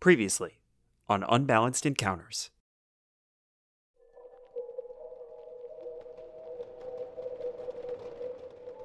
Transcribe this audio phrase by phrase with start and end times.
[0.00, 0.60] Previously
[1.10, 2.48] on Unbalanced Encounters.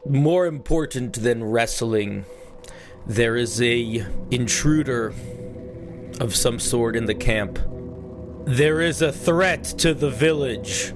[0.06, 2.26] More important than wrestling,
[3.08, 5.14] there is a intruder
[6.20, 7.60] of some sort in the camp.
[8.44, 10.94] There is a threat to the village.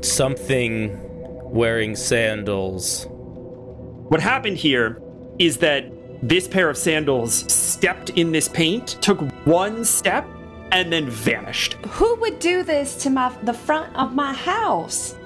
[0.00, 0.98] Something
[1.42, 3.06] wearing sandals.
[3.10, 5.02] What happened here
[5.38, 5.84] is that
[6.28, 10.26] this pair of sandals stepped in this paint, took one step,
[10.72, 11.74] and then vanished.
[11.98, 15.16] Who would do this to my the front of my house?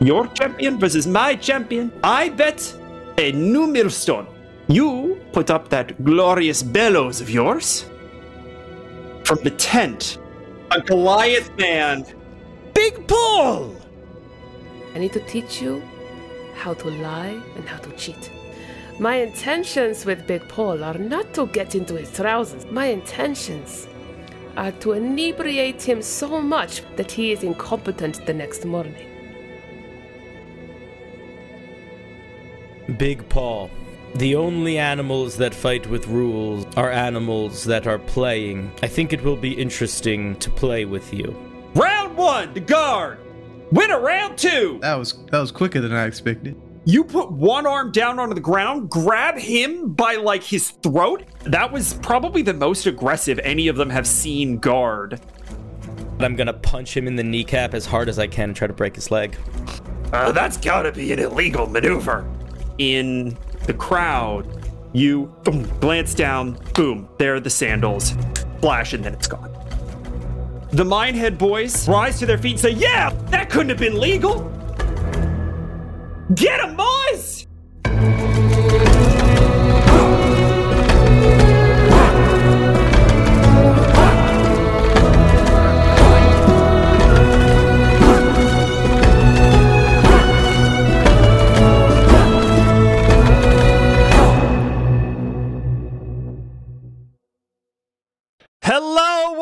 [0.00, 1.92] Your champion versus my champion.
[2.02, 2.74] I bet
[3.18, 4.26] a new millstone.
[4.68, 7.84] You put up that glorious bellows of yours.
[9.24, 10.18] From the tent,
[10.70, 12.06] a Goliath man,
[12.72, 13.76] Big Paul!
[14.94, 15.82] I need to teach you
[16.54, 18.30] how to lie and how to cheat.
[19.00, 22.64] My intentions with Big Paul are not to get into his trousers.
[22.66, 23.88] My intentions
[24.56, 29.10] are to inebriate him so much that he is incompetent the next morning.
[32.96, 33.68] Big Paul.
[34.14, 38.70] The only animals that fight with rules are animals that are playing.
[38.80, 41.34] I think it will be interesting to play with you.
[41.74, 43.18] Round one, the guard.
[43.72, 44.78] Winner round two.
[44.82, 46.54] That was that was quicker than I expected.
[46.86, 51.24] You put one arm down onto the ground, grab him by like his throat.
[51.44, 55.18] That was probably the most aggressive any of them have seen guard.
[56.20, 58.74] I'm gonna punch him in the kneecap as hard as I can and try to
[58.74, 59.36] break his leg.
[60.12, 62.30] Uh, that's gotta be an illegal maneuver.
[62.76, 64.46] In the crowd,
[64.92, 68.14] you boom, glance down, boom, there are the sandals,
[68.60, 69.50] flash, and then it's gone.
[70.72, 74.50] The Minehead boys rise to their feet and say, Yeah, that couldn't have been legal.
[76.32, 77.46] Get him, boys!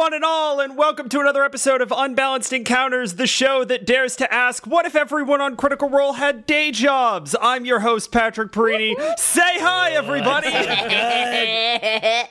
[0.02, 4.16] One and all, and welcome to another episode of Unbalanced Encounters, the show that dares
[4.16, 7.36] to ask, what if everyone on Critical Role had day jobs?
[7.40, 8.96] I'm your host, Patrick Perini.
[9.16, 10.48] Say hi, everybody!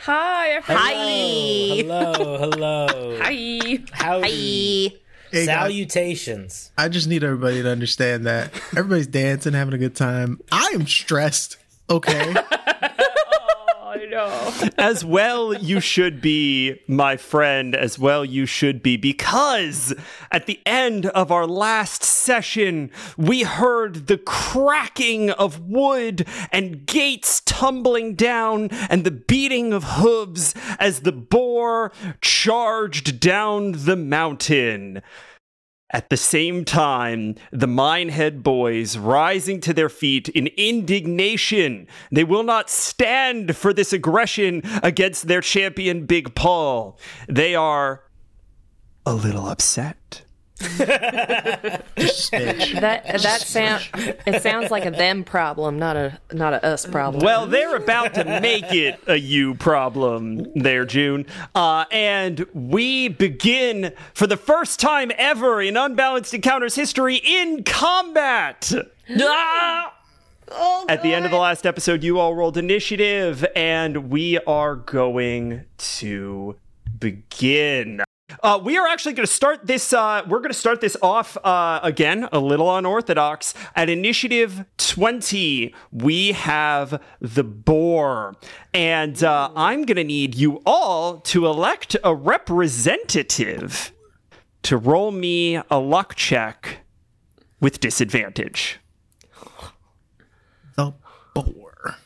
[0.00, 2.14] Hi, everyone.
[2.14, 3.18] Hello, hello.
[3.20, 3.80] Hi.
[3.92, 4.98] Howdy.
[5.30, 6.70] Hey, Salutations.
[6.78, 10.40] I just need everybody to understand that everybody's dancing, having a good time.
[10.50, 11.58] I am stressed.
[11.90, 12.34] Okay,
[14.78, 19.94] As well you should be, my friend, as well you should be, because
[20.32, 27.42] at the end of our last session, we heard the cracking of wood and gates
[27.44, 35.02] tumbling down and the beating of hooves as the boar charged down the mountain.
[35.90, 41.86] At the same time, the Minehead boys rising to their feet in indignation.
[42.12, 46.98] They will not stand for this aggression against their champion, Big Paul.
[47.26, 48.04] They are
[49.06, 50.24] a little upset.
[50.58, 52.80] Just a smidge.
[52.80, 53.88] That that sound
[54.26, 57.24] it sounds like a them problem, not a not a us problem.
[57.24, 61.26] Well, they're about to make it a you problem there, June.
[61.54, 68.72] Uh, and we begin for the first time ever in Unbalanced Encounters history in combat.
[70.88, 75.66] At the end of the last episode, you all rolled initiative, and we are going
[75.76, 76.56] to
[76.98, 78.02] begin.
[78.42, 79.92] Uh, we are actually going to start this.
[79.92, 83.54] Uh, we're going to start this off uh, again, a little unorthodox.
[83.74, 88.36] At initiative 20, we have the boar.
[88.74, 93.92] And uh, I'm going to need you all to elect a representative
[94.62, 96.80] to roll me a luck check
[97.60, 98.78] with disadvantage.
[100.76, 100.94] the
[101.34, 101.96] boar.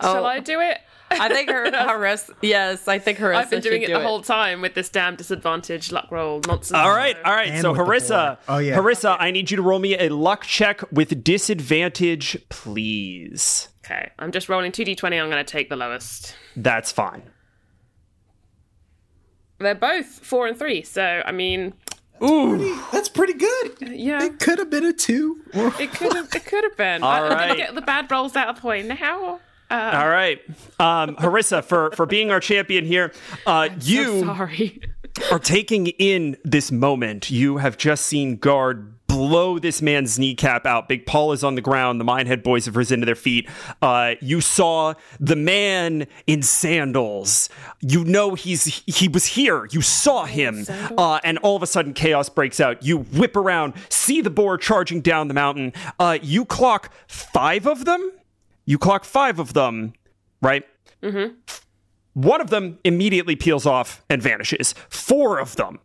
[0.00, 0.78] Shall I do it?
[1.10, 4.22] I think her Haris yes, I think Harissa I've been doing it do the whole
[4.22, 6.72] time with this damn disadvantage luck roll nonsense.
[6.72, 7.48] All right, all right.
[7.48, 8.38] And so Harissa.
[8.48, 8.76] Oh, yeah.
[8.76, 13.68] Harissa, I need you to roll me a luck check with disadvantage, please.
[13.84, 15.04] Okay, I'm just rolling 2d20.
[15.22, 16.36] I'm going to take the lowest.
[16.56, 17.22] That's fine.
[19.58, 21.72] They're both four and three, so I mean,
[22.22, 23.88] Ooh, That's pretty good.
[23.90, 25.40] yeah, It could have been a two.
[25.52, 27.02] it could have, it could have been.
[27.02, 29.40] All I, I'm going to get the bad rolls out of the way now.
[29.70, 30.40] Uh, all right.
[30.80, 33.12] Um, Harissa, for for being our champion here,
[33.46, 34.80] uh, you sorry.
[35.30, 37.30] are taking in this moment.
[37.30, 40.86] You have just seen Guard blow this man's kneecap out.
[40.88, 41.98] Big Paul is on the ground.
[41.98, 43.48] The Minehead boys have risen to their feet.
[43.82, 47.48] Uh, you saw the man in sandals.
[47.80, 49.66] You know he's he was here.
[49.70, 50.66] You saw him,
[50.96, 52.84] uh, and all of a sudden chaos breaks out.
[52.84, 55.72] You whip around, see the boar charging down the mountain.
[55.98, 58.12] Uh, you clock five of them.
[58.68, 59.94] You clock five of them,
[60.42, 60.62] right?
[61.02, 61.36] Mm-hmm.
[62.12, 64.74] One of them immediately peels off and vanishes.
[64.90, 65.78] Four of them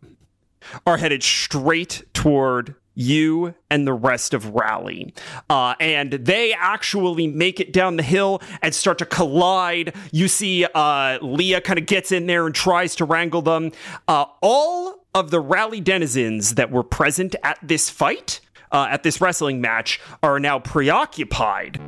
[0.86, 5.14] are headed straight toward you and the rest of Rally.
[5.48, 9.94] Uh, and they actually make it down the hill and start to collide.
[10.12, 13.72] You see uh, Leah kind of gets in there and tries to wrangle them.
[14.06, 18.42] Uh, all of the Rally denizens that were present at this fight,
[18.72, 21.80] uh, at this wrestling match, are now preoccupied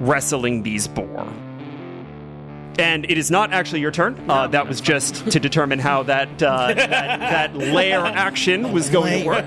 [0.00, 1.26] wrestling these boar.
[2.78, 4.22] And it is not actually your turn.
[4.28, 9.22] Uh, that was just to determine how that uh, that, that lair action was going
[9.22, 9.46] to work.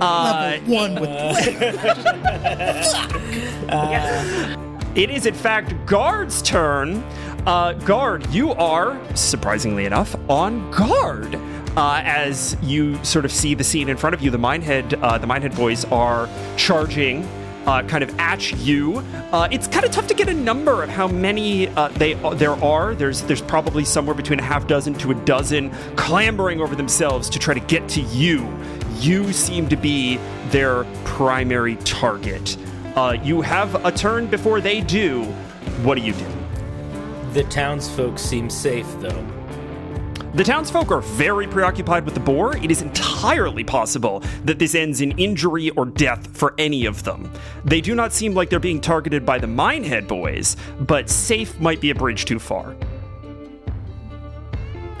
[0.00, 1.10] Uh, Level one with
[4.96, 7.04] It is, in fact, Guard's turn.
[7.46, 11.34] Uh, guard, you are, surprisingly enough, on guard.
[11.76, 15.18] Uh, as you sort of see the scene in front of you, the Minehead, uh,
[15.18, 17.28] the Minehead boys are charging,
[17.66, 18.98] uh, kind of at you.
[19.32, 22.52] Uh, it's kind of tough to get a number of how many uh, they there
[22.64, 22.94] are.
[22.94, 27.38] There's there's probably somewhere between a half dozen to a dozen clambering over themselves to
[27.38, 28.46] try to get to you.
[28.98, 30.18] You seem to be
[30.48, 32.56] their primary target.
[32.94, 35.24] Uh, you have a turn before they do.
[35.82, 36.26] What do you do?
[37.32, 39.35] The townsfolk seem safe, though.
[40.36, 42.58] The townsfolk are very preoccupied with the boar.
[42.58, 47.32] It is entirely possible that this ends in injury or death for any of them.
[47.64, 51.80] They do not seem like they're being targeted by the Minehead boys, but safe might
[51.80, 52.76] be a bridge too far.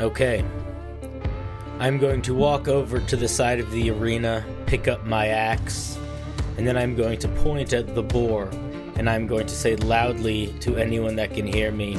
[0.00, 0.42] Okay.
[1.80, 5.98] I'm going to walk over to the side of the arena, pick up my axe,
[6.56, 8.48] and then I'm going to point at the boar,
[8.94, 11.98] and I'm going to say loudly to anyone that can hear me,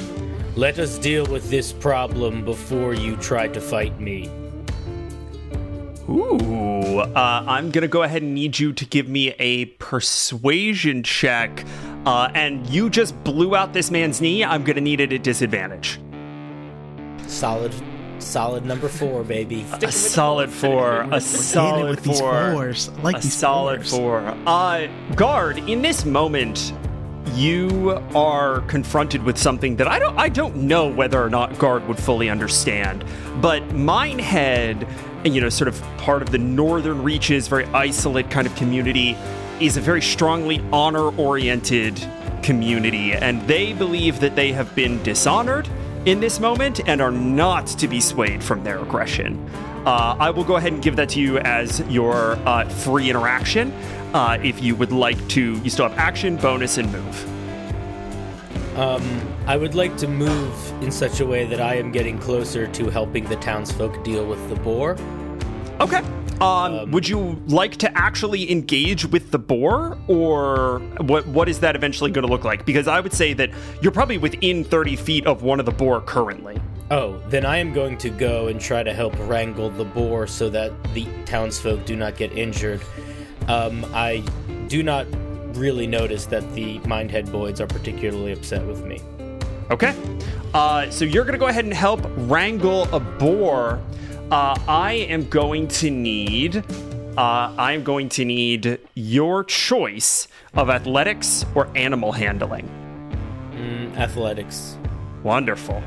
[0.57, 4.27] Let us deal with this problem before you try to fight me.
[6.09, 11.63] Ooh, uh, I'm gonna go ahead and need you to give me a persuasion check.
[12.07, 14.43] Uh, and you just blew out this man's knee.
[14.43, 15.99] I'm gonna need it at disadvantage.
[17.27, 17.71] Solid,
[18.17, 19.63] solid number four, baby.
[19.83, 21.01] A solid four.
[21.11, 22.51] A solid with these four.
[22.53, 22.89] fours.
[22.89, 23.91] I like a these solid fours.
[23.91, 24.35] four.
[24.47, 25.59] Uh, guard.
[25.69, 26.73] In this moment,
[27.37, 30.17] you are confronted with something that I don't.
[30.17, 33.05] I don't know whether or not guard would fully understand.
[33.39, 34.87] But Minehead,
[35.23, 39.15] you know, sort of part of the northern reaches, very isolate kind of community,
[39.59, 42.03] is a very strongly honor-oriented
[42.41, 45.69] community, and they believe that they have been dishonored
[46.05, 49.47] in this moment and are not to be swayed from their aggression.
[49.85, 53.71] Uh, I will go ahead and give that to you as your uh, free interaction.
[54.17, 58.75] Uh, if you would like to, you still have action, bonus, and move.
[58.75, 59.05] Um,
[59.45, 62.89] I would like to move in such a way that I am getting closer to
[62.89, 64.97] helping the townsfolk deal with the boar.
[65.79, 66.01] Okay.
[66.41, 71.27] Um, would you like to actually engage with the boar, or what?
[71.27, 72.65] What is that eventually going to look like?
[72.65, 73.51] Because I would say that
[73.83, 76.59] you're probably within 30 feet of one of the boar currently.
[76.89, 80.49] Oh, then I am going to go and try to help wrangle the boar so
[80.49, 82.81] that the townsfolk do not get injured.
[83.47, 84.23] Um, I
[84.67, 85.07] do not
[85.55, 89.01] really notice that the Minehead boys are particularly upset with me.
[89.71, 89.95] Okay.
[90.53, 93.81] Uh, so you're going to go ahead and help wrangle a boar.
[94.31, 96.63] Uh, I am going to need.
[97.17, 102.69] Uh, I'm going to need your choice of athletics or animal handling.
[103.51, 104.77] Mm, athletics.
[105.23, 105.81] Wonderful.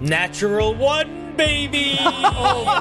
[0.00, 1.96] Natural one, baby!
[2.00, 2.80] oh,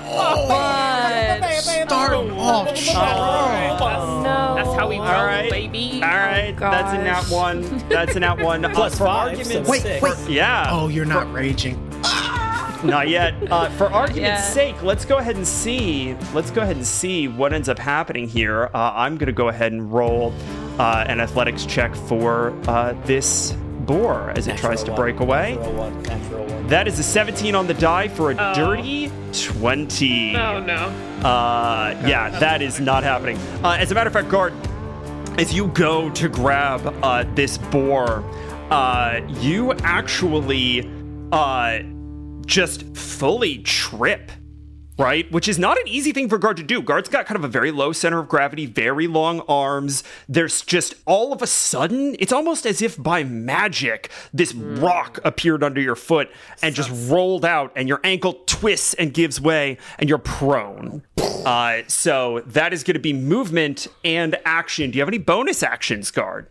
[1.86, 4.24] Start off strong.
[4.24, 4.56] No.
[4.56, 5.50] That's how we roll, All right.
[5.50, 6.02] baby.
[6.04, 6.56] All right.
[6.58, 7.32] That's a nat gosh.
[7.32, 7.78] one.
[7.90, 8.64] That's a nat one.
[8.74, 10.02] Uh, Plus for five, argument's Wait, six.
[10.02, 10.30] wait.
[10.30, 10.68] Yeah.
[10.72, 11.78] Oh, you're not raging.
[12.84, 13.34] Not yet.
[13.50, 14.54] Uh, for argument's yet.
[14.54, 16.16] sake, let's go ahead and see.
[16.34, 18.66] Let's go ahead and see what ends up happening here.
[18.74, 20.34] Uh, I'm going to go ahead and roll
[20.80, 23.54] uh, an athletics check for uh, this
[23.86, 25.56] boar as it tries to Natural break away.
[25.56, 26.04] Natural one.
[26.04, 26.68] Natural one.
[26.68, 30.36] That is a 17 on the die for a dirty 20.
[30.36, 30.76] Oh no.
[31.28, 33.38] Uh, yeah, that is not happening.
[33.64, 34.54] Uh, as a matter of fact, guard,
[35.40, 38.24] as you go to grab uh, this boar,
[38.70, 40.90] uh, you actually
[41.32, 41.80] uh,
[42.46, 44.32] just fully trip
[44.98, 45.32] right?
[45.32, 46.82] Which is not an easy thing for Guard to do.
[46.82, 50.04] Guard's got kind of a very low center of gravity, very long arms.
[50.28, 55.64] There's just all of a sudden, it's almost as if by magic, this rock appeared
[55.64, 56.30] under your foot
[56.62, 61.04] and just rolled out, and your ankle twists and gives way, and you're prone.
[61.46, 64.92] Uh, so that is going to be movement and action.
[64.92, 66.48] Do you have any bonus actions, Guard?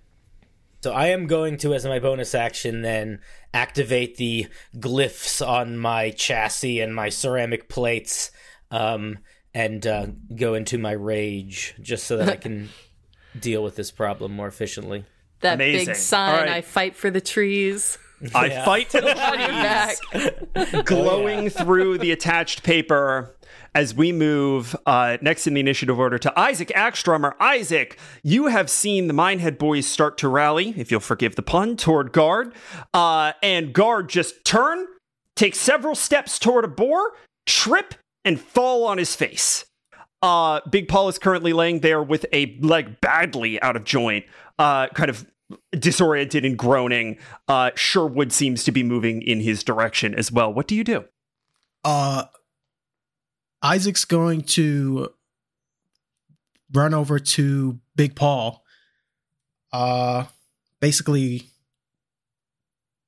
[0.83, 3.21] So I am going to, as my bonus action, then
[3.55, 8.33] activate the glyphs on my chassis and my ceramic plates,
[8.73, 9.19] um,
[9.55, 12.71] and uh, go into my rage, just so that I can
[13.39, 15.05] deal with this problem more efficiently.
[15.41, 15.87] That Amazing.
[15.87, 16.49] big sign, All right.
[16.49, 17.99] I fight for the trees.
[18.35, 20.85] I fight to the On your back.
[20.85, 23.37] glowing through the attached paper
[23.75, 27.33] as we move uh, next in the initiative order to Isaac Ackstromer.
[27.41, 31.77] Isaac, you have seen the Minehead boys start to rally, if you'll forgive the pun,
[31.77, 32.55] toward Guard.
[32.93, 34.87] Uh, and Guard just turn,
[35.37, 37.13] take several steps toward a boar,
[37.47, 39.65] trip, and fall on his face.
[40.21, 44.25] Uh, Big Paul is currently laying there with a leg badly out of joint,
[44.59, 45.27] uh, kind of
[45.73, 47.19] disoriented and groaning.
[47.49, 50.53] Uh, Sherwood seems to be moving in his direction as well.
[50.53, 51.05] What do you do?
[51.85, 52.25] Uh,
[53.63, 55.13] Isaac's going to
[56.73, 58.65] run over to Big Paul.
[59.73, 60.25] Uh,
[60.81, 61.45] basically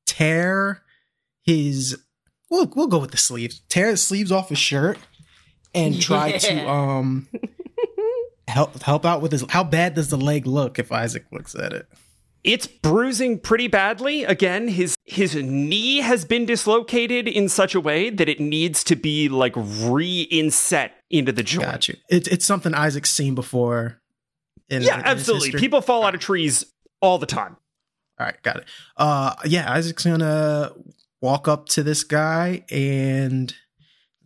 [0.07, 0.83] tear
[1.43, 1.99] his.
[2.51, 3.61] We'll we'll go with the sleeves.
[3.69, 4.99] Tear the sleeves off his shirt
[5.75, 7.29] and try to um
[8.49, 9.45] help help out with his.
[9.49, 11.89] How bad does the leg look if Isaac looks at it?
[12.45, 14.25] It's bruising pretty badly.
[14.25, 18.97] Again, his his knee has been dislocated in such a way that it needs to
[18.97, 21.71] be like re-inset into the joint.
[21.71, 21.97] Got you.
[22.11, 24.01] It, it's something Isaac's seen before.
[24.69, 25.53] In, Yeah, in absolutely.
[25.59, 26.67] People fall out of trees
[27.01, 27.57] all the time.
[28.19, 28.65] All right, got it.
[28.97, 30.73] Uh, yeah, Isaac's gonna
[31.23, 33.55] walk up to this guy and,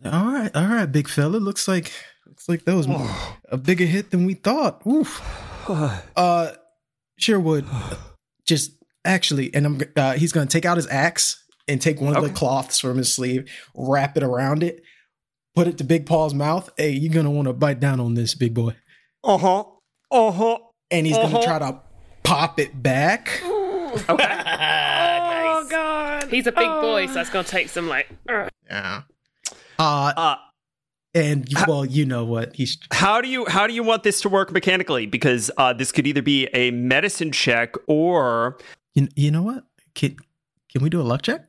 [0.05, 1.37] all right, all right, big fella.
[1.37, 1.93] Looks like
[2.27, 2.89] looks like that was
[3.49, 4.85] a bigger hit than we thought.
[4.87, 5.23] Oof.
[6.17, 6.53] Uh,
[7.19, 7.67] Sherwood,
[8.49, 8.73] just
[9.05, 12.31] actually, and I'm uh, he's gonna take out his axe and take one of the
[12.31, 14.83] cloths from his sleeve, wrap it around it,
[15.55, 16.69] put it to Big Paul's mouth.
[16.77, 18.75] Hey, you're gonna want to bite down on this, big boy.
[19.23, 19.65] Uh huh.
[20.11, 20.59] Uh huh.
[20.91, 21.45] And he's gonna Uh-huh.
[21.45, 21.81] try to
[22.25, 23.43] pop it back.
[24.11, 26.25] Oh god.
[26.31, 29.03] He's a big boy, so that's gonna take some like "Ugh." Yeah.
[29.79, 30.37] Uh, Uh,
[31.15, 32.79] and you, well, you know what he's.
[32.93, 35.07] how do you how do you want this to work mechanically?
[35.07, 38.59] Because uh, this could either be a medicine check or
[38.95, 39.65] You, you know what?
[39.95, 40.17] Can
[40.71, 41.49] can we do a luck check?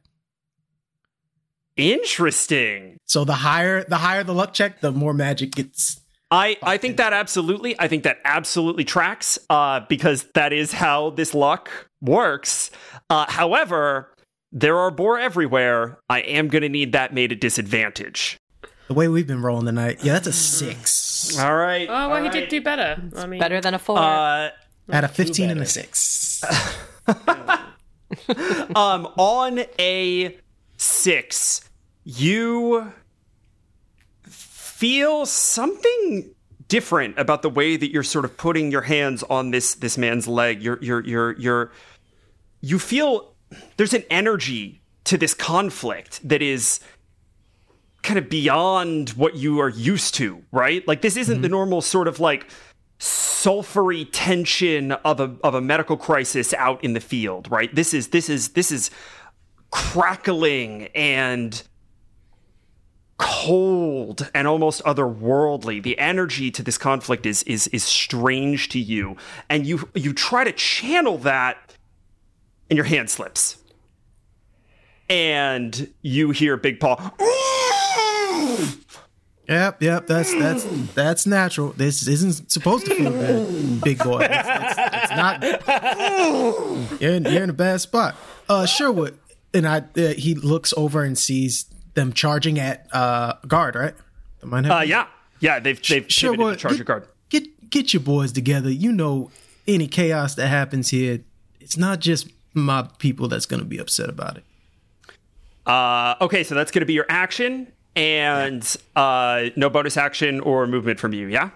[1.79, 2.97] interesting.
[3.05, 6.01] So the higher the higher the luck check, the more magic gets.
[6.31, 11.11] I, I think that absolutely I think that absolutely tracks uh, because that is how
[11.11, 12.69] this luck works.
[13.09, 14.13] Uh, however,
[14.51, 15.99] there are boar everywhere.
[16.09, 18.38] I am going to need that made a disadvantage.
[18.89, 21.37] The way we've been rolling tonight, yeah, that's a six.
[21.37, 21.87] All right.
[21.87, 22.99] Oh well, he did do better.
[23.15, 23.99] I mean, Better than a four.
[23.99, 24.49] Uh,
[24.89, 26.43] At a fifteen and a six.
[28.75, 30.35] um, on a
[30.77, 31.69] six,
[32.03, 32.91] you
[34.23, 36.33] feel something
[36.67, 40.27] different about the way that you're sort of putting your hands on this this man's
[40.27, 40.63] leg.
[40.63, 41.71] You're you're you're you're
[42.61, 43.35] you feel
[43.77, 46.79] there's an energy to this conflict that is
[48.03, 50.87] kind of beyond what you are used to, right?
[50.87, 51.53] Like this isn't the mm-hmm.
[51.53, 52.47] normal sort of like
[52.99, 57.73] sulfury tension of a of a medical crisis out in the field, right?
[57.73, 58.91] This is this is this is
[59.71, 61.61] crackling and
[63.17, 65.83] cold and almost otherworldly.
[65.83, 69.17] The energy to this conflict is is is strange to you,
[69.49, 71.75] and you you try to channel that,
[72.69, 73.57] and your hand slips,
[75.09, 77.11] and you hear Big Paw.
[79.49, 80.05] Yep, yep.
[80.07, 80.63] That's that's
[80.93, 81.73] that's natural.
[81.75, 84.19] This isn't supposed to feel big boy.
[84.21, 87.01] It's, it's- it's not.
[87.01, 88.15] You're in, you're in a bad spot.
[88.47, 89.17] Uh, Sherwood,
[89.53, 89.79] and I.
[89.97, 91.65] Uh, he looks over and sees
[91.95, 93.75] them charging at uh guard.
[93.75, 93.95] Right.
[94.43, 95.07] Uh, yeah,
[95.39, 95.59] yeah.
[95.59, 97.07] They've they've well, to charge get- guard.
[97.29, 98.69] Get get your boys together.
[98.69, 99.31] You know,
[99.67, 101.21] any chaos that happens here,
[101.59, 104.43] it's not just my people that's going to be upset about it.
[105.65, 107.67] Uh, okay, so that's going to be your action,
[107.99, 111.27] and uh, no bonus action or movement from you.
[111.27, 111.49] Yeah.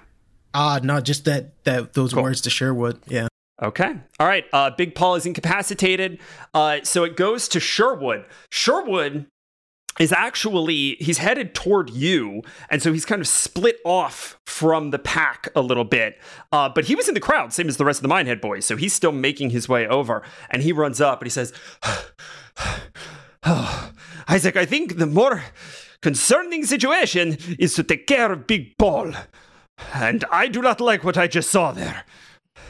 [0.53, 2.99] Ah, not just that that those words to Sherwood.
[3.07, 3.27] Yeah.
[3.61, 3.95] Okay.
[4.19, 4.45] All right.
[4.51, 6.19] Uh, Big Paul is incapacitated.
[6.53, 8.25] Uh, so it goes to Sherwood.
[8.51, 9.25] Sherwood
[9.99, 14.99] is actually he's headed toward you, and so he's kind of split off from the
[14.99, 16.19] pack a little bit.
[16.51, 18.65] Uh, but he was in the crowd, same as the rest of the Minehead boys,
[18.65, 20.23] so he's still making his way over.
[20.49, 22.09] And he runs up and he says, oh,
[24.27, 25.43] "Isaac, I think the more
[26.03, 29.13] concerning situation is to take care of Big Paul.
[29.93, 32.03] And I do not like what I just saw there.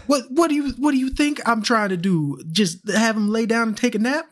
[0.08, 2.42] What what do you what do you think I'm trying to do?
[2.52, 4.26] Just have him lay down and take a nap?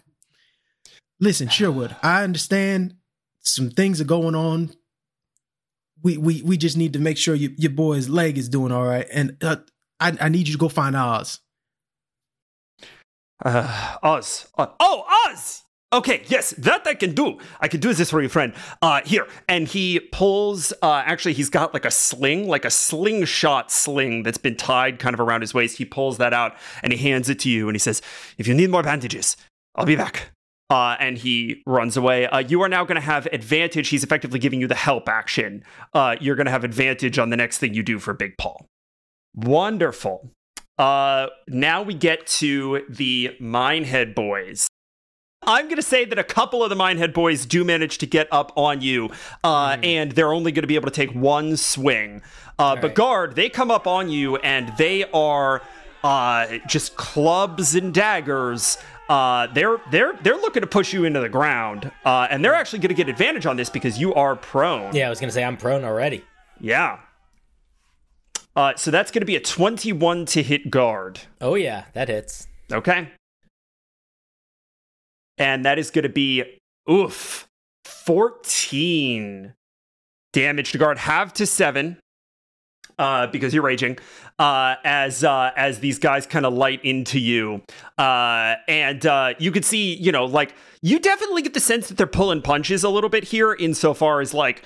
[1.19, 2.95] Listen, Sherwood, I understand
[3.39, 4.71] some things are going on.
[6.03, 8.85] We we we just need to make sure you, your boy's leg is doing all
[8.85, 9.57] right, and uh,
[9.99, 11.39] I I need you to go find Oz.
[13.43, 14.47] Uh, Oz.
[14.57, 15.63] Uh, oh, Oz!
[15.93, 17.37] Okay, yes, that I can do.
[17.59, 18.53] I can do this for your friend.
[18.81, 19.27] Uh, here.
[19.49, 24.37] And he pulls, uh, actually, he's got like a sling, like a slingshot sling that's
[24.37, 25.77] been tied kind of around his waist.
[25.77, 28.01] He pulls that out and he hands it to you and he says,
[28.37, 29.35] If you need more bandages,
[29.75, 30.31] I'll be back.
[30.69, 32.25] Uh, and he runs away.
[32.27, 33.89] Uh, you are now going to have advantage.
[33.89, 35.65] He's effectively giving you the help action.
[35.93, 38.65] Uh, you're going to have advantage on the next thing you do for Big Paul.
[39.35, 40.31] Wonderful.
[40.77, 44.69] Uh, now we get to the Minehead boys.
[45.43, 48.27] I'm going to say that a couple of the Minehead boys do manage to get
[48.31, 49.09] up on you,
[49.43, 49.83] uh, Hmm.
[49.83, 52.21] and they're only going to be able to take one swing.
[52.59, 55.61] Uh, But guard, they come up on you, and they are
[56.03, 58.77] uh, just clubs and daggers.
[59.09, 62.79] Uh, they're they're they're looking to push you into the ground, uh, and they're actually
[62.79, 64.95] going to get advantage on this because you are prone.
[64.95, 66.23] Yeah, I was gonna say I'm prone already.
[66.59, 66.99] Yeah.
[68.55, 71.19] Uh, so that's going to be a 21 to hit guard.
[71.39, 72.47] Oh yeah, that hits.
[72.71, 73.09] Okay.
[75.41, 76.43] And that is going to be,
[76.89, 77.47] oof,
[77.85, 79.55] 14
[80.33, 80.99] damage to guard.
[80.99, 81.97] Have to seven.
[82.99, 83.97] Uh, because you're raging,
[84.37, 87.63] uh, as uh, as these guys kind of light into you,
[87.97, 91.97] uh, and uh, you could see, you know, like you definitely get the sense that
[91.97, 94.63] they're pulling punches a little bit here, insofar as like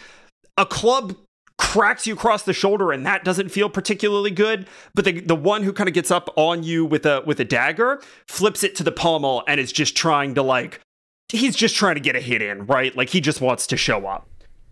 [0.58, 1.16] a club
[1.58, 5.64] cracks you across the shoulder and that doesn't feel particularly good but the the one
[5.64, 8.84] who kind of gets up on you with a with a dagger flips it to
[8.84, 10.82] the pommel and is just trying to like
[11.30, 12.96] he's just trying to get a hit in right?
[12.96, 14.28] Like he just wants to show up.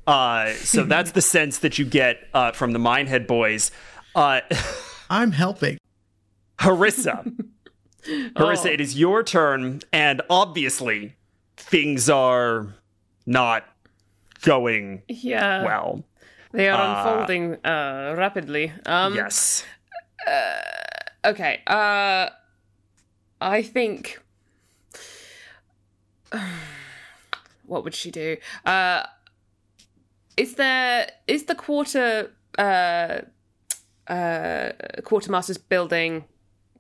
[0.05, 3.71] Uh so that's the sense that you get uh from the minehead boys.
[4.13, 4.41] Uh
[5.09, 5.77] I'm helping.
[6.59, 7.33] harissa.
[8.35, 11.15] Harissa it is your turn and obviously
[11.55, 12.73] things are
[13.25, 13.63] not
[14.41, 15.63] going Yeah.
[15.63, 16.03] well
[16.53, 18.71] They are Uh, unfolding uh, rapidly.
[18.85, 19.65] Um, yes
[21.25, 21.61] Okay.
[21.67, 22.29] Uh,
[23.39, 24.19] I think.
[27.65, 28.37] what would she do?
[28.65, 29.03] Uh,
[30.35, 33.21] is there is the quarter uh,
[34.07, 34.71] uh,
[35.03, 36.25] quartermaster's building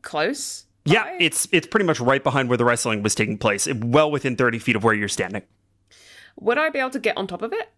[0.01, 0.65] close?
[0.85, 1.17] Yeah, by?
[1.19, 4.59] it's it's pretty much right behind where the wrestling was taking place, well within thirty
[4.59, 5.43] feet of where you're standing.
[6.39, 7.69] Would I be able to get on top of it?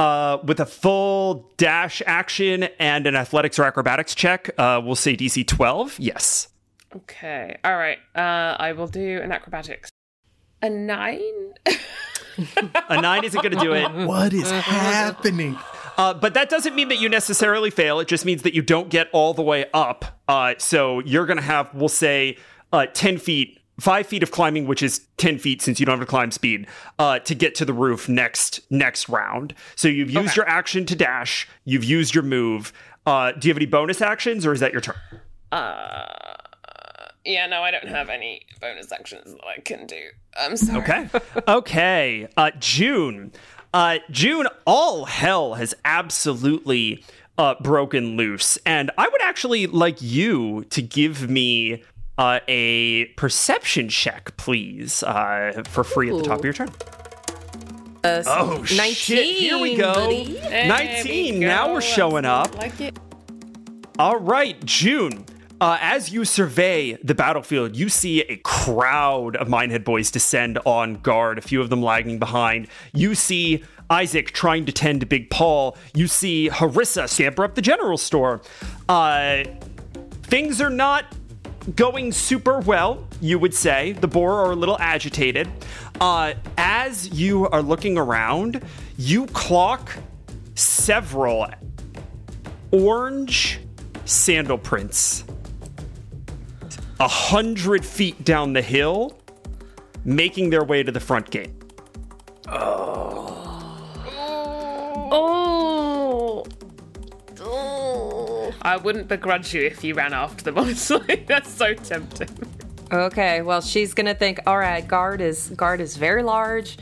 [0.00, 5.14] Uh, with a full dash action and an athletics or acrobatics check, uh, we'll say
[5.14, 5.94] DC twelve.
[5.98, 6.48] Yes.
[6.96, 7.58] Okay.
[7.62, 7.98] All right.
[8.16, 9.90] Uh, I will do an acrobatics.
[10.62, 11.52] A nine.
[12.88, 15.58] A nine isn't going to do it, What is happening?
[15.98, 18.00] uh, but that doesn't mean that you necessarily fail.
[18.00, 20.18] It just means that you don't get all the way up.
[20.26, 22.38] Uh, so you're going to have, we'll say,
[22.72, 26.02] uh, ten feet, five feet of climbing, which is ten feet since you don't have
[26.02, 26.66] a climb speed,
[26.98, 29.54] uh, to get to the roof next next round.
[29.76, 30.36] So you've used Okay.
[30.36, 31.48] your action to dash.
[31.64, 32.72] You've used your move.
[33.06, 34.96] Uh, do you have any bonus actions, or is that your turn?
[35.50, 36.04] Uh,
[37.24, 37.46] yeah.
[37.46, 40.00] No, I don't have any bonus actions that I can do.
[40.38, 40.80] I'm sorry.
[40.82, 41.08] Okay.
[41.48, 42.28] okay.
[42.36, 43.32] Uh, June.
[43.72, 47.04] Uh, June, all hell has absolutely
[47.38, 48.58] uh, broken loose.
[48.66, 51.82] And I would actually like you to give me
[52.20, 56.68] uh, a perception check, please, uh, for free at the top of your turn.
[58.04, 59.36] Uh, Oh, 19, shit.
[59.38, 59.94] Here we go.
[59.94, 60.38] buddy.
[60.38, 61.34] 19.
[61.34, 62.54] we Now we're showing up.
[62.58, 62.98] Like it.
[63.98, 65.24] All right, June.
[65.62, 70.94] Uh, as you survey the battlefield, you see a crowd of Minehead boys descend on
[70.96, 72.68] guard, a few of them lagging behind.
[72.92, 75.76] You see Isaac trying to tend to Big Paul.
[75.94, 78.40] You see Harissa scamper up the general store.
[78.90, 79.44] Uh,
[80.24, 81.14] things are not
[81.76, 83.92] going super well, you would say.
[83.92, 85.48] The boar are a little agitated.
[86.00, 88.62] Uh, as you are looking around,
[88.96, 89.96] you clock
[90.54, 91.46] several
[92.72, 93.60] orange
[94.04, 95.24] sandal prints
[97.00, 99.18] a hundred feet down the hill,
[100.04, 101.50] making their way to the front gate.
[102.46, 103.96] Oh.
[105.10, 106.44] Oh.
[108.62, 111.24] I wouldn't begrudge you if you ran after them, honestly.
[111.26, 112.28] That's so tempting.
[112.92, 116.76] Okay, well, she's gonna think, all right, guard is guard is very large,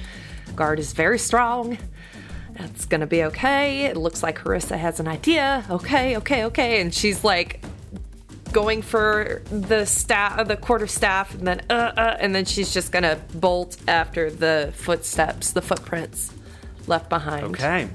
[0.57, 1.77] guard is very strong.
[2.57, 3.85] That's gonna be okay.
[3.85, 5.65] It looks like Harissa has an idea.
[5.71, 7.63] Okay, okay, okay, and she's like
[8.53, 12.91] going for the staff, the quarter staff, and then uh, uh, and then she's just
[12.91, 16.33] gonna bolt after the footsteps, the footprints.
[16.87, 17.45] left behind.
[17.45, 17.89] Okay.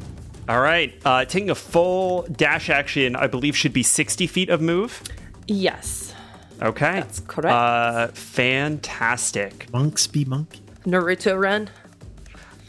[0.48, 0.94] All right.
[1.06, 5.02] Uh, taking a full dash action, I believe, should be 60 feet of move.
[5.48, 6.14] Yes.
[6.62, 7.00] Okay.
[7.00, 7.54] That's correct.
[7.54, 9.72] Uh, fantastic.
[9.72, 10.62] Monks be monkey.
[10.86, 11.70] Naruto run.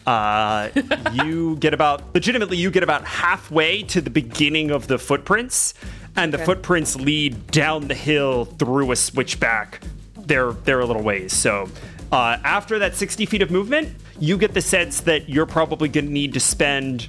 [0.06, 0.68] Uh,
[1.12, 5.74] you get about, legitimately, you get about halfway to the beginning of the footprints,
[6.16, 9.80] and the footprints lead down the hill through a switchback.
[10.16, 11.32] They're, they're a little ways.
[11.32, 11.68] So
[12.12, 16.06] uh, after that 60 feet of movement, you get the sense that you're probably going
[16.06, 17.08] to need to spend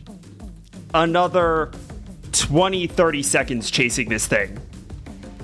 [0.95, 1.71] another
[2.31, 4.57] 20, 30 seconds chasing this thing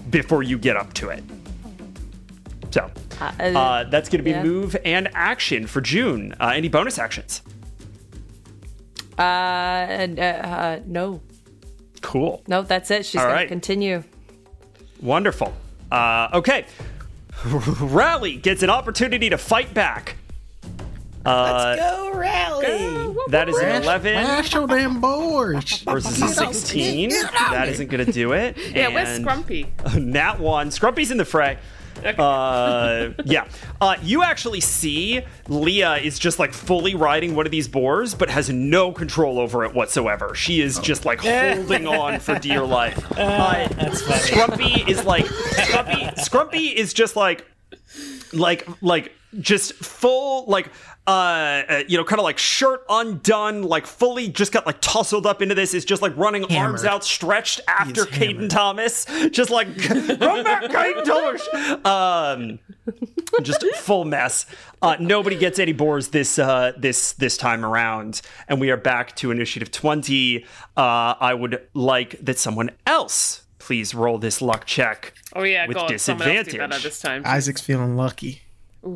[0.09, 1.23] before you get up to it.
[2.71, 4.43] So uh, that's going to be yeah.
[4.43, 6.33] move and action for June.
[6.39, 7.41] Uh, any bonus actions?
[9.19, 11.21] Uh, and, uh, uh, no,
[12.01, 12.41] Cool.
[12.47, 13.05] no, that's it.
[13.05, 14.03] She's All gonna continue.
[15.01, 15.53] Wonderful.
[15.91, 16.65] Uh, okay.
[17.45, 20.15] Rally gets an opportunity to fight back.
[21.25, 23.15] Uh, Let's Go rally!
[23.29, 25.81] that is an 11 Mash your damn boys.
[25.85, 27.09] versus a 16.
[27.09, 28.57] That isn't going to do it.
[28.75, 29.95] Yeah, where's And- Scrumpy?
[30.03, 30.69] Nat one.
[30.69, 31.57] Scrumpy's in the fray.
[32.03, 33.47] Uh, yeah.
[33.79, 38.29] Uh, you actually see Leah is just like fully riding one of these boars, but
[38.29, 40.33] has no control over it whatsoever.
[40.33, 42.97] She is just like holding on for dear life.
[43.11, 46.13] Uh, Scrumpy is like Scrumpy.
[46.17, 47.45] Scrumpy is just like
[48.33, 50.69] like like just full like
[51.07, 55.25] uh, uh you know kind of like shirt undone like fully just got like tussled
[55.25, 56.85] up into this is just like running arms Hammered.
[56.85, 58.49] outstretched after Caden.
[58.49, 59.67] Thomas just like
[60.19, 62.59] run back Caden Thomas um
[63.41, 64.45] just full mess
[64.81, 69.15] uh nobody gets any boars this uh this this time around and we are back
[69.15, 70.45] to initiative 20 uh
[70.77, 75.99] I would like that someone else please roll this luck check Oh yeah, with God,
[76.01, 76.69] someone else do disadvantage.
[76.71, 77.21] better this time.
[77.25, 78.41] Isaac's feeling lucky.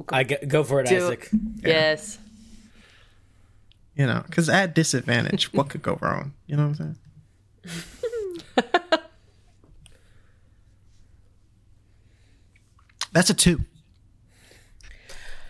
[0.10, 1.30] I go, go for it, Do- Isaac.
[1.64, 2.18] Yes.
[3.96, 6.34] You know, because at disadvantage, what could go wrong?
[6.48, 6.96] You know what I'm
[7.66, 7.84] saying?
[13.14, 13.62] That's a two.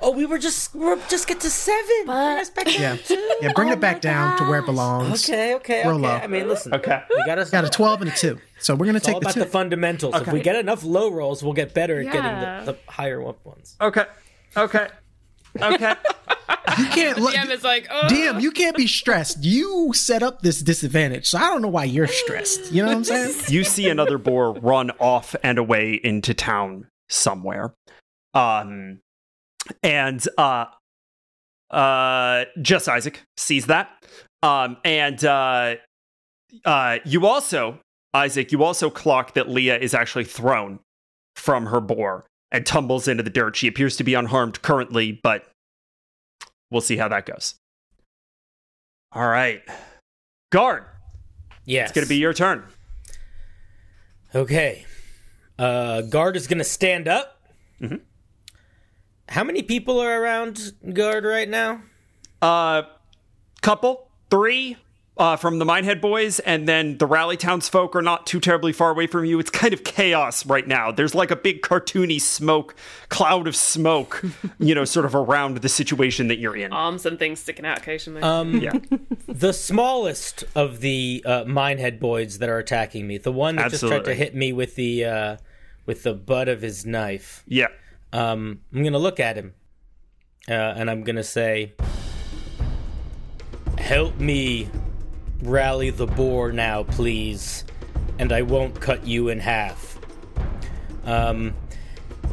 [0.01, 2.05] Oh, we were just we're just get to seven.
[2.05, 2.95] Bring us back Yeah.
[2.97, 5.23] to- Yeah, bring Oh it back my down to where it belongs.
[5.27, 6.01] Okay, okay, Real okay.
[6.03, 6.09] low.
[6.15, 6.73] I mean, listen.
[6.75, 8.37] okay We gotta Got a 12 and a 2.
[8.59, 9.39] So we're going to It's all take the about 2.
[9.41, 10.15] the fundamentals.
[10.15, 12.11] If we get enough low rolls, we'll get better at Yeah.
[12.11, 13.75] getting the, the higher one- ones.
[13.81, 14.05] Okay.
[14.57, 14.87] Okay.
[15.61, 15.93] Okay.
[16.77, 17.33] you can't look.
[17.33, 19.43] DM is like, oh, DM, you can't be stressed.
[19.43, 21.27] You set up this disadvantage.
[21.27, 22.71] So I don't know why you're stressed.
[22.71, 23.33] You know what I'm saying?
[23.47, 27.73] you see another boar run off and away into town somewhere.
[28.33, 28.99] Um
[29.83, 30.65] and uh
[31.71, 33.89] uh just Isaac sees that.
[34.43, 35.75] Um and uh
[36.65, 37.79] uh you also
[38.13, 40.79] Isaac, you also clock that Leah is actually thrown
[41.35, 43.55] from her boar and tumbles into the dirt.
[43.57, 45.49] She appears to be unharmed currently, but
[46.71, 47.55] we'll see how that goes.
[49.11, 49.61] All right.
[50.51, 50.85] Guard,
[51.65, 51.89] Yes.
[51.89, 52.63] it's going to be your turn.
[54.33, 54.85] Okay.
[55.59, 57.37] Uh, guard is going to stand up.
[57.81, 57.95] Mm-hmm.
[59.27, 61.81] How many people are around guard right now?
[62.41, 62.83] Uh,
[63.61, 64.77] couple, three
[65.17, 68.91] uh, from the Minehead boys, and then the Rally townsfolk are not too terribly far
[68.91, 69.39] away from you.
[69.39, 70.91] It's kind of chaos right now.
[70.91, 72.75] There's like a big cartoony smoke,
[73.09, 74.23] cloud of smoke,
[74.59, 76.73] you know, sort of around the situation that you're in.
[76.73, 78.21] arms and things sticking out occasionally.
[78.21, 78.73] Um, yeah,
[79.27, 83.85] the smallest of the uh, minehead boys that are attacking me, the one that just
[83.87, 85.37] tried to hit me with the uh,
[85.85, 87.43] with the butt of his knife.
[87.47, 87.67] yeah.
[88.15, 89.53] Um, I'm gonna look at him,
[90.47, 91.73] uh, and I'm gonna say,
[93.77, 94.69] "Help me
[95.43, 97.65] rally the boar now, please,
[98.17, 99.99] and I won't cut you in half."
[101.03, 101.55] Um,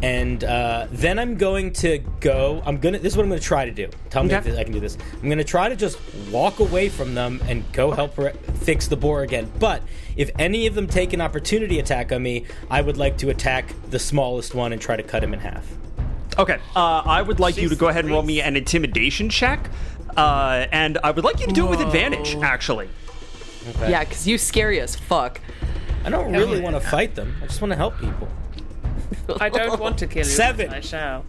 [0.02, 2.62] and uh, then I'm going to go.
[2.64, 2.98] I'm gonna.
[2.98, 3.88] This is what I'm gonna try to do.
[4.10, 4.50] Tell me Okay.
[4.50, 4.96] if I can do this.
[5.22, 5.98] I'm gonna try to just
[6.30, 9.50] walk away from them and go help re- fix the boar again.
[9.58, 9.82] But
[10.16, 13.74] if any of them take an opportunity attack on me, I would like to attack
[13.90, 15.66] the smallest one and try to cut him in half.
[16.38, 19.68] Okay, uh, I would like you to go ahead and roll me an intimidation check,
[20.16, 22.88] uh, and I would like you to do it with advantage, actually.
[23.86, 25.40] Yeah, because you scary as fuck.
[26.04, 27.36] I don't really want to fight them.
[27.42, 28.28] I just want to help people.
[29.40, 30.24] I don't want to kill you.
[30.24, 30.70] Seven.
[30.72, 31.24] I shall.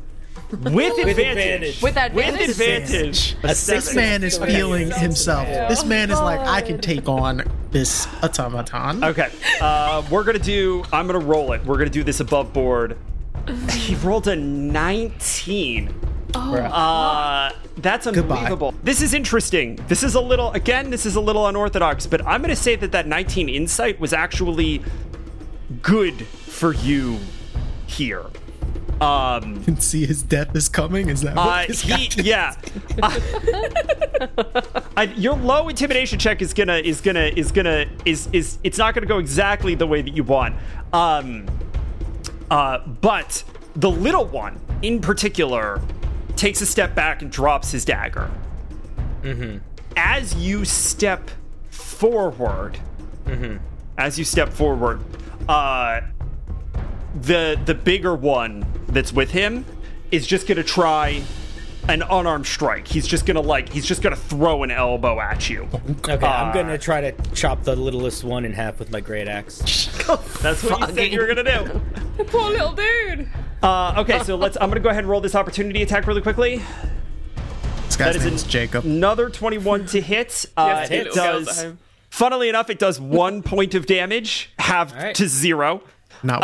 [0.51, 1.17] With With advantage.
[1.17, 1.81] advantage.
[1.81, 3.35] With that With advantage.
[3.43, 5.47] A This six man is feeling himself.
[5.69, 9.03] This man is like, I can take on this automaton.
[9.03, 9.29] Okay,
[9.61, 10.83] uh, we're gonna do.
[10.91, 11.63] I'm gonna roll it.
[11.65, 12.97] We're gonna do this above board.
[13.71, 15.93] He rolled a 19.
[16.35, 18.35] Uh, that's Goodbye.
[18.35, 18.73] unbelievable.
[18.83, 19.75] This is interesting.
[19.87, 22.91] This is a little, again, this is a little unorthodox, but I'm gonna say that
[22.91, 24.81] that 19 insight was actually
[25.81, 27.19] good for you
[27.93, 28.25] here.
[29.01, 31.09] Um, Can see his death is coming.
[31.09, 32.55] Is that uh, what this guy he, yeah.
[33.01, 33.19] Uh,
[34.97, 38.93] I, your low intimidation check is gonna is gonna is gonna is is it's not
[38.93, 40.55] gonna go exactly the way that you want.
[40.93, 41.47] Um,
[42.49, 43.43] uh, but
[43.75, 45.81] the little one in particular
[46.35, 48.29] takes a step back and drops his dagger.
[49.23, 49.57] Mm-hmm.
[49.97, 51.29] As you step
[51.69, 52.77] forward,
[53.25, 53.57] mm-hmm.
[53.97, 55.01] as you step forward,
[55.49, 56.01] uh,
[57.15, 59.65] the the bigger one that's with him
[60.11, 61.23] is just gonna try
[61.89, 62.87] an unarmed strike.
[62.87, 65.67] He's just gonna like he's just gonna throw an elbow at you.
[66.07, 69.59] Okay, I'm gonna try to chop the littlest one in half with my great axe.
[70.41, 71.81] That's what you said you were gonna do.
[72.25, 73.27] Poor little dude.
[73.61, 74.57] Uh, okay, so let's.
[74.59, 76.61] I'm gonna go ahead and roll this opportunity attack really quickly.
[77.85, 78.85] This guy's That is name an- is Jacob.
[78.85, 80.45] Another 21 to hit.
[80.57, 81.65] Uh, Yes, it does.
[82.09, 85.15] Funnily enough, it does one point of damage, halved right.
[85.15, 85.81] to zero.
[86.23, 86.41] Not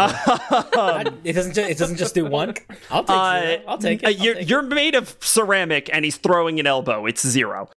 [0.75, 1.19] one.
[1.23, 1.53] it doesn't.
[1.53, 2.55] Ju- it doesn't just do one.
[2.91, 3.15] I'll take.
[3.15, 3.63] Uh, zero.
[3.67, 4.05] I'll take it.
[4.05, 7.05] uh, I'll you're take you're made of ceramic, and he's throwing an elbow.
[7.05, 7.69] It's zero.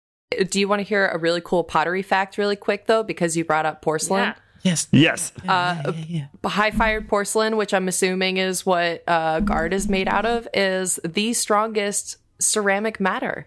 [0.49, 3.45] Do you want to hear a really cool pottery fact, really quick though, because you
[3.45, 4.25] brought up porcelain?
[4.25, 4.35] Yeah.
[4.63, 4.89] yes.
[4.91, 5.33] Yes.
[5.45, 6.27] yeah, yeah.
[6.45, 10.99] high fired porcelain, which I'm assuming is what uh, guard is made out of, is
[11.05, 13.47] the strongest ceramic matter.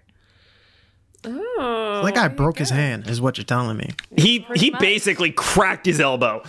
[1.28, 2.02] Oh.
[2.06, 3.92] That guy broke his hand, is what you're telling me.
[4.16, 4.80] He he much.
[4.80, 6.44] basically cracked his elbow.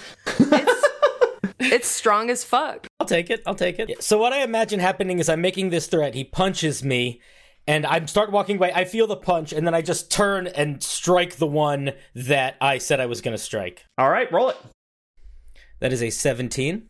[1.58, 2.86] It's strong as fuck.
[3.00, 3.42] I'll take it.
[3.46, 4.02] I'll take it.
[4.02, 6.14] So what I imagine happening is I'm making this threat.
[6.14, 7.20] He punches me,
[7.66, 8.72] and I start walking away.
[8.74, 12.78] I feel the punch, and then I just turn and strike the one that I
[12.78, 13.84] said I was going to strike.
[13.96, 14.56] All right, roll it.
[15.80, 16.88] That is a 17.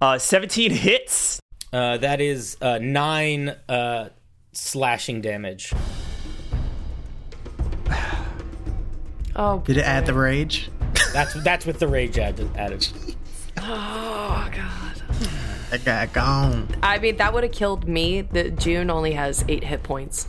[0.00, 1.40] Uh, 17 hits.
[1.72, 4.10] Uh, that is uh, nine uh,
[4.52, 5.72] slashing damage.
[9.38, 10.70] Oh, Did it add the rage?
[11.12, 12.48] That's that's with the rage added.
[12.56, 12.88] added.
[13.58, 15.02] oh god.
[15.70, 16.68] That guy gone.
[16.82, 18.20] I mean, that would have killed me.
[18.22, 20.28] The June only has eight hit points.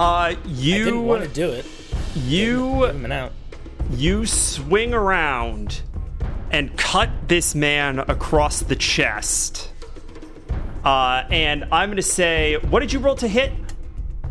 [0.00, 1.66] Uh, I didn't want to do it.
[2.16, 3.32] you Give him an out.
[3.90, 5.82] you swing around
[6.50, 9.70] and cut this man across the chest.
[10.84, 13.52] Uh, and I'm gonna say, what did you roll to hit?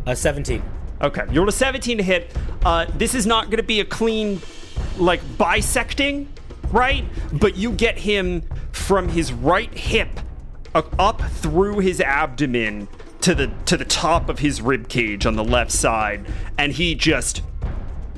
[0.06, 0.62] A 17.
[1.00, 2.36] Okay, you rolled a 17 to hit.
[2.64, 4.40] Uh, this is not gonna be a clean,
[4.98, 6.28] like bisecting,
[6.72, 7.04] right?
[7.32, 10.20] But you get him from his right hip
[10.74, 12.88] up through his abdomen
[13.20, 16.26] to the to the top of his rib cage on the left side,
[16.58, 17.42] and he just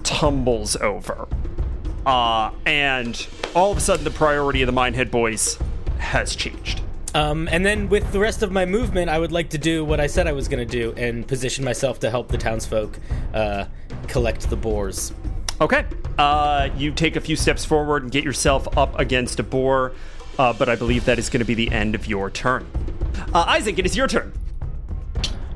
[0.02, 1.28] tumbles over.
[2.06, 5.58] Uh, and all of a sudden, the priority of the Minehead boys
[5.98, 6.82] has changed.
[7.14, 10.00] Um, and then with the rest of my movement, I would like to do what
[10.00, 12.98] I said I was going to do and position myself to help the townsfolk
[13.32, 13.66] uh,
[14.08, 15.12] collect the boars.
[15.60, 15.84] Okay.
[16.18, 19.92] Uh, you take a few steps forward and get yourself up against a boar,
[20.38, 22.66] uh, but I believe that is going to be the end of your turn.
[23.32, 24.32] Uh, Isaac, it is your turn.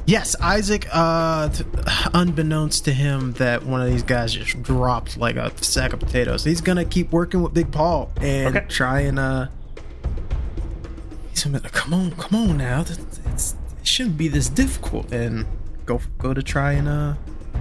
[0.06, 1.66] Yes, Isaac, uh, th-
[2.14, 6.44] unbeknownst to him, that one of these guys just dropped like a sack of potatoes.
[6.44, 8.66] He's gonna keep working with Big Paul and Okay.
[8.68, 9.48] try and, uh,
[11.30, 12.80] he's gonna be like, come on, come on now.
[12.80, 15.12] It's, it shouldn't be this difficult.
[15.12, 15.44] And
[15.84, 17.14] go, go to try and, uh,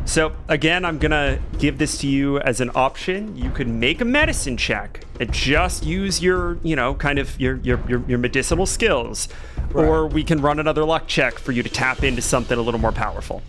[0.07, 3.35] So, again, I'm going to give this to you as an option.
[3.35, 7.57] You could make a medicine check and just use your, you know, kind of your,
[7.57, 9.27] your, your, your medicinal skills.
[9.73, 12.79] Or we can run another luck check for you to tap into something a little
[12.79, 13.43] more powerful.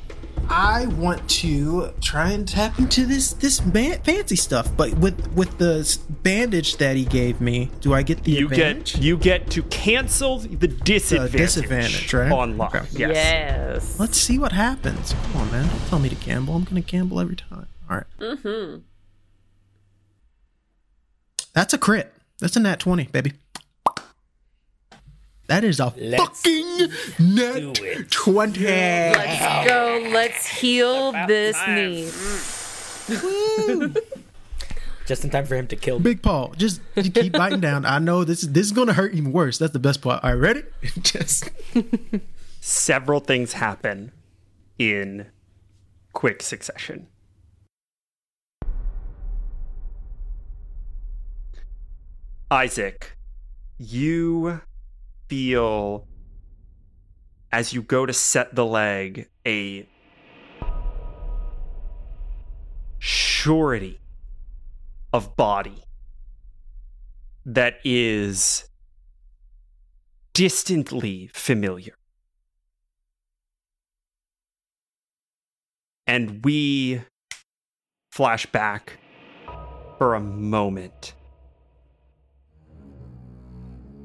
[0.50, 5.58] I want to try and tap into this this man- fancy stuff, but with with
[5.58, 8.94] the bandage that he gave me, do I get the You advantage?
[8.94, 12.32] get you get to cancel the disadvantage, disadvantage, right?
[12.32, 12.74] on luck.
[12.74, 12.86] Okay.
[12.92, 13.10] Yes.
[13.14, 14.00] Yes.
[14.00, 15.14] Let's see what happens.
[15.32, 15.68] Come on, man!
[15.68, 16.54] Don't tell me to gamble.
[16.54, 17.66] I'm gonna gamble every time.
[17.90, 18.06] All right.
[18.20, 18.78] Mm-hmm.
[21.54, 22.12] That's a crit.
[22.40, 23.32] That's a nat twenty, baby.
[25.48, 28.64] That is a Let's fucking net twenty.
[28.64, 30.06] Let's go.
[30.12, 32.10] Let's heal this knee.
[35.06, 36.02] Just in time for him to kill me.
[36.02, 37.86] Big Paul, just you keep biting down.
[37.86, 39.56] I know this is this is gonna hurt even worse.
[39.56, 40.22] That's the best part.
[40.22, 40.62] All right, ready?
[41.00, 41.48] just
[42.60, 44.12] several things happen
[44.78, 45.28] in
[46.12, 47.06] quick succession.
[52.50, 53.16] Isaac,
[53.78, 54.60] you
[55.28, 56.06] feel
[57.52, 59.88] as you go to set the leg a
[62.98, 64.00] surety
[65.12, 65.82] of body
[67.46, 68.68] that is
[70.34, 71.94] distantly familiar.
[76.06, 77.02] And we
[78.10, 78.98] flash back
[79.98, 81.14] for a moment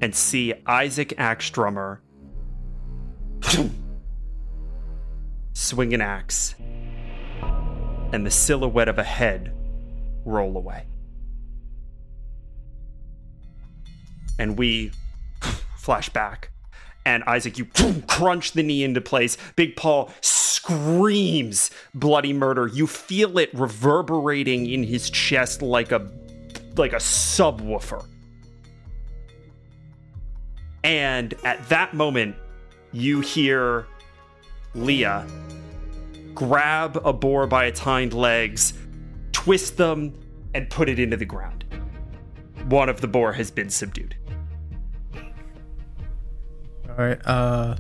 [0.04, 2.00] and see Isaac Axtrummer
[5.54, 6.56] swing an axe,
[8.12, 9.56] and the silhouette of a head
[10.26, 10.86] roll away.
[14.38, 14.92] And we
[15.78, 16.52] flash back.
[17.06, 17.66] And Isaac, you
[18.08, 19.38] crunch the knee into place.
[19.56, 22.68] Big Paul screams bloody murder.
[22.68, 26.06] You feel it reverberating in his chest like a
[26.76, 28.06] like a subwoofer.
[30.84, 32.36] And at that moment,
[32.92, 33.88] you hear
[34.76, 35.26] Leah
[36.34, 38.74] grab a boar by its hind legs,
[39.32, 40.14] twist them,
[40.54, 41.64] and put it into the ground.
[42.68, 44.16] One of the boar has been subdued.
[46.90, 47.20] All right.
[47.26, 47.76] Uh,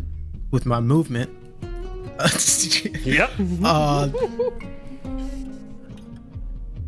[0.51, 1.29] with my movement.
[3.03, 3.31] Yep.
[3.65, 4.07] uh,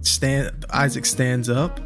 [0.02, 0.66] stand.
[0.70, 1.80] Isaac stands up.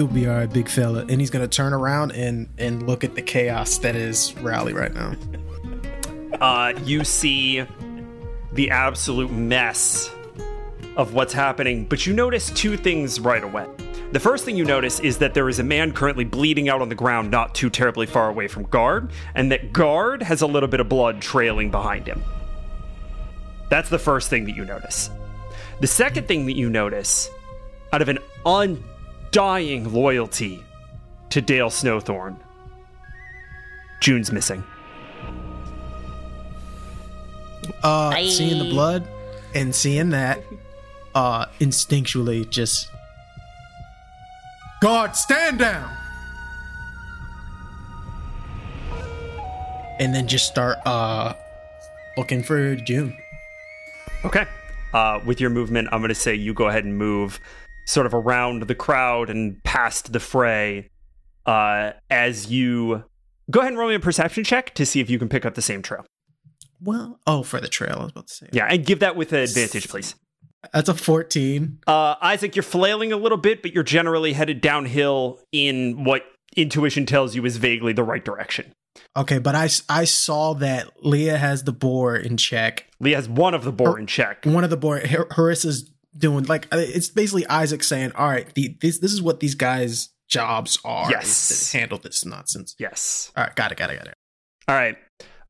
[0.00, 1.00] You'll be all right, big fella.
[1.00, 4.94] And he's gonna turn around and and look at the chaos that is Rally right
[4.94, 5.12] now.
[6.40, 7.62] uh, you see
[8.52, 10.10] the absolute mess
[10.96, 13.66] of what's happening, but you notice two things right away.
[14.12, 16.88] The first thing you notice is that there is a man currently bleeding out on
[16.88, 20.66] the ground not too terribly far away from Guard, and that Guard has a little
[20.70, 22.24] bit of blood trailing behind him.
[23.68, 25.10] That's the first thing that you notice.
[25.80, 27.28] The second thing that you notice,
[27.92, 28.18] out of an
[29.30, 30.64] undying loyalty
[31.30, 32.36] to Dale Snowthorn,
[34.00, 34.64] June's missing.
[37.82, 39.06] Uh, seeing the blood
[39.54, 40.42] and seeing that,
[41.14, 42.90] uh, instinctually just
[44.80, 45.90] guard, stand down,
[50.00, 51.34] and then just start uh
[52.16, 53.16] looking for June.
[54.24, 54.46] Okay.
[54.92, 57.38] Uh, with your movement, I'm going to say you go ahead and move
[57.90, 60.90] sort of around the crowd and past the fray
[61.46, 63.04] uh, as you
[63.50, 65.54] go ahead and roll me a perception check to see if you can pick up
[65.54, 66.06] the same trail.
[66.80, 68.46] Well, oh, for the trail, I was about to say.
[68.52, 70.14] Yeah, and give that with an advantage, please.
[70.72, 71.80] That's a 14.
[71.86, 76.22] Uh, Isaac, you're flailing a little bit, but you're generally headed downhill in what
[76.56, 78.72] intuition tells you is vaguely the right direction.
[79.16, 82.86] Okay, but I, I saw that Leah has the boar in check.
[83.00, 84.44] Leah has one of the boar in check.
[84.44, 88.52] One of the boar, Har- Harissa's doing like uh, it's basically Isaac saying, "All right,
[88.54, 91.10] the, this this is what these guys' jobs are.
[91.10, 91.72] Yes.
[91.72, 93.32] handle this nonsense." Yes.
[93.36, 94.14] All right, got it, got it, got it.
[94.68, 94.96] All right.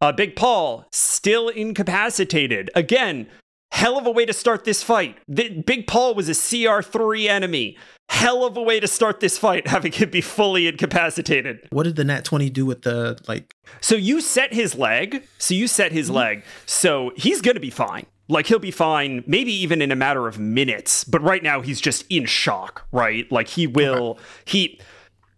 [0.01, 2.71] Uh, Big Paul, still incapacitated.
[2.75, 3.27] Again,
[3.71, 5.19] hell of a way to start this fight.
[5.29, 7.77] The, Big Paul was a CR3 enemy.
[8.09, 11.69] Hell of a way to start this fight, having him be fully incapacitated.
[11.71, 13.55] What did the Nat twenty do with the like?
[13.81, 15.23] So you set his leg.
[15.39, 16.43] So you set his leg.
[16.67, 18.07] So he's going to be fine.
[18.31, 21.05] Like he'll be fine, maybe even in a matter of minutes.
[21.05, 23.31] But right now he's just in shock, right?
[23.31, 24.81] Like he will, he,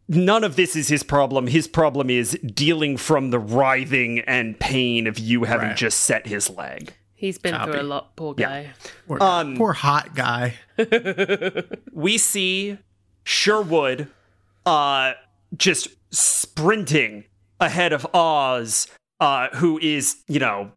[0.08, 1.46] none of this is his problem.
[1.46, 5.76] His problem is dealing from the writhing and pain of you having Right.
[5.76, 6.92] just set his leg.
[7.14, 7.72] He's been Copy.
[7.72, 8.48] through a lot, poor Yeah.
[8.48, 8.70] guy.
[9.06, 10.54] Poor, Um, poor hot guy.
[11.92, 12.78] we see
[13.24, 14.08] Sherwood
[14.66, 15.12] uh
[15.56, 17.24] just sprinting
[17.60, 18.86] ahead of Oz,
[19.20, 20.72] uh, who is, you know,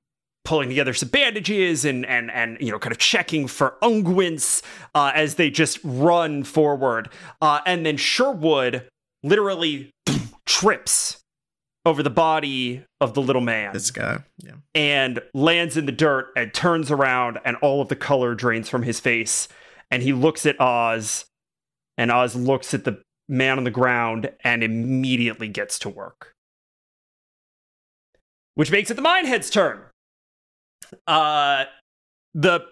[0.45, 4.61] pulling together some bandages and and and you know, kind of checking for unguents
[4.93, 7.09] uh, as they just run forward.
[7.41, 8.87] Uh, and then Sherwood
[9.23, 9.91] literally
[10.45, 11.17] trips
[11.85, 14.19] over the body of the little man This guy.
[14.37, 14.53] Yeah.
[14.73, 18.81] and lands in the dirt and turns around and all of the color drains from
[18.83, 19.47] his face
[19.91, 21.25] and he looks at Oz
[21.97, 26.33] and Oz looks at the man on the ground and immediately gets to work.
[28.55, 29.81] Which makes it the Minehead's turn.
[31.07, 31.65] Uh
[32.33, 32.65] the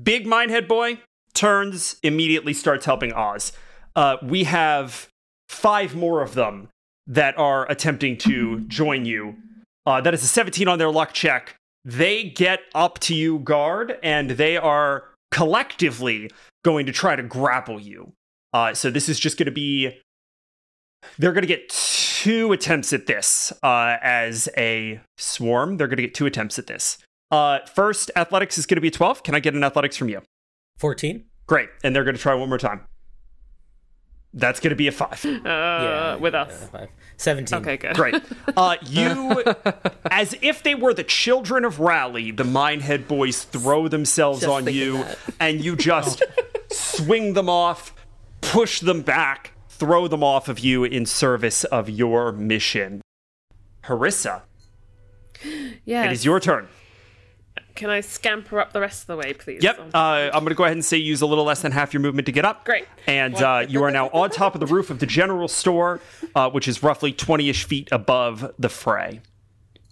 [0.00, 1.00] big Minehead boy
[1.34, 3.52] turns immediately starts helping Oz.
[3.96, 5.08] Uh we have
[5.48, 6.68] five more of them
[7.06, 9.36] that are attempting to join you.
[9.84, 11.56] Uh, that is a 17 on their luck check.
[11.84, 16.30] They get up to you, guard, and they are collectively
[16.64, 18.12] going to try to grapple you.
[18.52, 19.98] Uh, so this is just going to be.
[21.18, 25.78] They're going to get two attempts at this uh, as a swarm.
[25.78, 26.98] They're going to get two attempts at this.
[27.30, 29.22] Uh, first, athletics is going to be 12.
[29.22, 30.20] Can I get an athletics from you?
[30.78, 31.24] 14?
[31.46, 31.68] Great.
[31.84, 32.82] And they're going to try one more time.
[34.32, 35.24] That's going to be a five.
[35.46, 36.68] Uh, with us.
[36.70, 36.88] five.
[37.16, 37.58] 17.
[37.58, 37.94] Okay, good.
[37.96, 38.14] Great.
[38.56, 39.42] Uh, you,
[40.10, 44.72] as if they were the children of Rally, the Minehead boys throw themselves Just on
[44.72, 45.18] you, that.
[45.40, 46.22] and you just
[46.72, 47.92] swing them off,
[48.40, 53.02] push them back, throw them off of you in service of your mission.
[53.84, 54.42] Harissa,
[55.84, 56.04] Yeah.
[56.04, 56.68] it is your turn.
[57.74, 59.62] Can I scamper up the rest of the way, please?
[59.62, 59.94] Yep.
[59.94, 62.00] Uh, I'm going to go ahead and say use a little less than half your
[62.00, 62.64] movement to get up.
[62.64, 62.86] Great.
[63.06, 66.00] And uh, you are now on top of the roof of the general store,
[66.34, 69.20] uh, which is roughly 20 ish feet above the fray.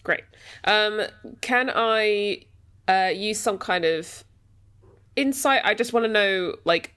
[0.02, 0.24] Great.
[0.64, 1.02] Um,
[1.40, 2.42] can I
[2.86, 4.24] uh, use some kind of
[5.16, 5.62] insight?
[5.64, 6.94] I just want to know, like,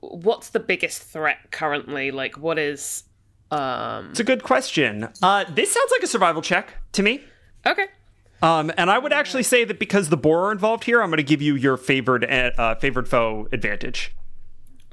[0.00, 2.10] what's the biggest threat currently?
[2.10, 3.04] Like, what is?
[3.50, 4.10] Um.
[4.10, 5.08] It's a good question.
[5.22, 7.22] Uh, this sounds like a survival check to me.
[7.66, 7.86] Okay.
[8.42, 11.16] Um, and I would actually say that because the boar are involved here, I'm going
[11.18, 14.14] to give you your favored uh, favored foe advantage.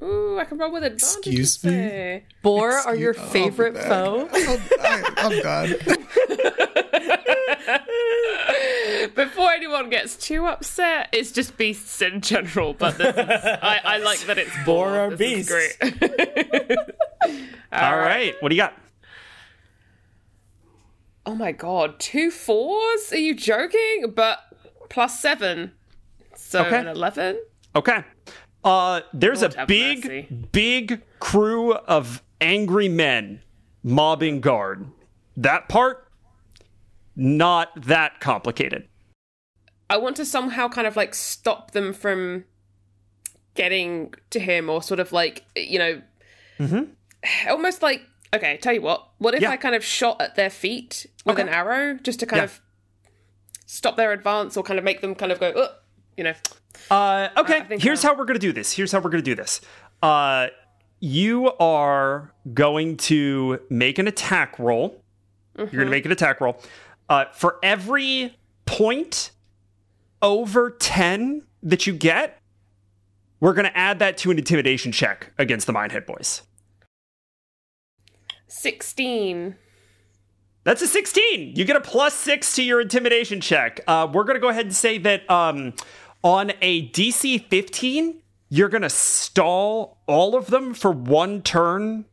[0.02, 1.04] Ooh, I can roll with advantage.
[1.04, 1.72] Excuse me?
[1.72, 2.24] say.
[2.42, 3.88] Boar are your favorite man.
[3.88, 4.30] foe?
[4.36, 5.76] Oh, I, I'm done.
[9.16, 12.74] Before anyone gets too upset, it's just beasts in general.
[12.74, 13.20] But this is,
[13.62, 15.00] I, I like that it's Boar boar.
[15.00, 15.78] are This is beasts.
[16.00, 16.80] great.
[17.72, 18.36] All right.
[18.42, 18.74] What do you got?
[21.26, 23.12] Oh my god, two fours?
[23.12, 24.12] Are you joking?
[24.14, 24.40] But
[24.90, 25.72] plus seven,
[26.36, 26.80] so Okay.
[26.80, 27.40] an eleven.
[27.76, 28.04] Okay.
[28.64, 30.28] Uh, there's Lord a big, mercy.
[30.52, 33.42] big crew of angry men
[33.84, 34.88] mobbing guard.
[35.36, 36.08] That part,
[37.16, 38.88] not that complicated.
[39.90, 42.46] I want to somehow kind of like stop them from
[43.56, 46.02] getting to him, or sort of like you know,
[46.60, 47.50] mm-hmm.
[47.50, 48.02] almost like
[48.34, 48.58] okay.
[48.58, 49.44] Tell you what, what if Mm-hmm.
[49.44, 49.52] Yeah.
[49.52, 51.42] I kind of shot at their feet with Okay.
[51.44, 52.46] an arrow just to kind Yeah.
[52.46, 52.62] of
[53.66, 55.70] stop their advance, or kind of make them kind of go, Ugh,
[56.18, 56.34] you know.
[56.92, 58.72] Uh, okay, here's how we're gonna do this.
[58.74, 59.62] Here's how we're gonna do this.
[60.02, 60.48] Uh,
[61.00, 65.02] you are going to make an attack roll.
[65.58, 66.60] You're gonna make an attack roll.
[67.10, 69.32] Uh, for every point
[70.22, 72.40] over ten that you get,
[73.40, 76.42] we're gonna add that to an intimidation check against the Minehead Boys.
[78.54, 79.56] Sixteen.
[80.64, 81.56] That's a 16.
[81.58, 83.82] You get a plus six to your intimidation check.
[83.86, 85.74] Uh, we're going to go ahead and say that um,
[86.24, 92.06] on a DC 15, you're going to stall all of them for one turn.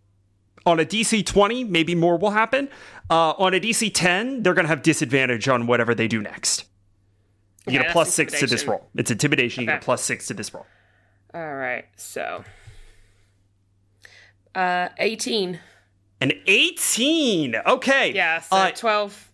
[0.66, 2.68] On a DC 20, maybe more will happen.
[3.08, 6.64] Uh, on a DC 10, they're going to have disadvantage on whatever they do next.
[7.66, 8.88] You Okay, get a plus six to this roll.
[8.96, 9.62] It's intimidation.
[9.62, 10.66] You get a plus six to this roll.
[11.32, 12.44] All right, so
[14.54, 15.60] uh, eighteen.
[16.20, 17.56] An 18.
[17.66, 18.12] Okay.
[18.12, 19.30] Yeah, so Uh, 12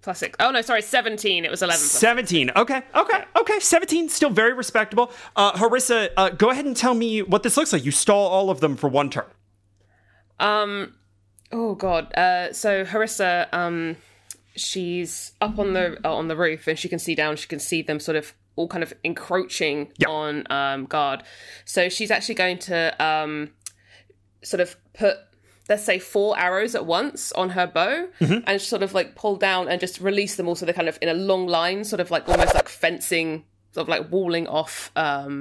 [0.00, 0.36] plus 6.
[0.40, 1.44] Oh, no, sorry, 17.
[1.44, 2.50] It was 11 plus 17.
[2.56, 3.60] Okay, okay, okay.
[3.60, 5.12] 17, still very respectable.
[5.36, 7.84] Uh, Harissa, uh, go ahead and tell me what this looks like.
[7.84, 9.26] You stall all of them for one turn.
[10.40, 10.94] Um,
[11.52, 12.12] oh, God.
[12.14, 13.96] Uh, so Harissa, um,
[14.56, 17.36] she's up on the uh, on the roof and she can see down.
[17.36, 20.08] She can see them sort of all kind of encroaching Yeah.
[20.08, 21.22] on um, guard.
[21.64, 23.50] So she's actually going to um,
[24.42, 25.16] sort of put
[25.72, 28.08] let's say four arrows at once on her bow
[28.48, 30.98] and sort of like pull down and just release them all so they're kind of
[31.04, 33.28] in a long line sort of like almost like fencing
[33.74, 35.32] sort of like walling off um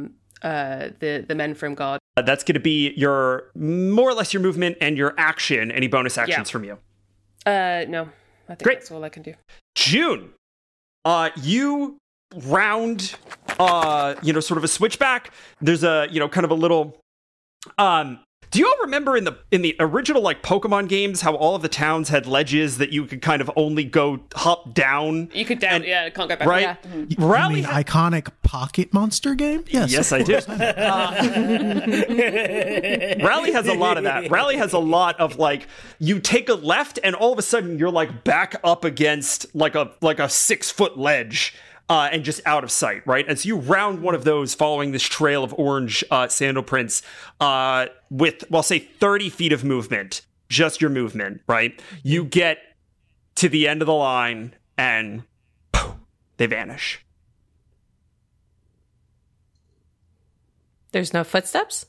[0.44, 3.20] uh the the men from guard Uh, that's going to be your
[3.56, 5.64] more or less your movement and your action.
[5.80, 6.52] Any bonus actions Yeah.
[6.56, 6.76] from you?
[7.46, 8.02] uh no
[8.50, 8.80] i think Great.
[8.80, 9.34] that's all i can do
[9.76, 10.22] June,
[11.06, 11.98] uh, you
[12.58, 13.16] round,
[13.60, 15.32] uh, you know, sort of a switchback.
[15.62, 16.84] There's a, you know, kind of a little,
[17.78, 18.20] um,
[18.52, 21.62] do you all remember in the in the original like Pokemon games how all of
[21.62, 25.30] the towns had ledges that you could kind of only go hop down?
[25.34, 26.62] you could down And- yeah can't go back Right?
[26.64, 27.26] yeah You mm-hmm.
[27.26, 29.64] Rally mean ha- iconic pocket monster game?
[29.70, 29.92] Yes.
[29.92, 30.34] Yes, I do.
[30.34, 30.48] course.
[33.24, 34.30] Rally has a lot of that.
[34.30, 35.68] Rally has a lot of like
[36.00, 39.76] you take a left and all of a sudden you're like back up against like
[39.76, 41.54] a like a six foot ledge.
[41.92, 43.26] Uh, and just out of sight, right?
[43.28, 47.02] And so you round one of those following this trail of orange uh, sandal prints
[47.42, 51.82] uh, with, well, say 30 feet of movement, just your movement, right?
[52.02, 52.60] You get
[53.36, 55.24] to the end of the line and
[55.74, 55.96] poof,
[56.38, 57.06] they vanish.
[60.94, 61.88] There's no footsteps?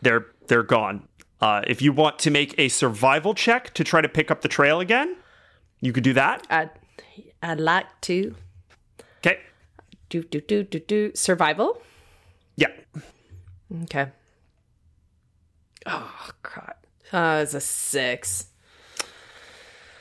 [0.00, 1.08] they're they're gone.
[1.40, 4.48] Uh, if you want to make a survival check to try to pick up the
[4.48, 5.16] trail again,
[5.80, 6.46] you could do that.
[6.48, 6.70] I'd,
[7.42, 8.34] I'd like to.
[10.08, 11.12] Do, do, do, do, do.
[11.14, 11.82] Survival?
[12.56, 12.68] Yeah.
[13.84, 14.08] Okay.
[15.86, 16.86] Oh, crap.
[17.12, 18.46] Uh, it's a six.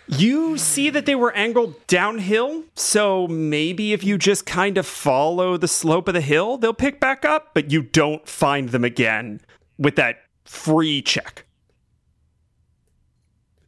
[0.08, 5.58] You see that they were angled downhill, so maybe if you just kind of follow
[5.58, 9.42] the slope of the hill, they'll pick back up, but you don't find them again
[9.80, 11.46] with that free check.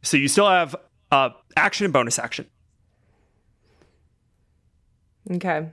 [0.02, 0.76] So you still have
[1.10, 2.46] uh, action and bonus action.
[5.28, 5.66] Okay.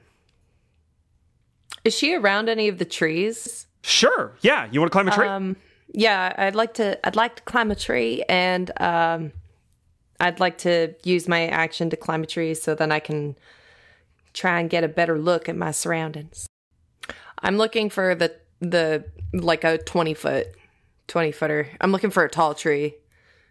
[1.85, 3.67] Is she around any of the trees?
[3.83, 4.33] Sure.
[4.41, 4.67] Yeah.
[4.71, 5.27] You want to climb a tree?
[5.27, 5.55] Um,
[5.93, 7.05] yeah, I'd like to.
[7.07, 9.31] I'd like to climb a tree, and um,
[10.19, 13.37] I'd like to use my action to climb a tree, so then I can
[14.33, 16.47] try and get a better look at my surroundings.
[17.39, 20.47] I'm looking for the the like a 20 foot
[21.07, 21.69] 20 footer.
[21.79, 22.95] I'm looking for a tall tree.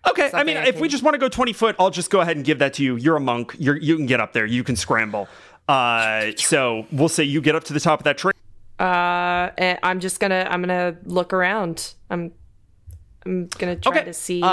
[0.07, 2.21] Okay, I mean, I if we just want to go 20 foot, I'll just go
[2.21, 2.97] ahead and give that to you.
[2.97, 3.57] You're a monk.
[3.59, 4.45] You're, you can get up there.
[4.45, 5.29] You can scramble.
[5.69, 8.33] Uh, so we'll say you get up to the top of that tree.
[8.79, 9.51] Uh
[9.83, 11.95] I'm just going to I'm going to look around.
[12.11, 12.33] I'm
[13.25, 14.05] I'm going to try Okay.
[14.05, 14.49] to see Uh,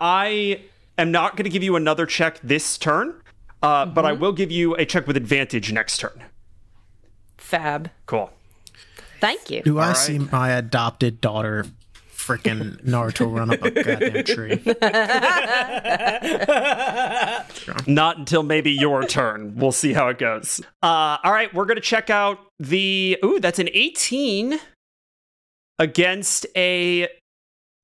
[0.00, 0.60] I
[0.96, 3.20] am not going to give you another check this turn,
[3.62, 6.22] uh, but I will give you a check with advantage next turn.
[7.36, 7.90] fab.
[8.06, 8.30] Cool.
[9.20, 9.62] Thank you.
[9.62, 9.96] Do I right.
[9.96, 11.66] see my adopted daughter
[12.26, 14.60] freaking Naruto run up a goddamn tree?
[17.92, 19.54] Not until maybe your turn.
[19.56, 20.60] We'll see how it goes.
[20.82, 23.18] Uh, all right, we're to check out the.
[23.24, 24.58] Ooh, that's an 18
[25.78, 27.08] against a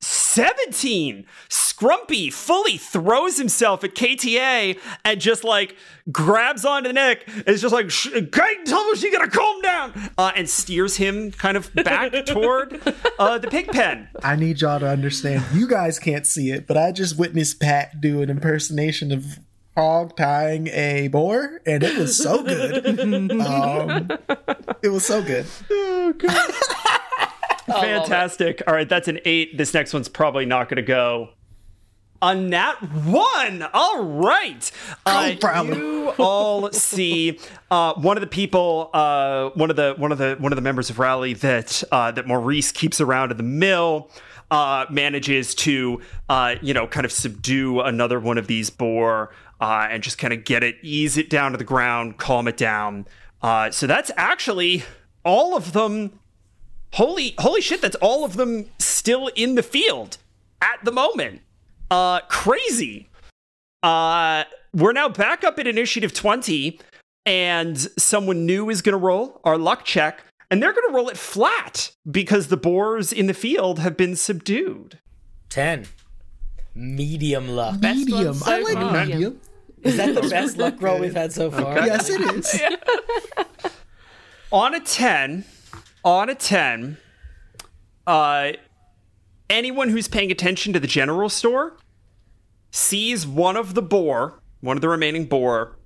[0.02, 1.24] 17.
[1.48, 5.76] Scrumpy fully throws himself at KTA and just like
[6.10, 7.24] grabs onto the neck.
[7.46, 10.10] It's just like, "Sh- Kate, tell me she got to calm down.
[10.18, 12.80] Uh, and steers him kind of back toward
[13.18, 14.08] uh, the pig pen.
[14.22, 15.44] I need y'all to understand.
[15.54, 19.38] You guys can't see it, but I just witnessed Pat do an impersonation of
[19.76, 23.30] hog tying a boar, and it was so good.
[23.40, 24.08] um,
[24.82, 25.46] it was so good.
[27.80, 28.62] Fantastic.
[28.66, 29.56] All right, that's an eight.
[29.56, 31.30] This next one's probably not going to go.
[32.20, 33.66] A nat one.
[33.74, 34.70] All right.
[35.04, 35.76] Uh, probably.
[35.76, 40.36] you all see uh, one of the people, uh, one of the one of the
[40.38, 44.10] one of the members of Rally that uh, that Maurice keeps around at the mill.
[44.52, 45.98] Uh, manages to,
[46.28, 50.34] uh, you know, kind of subdue another one of these boar uh, and just kind
[50.34, 53.06] of get it, ease it down to the ground, calm it down.
[53.40, 54.84] Uh, so that's actually
[55.24, 56.18] all of them
[56.94, 60.18] holy holy shit that's all of them still in the field
[60.60, 61.40] at the moment
[61.90, 63.08] uh crazy
[63.82, 66.78] uh we're now back up at initiative 20
[67.26, 71.08] and someone new is going to roll our luck check and they're going to roll
[71.08, 74.98] it flat because the boars in the field have been subdued
[75.52, 75.86] 10.
[76.74, 77.80] Medium luck.
[77.82, 78.24] Medium.
[78.24, 79.04] one so I like far.
[79.04, 79.40] medium.
[79.82, 81.74] Is that the best luck roll we've had so far?
[81.86, 82.60] Yes, it is.
[84.52, 85.44] on a 10
[86.04, 86.96] on a 10
[88.06, 88.52] uh
[89.48, 91.76] anyone who's paying attention to the general store
[92.70, 95.76] sees one of the boar one of the remaining boar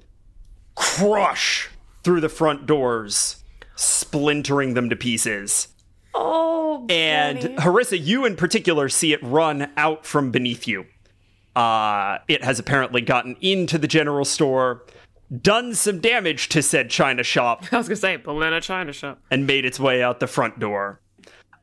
[0.75, 1.69] crush
[2.05, 3.43] through the front doors
[3.75, 5.69] splintering them to pieces
[6.19, 7.57] Oh, and Benny.
[7.57, 10.87] Harissa, you in particular see it run out from beneath you.
[11.55, 14.83] Uh, it has apparently gotten into the general store,
[15.43, 18.93] done some damage to said china shop, I was gonna say, pull in a china
[18.93, 19.21] shop.
[19.31, 21.01] and made its way out the front door.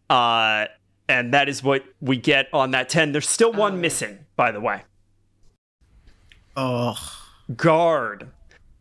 [0.09, 0.66] Uh,
[1.07, 3.11] and that is what we get on that 10.
[3.11, 4.84] There's still one missing, by the way.
[6.55, 6.97] Oh,
[7.55, 8.30] Guard,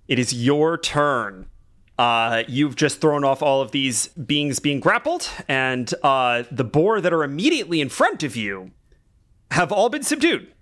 [0.08, 1.46] it is your turn.
[1.98, 7.00] Uh, you've just thrown off all of these beings being grappled, and uh, the boar
[7.00, 8.72] that are immediately in front of you
[9.50, 10.52] have all been subdued.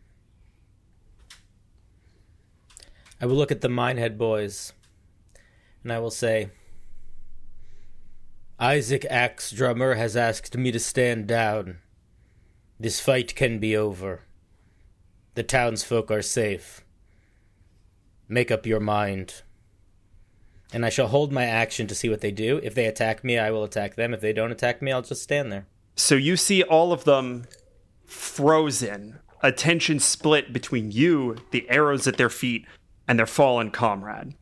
[3.21, 4.73] I will look at the Minehead boys
[5.83, 6.51] and I will say,
[8.59, 11.79] Isaac Axe Drummer has asked me to stand down.
[12.79, 14.23] This fight can be over.
[15.35, 16.83] The townsfolk are safe.
[18.29, 19.43] Make up your mind.
[20.73, 22.61] And I shall hold my action to see what they do.
[22.63, 24.15] If they attack me, I will attack them.
[24.15, 25.67] If they don't attack me, I'll just stand there.
[25.97, 27.47] So you see all of them
[28.05, 32.67] frozen, attention split between you, the arrows at their feet,
[33.11, 34.35] and their fallen comrade.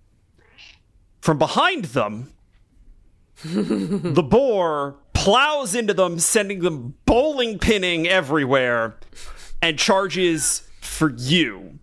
[1.22, 2.30] From behind them,
[3.42, 8.98] the boar plows into them, sending them bowling pinning everywhere,
[9.62, 11.78] and charges for you.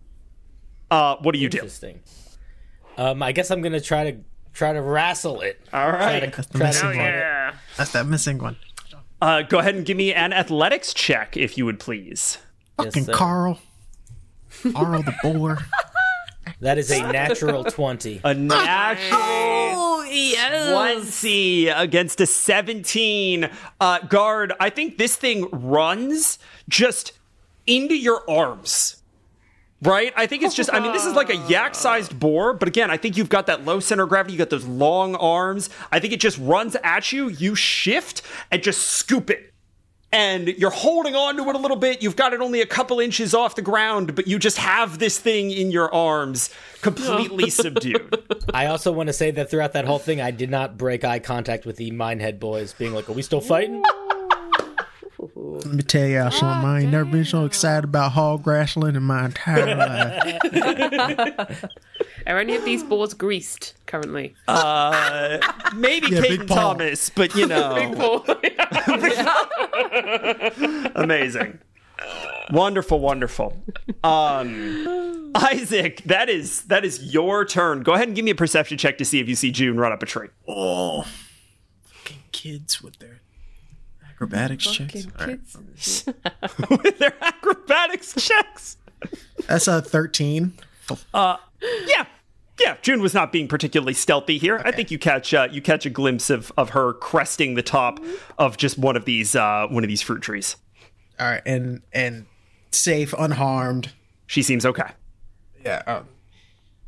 [0.92, 1.58] Uh, what do you do?
[1.58, 2.02] Interesting.
[2.98, 4.20] Um, I guess I'm gonna try to
[4.54, 5.60] try to wrestle it.
[5.74, 6.32] All right.
[6.32, 7.08] that's the Try to missing fight one.
[7.08, 7.56] it.
[7.78, 8.58] That's that missing one.
[9.20, 12.38] Uh, go ahead and give me an athletics check, if you would please.
[12.78, 13.14] Fucking sir.
[13.14, 13.60] Carl.
[14.72, 15.58] Carl the boar.
[16.60, 18.22] That is a natural twenty.
[18.24, 19.20] A natural.
[19.22, 20.72] Oh, yes.
[21.22, 23.50] 20 against a 17.
[23.80, 26.40] Uh, guard, I think this thing runs
[26.70, 27.14] just
[27.68, 29.02] into your arms.
[29.82, 30.14] Right?
[30.16, 32.90] I think it's just, I mean, this is like a yak sized boar, but again,
[32.90, 34.34] I think you've got that low center of gravity.
[34.34, 35.70] You got those long arms.
[35.92, 37.28] I think it just runs at you.
[37.28, 38.22] You shift
[38.52, 39.54] and just scoop it.
[40.16, 42.02] And you're holding on to it a little bit.
[42.02, 45.20] You've got it only a couple inches off the ground, but you just have this
[45.20, 46.50] thing in your arms,
[46.82, 48.24] completely subdued.
[48.54, 51.20] I also want to say that throughout that whole thing, I did not break eye
[51.20, 53.84] contact with the Minehead boys, being like, "Are we still fighting?"
[55.36, 56.70] Let me tell y'all ah, something.
[56.70, 61.66] I ain't never been so excited about hog wrestling in my entire life.
[62.28, 64.34] Are any of these boards greased currently?
[64.48, 65.38] Uh,
[65.76, 68.26] maybe Yeah, Peyton Big Thomas, but you know, Big Paul.
[70.96, 71.60] amazing.
[72.52, 73.58] Wonderful, wonderful.
[74.04, 77.82] Um, Isaac, that is that is your turn.
[77.84, 79.92] Go ahead and give me a perception check to see if you see June run
[79.92, 80.28] up a tree.
[80.48, 81.06] Oh,
[81.84, 83.22] fucking kids with their
[84.10, 85.06] acrobatics checks.
[85.06, 85.40] Fucking All right.
[85.80, 86.06] kids.
[86.84, 88.78] with their acrobatics checks.
[89.48, 90.54] That's a thirteen.
[91.14, 91.38] Uh,
[91.88, 92.06] Yeah,
[92.60, 92.78] yeah.
[92.82, 94.62] June was not being particularly stealthy here.
[94.64, 98.00] I think you catch uh, you catch a glimpse of of her cresting the top
[98.38, 100.56] of just one of these uh, one of these fruit trees.
[101.20, 102.26] All right, and and
[102.72, 103.92] safe, unharmed.
[104.28, 104.92] She seems okay.
[105.64, 105.82] Yeah.
[105.86, 106.04] Uh,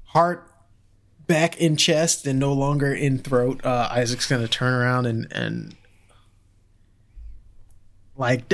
[0.06, 0.52] heart
[1.28, 3.64] back in chest and no longer in throat.
[3.66, 5.76] Uh, Isaac's gonna turn around and and
[8.16, 8.52] like,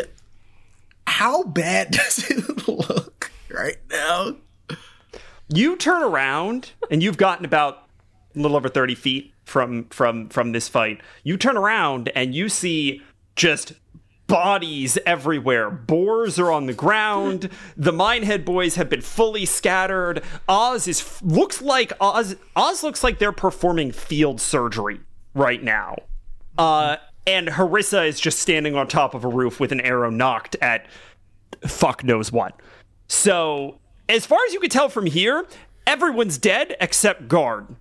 [1.07, 4.35] how bad does it look right now?
[5.49, 7.87] You turn around and you've gotten about
[8.35, 11.01] a little over 30 feet from from from this fight.
[11.23, 13.01] You turn around and you see
[13.35, 13.73] just
[14.27, 15.69] bodies everywhere.
[15.69, 17.49] Boars are on the ground.
[17.75, 20.23] The Minehead boys have been fully scattered.
[20.47, 24.99] Oz is looks like Oz Oz looks like they're performing field surgery
[25.33, 25.97] right now.
[26.57, 30.55] Uh and Harissa is just standing on top of a roof with an arrow nocked
[30.61, 30.87] at
[31.67, 32.59] fuck knows what.
[33.07, 33.79] So,
[34.09, 35.45] as far as you can tell from here,
[35.87, 37.67] everyone's dead except Guard.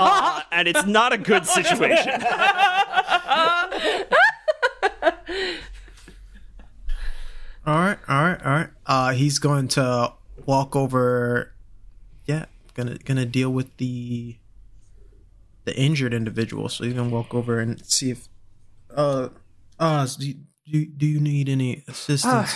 [0.00, 2.22] Uh, and it's not a good situation.
[7.68, 8.68] All right, all right, all right.
[8.86, 10.14] Uh, he's going to
[10.46, 11.52] walk over.
[12.24, 14.36] Yeah, gonna gonna deal with the
[15.66, 16.70] the injured individual.
[16.70, 18.26] So he's gonna walk over and see if.
[18.88, 19.28] Uh,
[19.78, 20.06] uh,
[20.70, 22.54] do do, you need any assistance?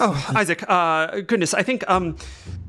[0.00, 2.16] Oh, Isaac, uh, goodness, I think, um,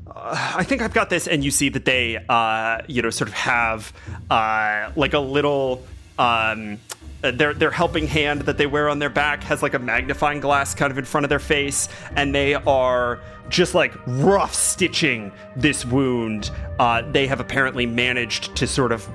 [0.08, 1.28] uh, I think I've got this.
[1.28, 3.92] And you see that they, uh, you know, sort of have,
[4.30, 5.84] uh, like a little,
[6.18, 6.78] um,
[7.22, 10.40] uh, their their helping hand that they wear on their back has like a magnifying
[10.40, 15.30] glass kind of in front of their face, and they are just like rough stitching
[15.54, 16.50] this wound.
[16.78, 19.08] Uh, they have apparently managed to sort of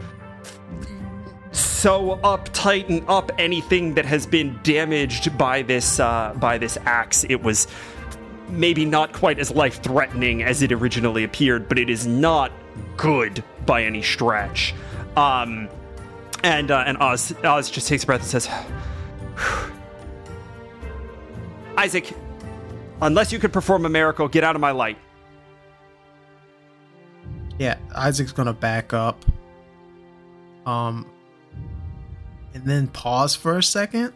[1.55, 7.25] sew up, tighten up anything that has been damaged by this uh, by this axe.
[7.29, 7.67] It was
[8.49, 12.51] maybe not quite as life threatening as it originally appeared, but it is not
[12.97, 14.73] good by any stretch.
[15.15, 15.69] Um,
[16.43, 18.49] and uh, and Oz Oz just takes a breath and says,
[21.77, 22.13] "Isaac,
[23.01, 24.97] unless you could perform a miracle, get out of my light."
[27.57, 29.23] Yeah, Isaac's gonna back up.
[30.65, 31.09] Um,
[32.55, 34.13] and then pause for a second,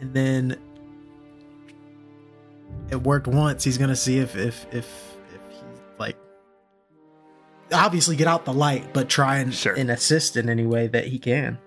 [0.00, 0.56] and then
[2.90, 3.64] it worked once.
[3.64, 4.86] He's gonna see if if if
[5.34, 5.56] if he
[5.98, 6.16] like
[7.72, 9.72] obviously get out the light, but try and Sure.
[9.74, 11.58] and assist in any way that he can.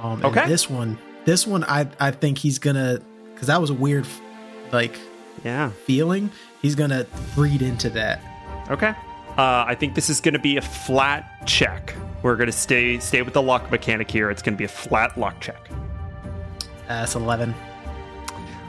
[0.00, 0.46] Um, Okay.
[0.46, 3.00] this one, this one, I I think he's gonna
[3.32, 4.06] because that was a weird
[4.72, 4.96] like
[5.42, 5.70] Yeah.
[5.86, 6.30] feeling.
[6.62, 8.20] He's gonna read into that.
[8.70, 8.94] Okay.
[9.36, 11.92] Uh, I think this is going to be a flat check.
[12.24, 14.30] We're going to stay stay with the lock mechanic here.
[14.30, 15.68] It's going to be a flat lock check.
[15.70, 15.76] Uh,
[16.88, 17.54] That's eleven.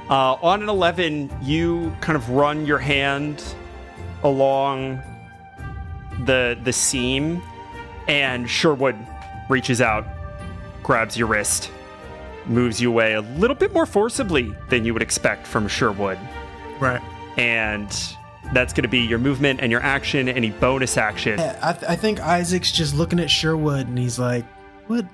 [0.10, 3.44] Uh, on an 11, you kind of run your hand
[4.24, 5.02] along
[6.26, 7.42] the the seam,
[8.10, 8.96] and Sherwood
[9.50, 10.06] reaches out,
[10.84, 11.72] grabs your wrist,
[12.46, 16.20] moves you away a little bit more forcibly than you would expect from Sherwood,
[16.80, 17.02] Right.
[17.38, 17.90] and
[18.54, 20.30] that's going to be your movement and your action.
[20.30, 21.40] Any bonus action?
[21.40, 24.46] Yeah, I, th- I think Isaac's just looking at Sherwood and he's like,
[24.88, 25.06] "What?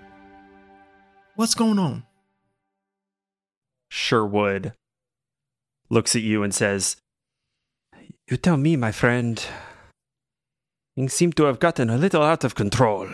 [1.35, 2.03] What's going on?"
[3.89, 4.73] Sherwood
[5.89, 6.95] looks at you and says,
[8.27, 9.43] You tell me, my friend.
[10.95, 13.09] Things seem to have gotten a little out of control.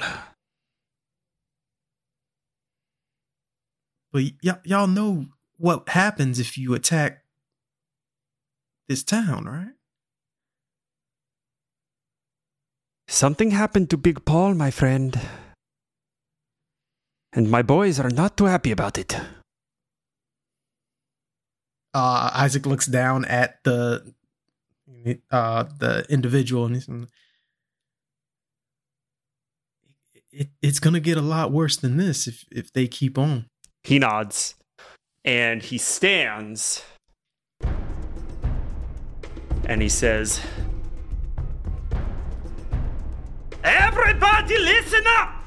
[4.11, 5.25] But y- y'all know
[5.57, 7.23] what happens if you attack
[8.87, 9.73] this town, right?
[13.07, 15.19] Something happened to Big Paul, my friend.
[17.33, 19.19] And my boys are not too happy about it.
[21.93, 24.13] Uh, Isaac looks down at the
[25.31, 26.89] uh the individual and he's
[30.31, 33.45] it, it's gonna get a lot worse than this if if they keep on.
[33.83, 34.55] He nods
[35.23, 36.83] and he stands
[39.65, 40.39] and he says,
[43.67, 45.43] Everybody listen up!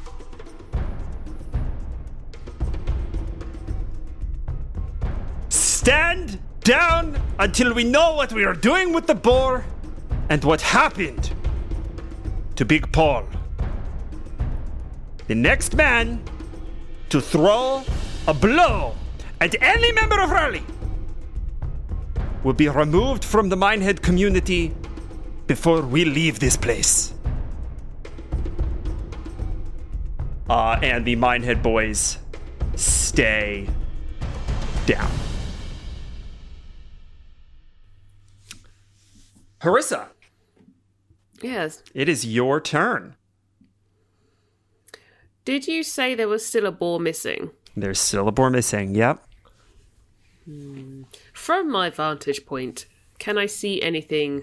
[5.48, 9.64] Stand down until we know what we are doing with the boar,
[10.28, 11.32] and what happened
[12.56, 13.24] to Big Paul.
[15.26, 16.22] The next man
[17.08, 17.82] to throw
[18.28, 18.96] a blow
[19.40, 20.64] at any member of Rally
[22.44, 24.74] will be removed from the Minehead community
[25.46, 27.14] before we leave this place.
[30.50, 32.18] Uh, and the Minehead boys
[32.74, 33.68] stay
[34.84, 35.08] down.
[39.60, 40.08] Harissa,
[41.40, 41.84] Yes.
[41.94, 43.14] it is your turn.
[45.44, 47.52] Did you say there was still a ball missing?
[47.76, 48.96] There's still a boar missing.
[48.96, 49.24] Yep.
[51.32, 52.86] From my vantage point,
[53.20, 54.42] can I see anything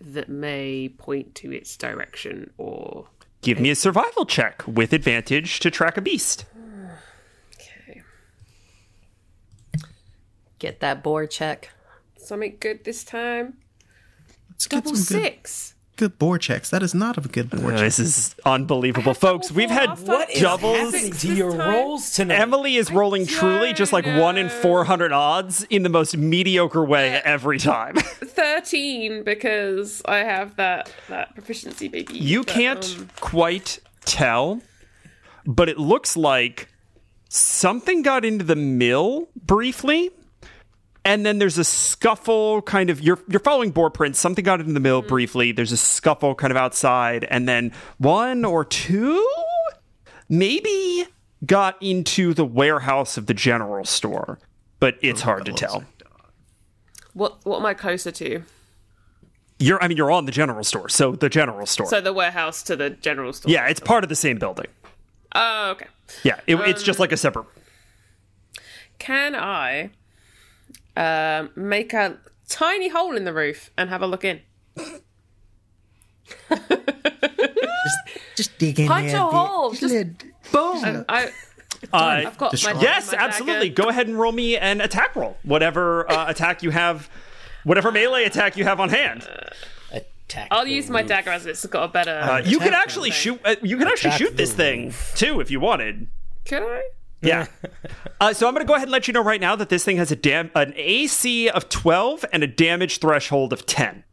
[0.00, 3.06] that may point to its direction or.
[3.46, 6.46] Give me a survival check with advantage to track a beast.
[7.54, 8.02] Okay.
[10.58, 11.70] Get that board check.
[12.18, 13.58] Something good this time?
[14.50, 15.74] Let's get Double some good, six.
[15.96, 16.70] Good board checks.
[16.70, 17.80] That is not a good board Uh, check.
[17.86, 19.50] this is unbelievable, folks.
[19.50, 20.92] We've had what doubles.
[20.92, 22.38] happening to your time- rolls tonight?
[22.40, 27.20] Emily is rolling truly just like one in 400 odds in the most mediocre way
[27.24, 27.94] every time.
[28.36, 32.14] 13 because I have that, that proficiency, baby.
[32.18, 34.60] You But, can't um, quite tell,
[35.46, 36.68] but it looks like
[37.28, 40.10] something got into the mill briefly.
[41.06, 44.18] And then there's a scuffle kind of you're you're following boar prints.
[44.18, 45.08] Something got in the mill mm-hmm.
[45.08, 45.52] briefly.
[45.52, 49.24] There's a scuffle kind of outside, and then one or two
[50.28, 51.06] maybe
[51.46, 54.40] got into the warehouse of the general store.
[54.80, 55.84] But it's oh, hard to tell.
[57.14, 58.42] what, what am I closer to?
[59.60, 61.86] You're I mean you're on the general store, so the general store.
[61.86, 63.52] So the warehouse to the general store.
[63.52, 64.66] yeah, it's part of the same building.
[65.36, 65.86] Oh, okay.
[66.24, 67.46] Yeah, it, it's just um, like a separate
[68.98, 69.90] Can I
[70.96, 72.18] um, make a
[72.48, 74.40] tiny hole in the roof and have a look in?
[78.36, 79.16] Just dig in Punch there.
[79.20, 80.18] a dig- hole, just just- let-
[80.52, 81.04] boom.
[81.08, 81.30] I,
[81.92, 83.68] Uh, I've got my yes, my absolutely.
[83.68, 83.82] dagger.
[83.82, 85.36] Go ahead and roll me an attack roll.
[85.42, 87.08] Whatever uh, attack you have,
[87.64, 89.28] whatever melee attack you have on hand.
[89.92, 91.08] Attack I'll use my roof.
[91.08, 92.18] dagger as it's got a better.
[92.18, 93.18] Uh, you could actually Okay.
[93.18, 93.40] shoot.
[93.44, 96.08] Uh, you could actually shoot this the thing too if you wanted.
[96.44, 96.82] Can I?
[97.22, 97.46] Yeah.
[98.20, 99.84] uh, so I'm going to go ahead and let you know right now that this
[99.84, 104.04] thing has a dam- an AC of 12 and a damage threshold of 10.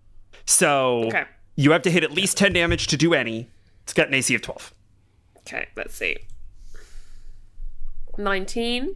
[0.45, 1.23] So Okay.
[1.55, 3.49] you have to hit at least 10 damage to do any.
[3.83, 4.73] It's got an AC of 12.
[5.39, 6.17] Okay, let's see.
[8.17, 8.95] 19.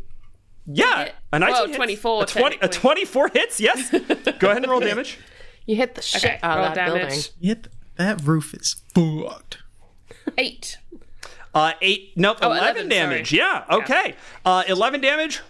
[0.70, 1.76] Yeah, a 19 Well, hits.
[1.78, 3.60] 24 A, 20, a 24 hits.
[3.60, 3.90] Yes.
[4.40, 5.18] go ahead and roll damage.
[5.66, 7.10] You hit the shit Okay, out of that damage.
[7.10, 7.22] building.
[7.40, 9.60] Yet that roof is fucked.
[10.38, 10.78] 8.
[11.58, 13.30] Uh, eight, nope, Oh, 11, 11, damage.
[13.32, 13.40] sorry.
[13.40, 14.16] Yeah, okay.
[14.46, 15.42] Uh, 11 damage.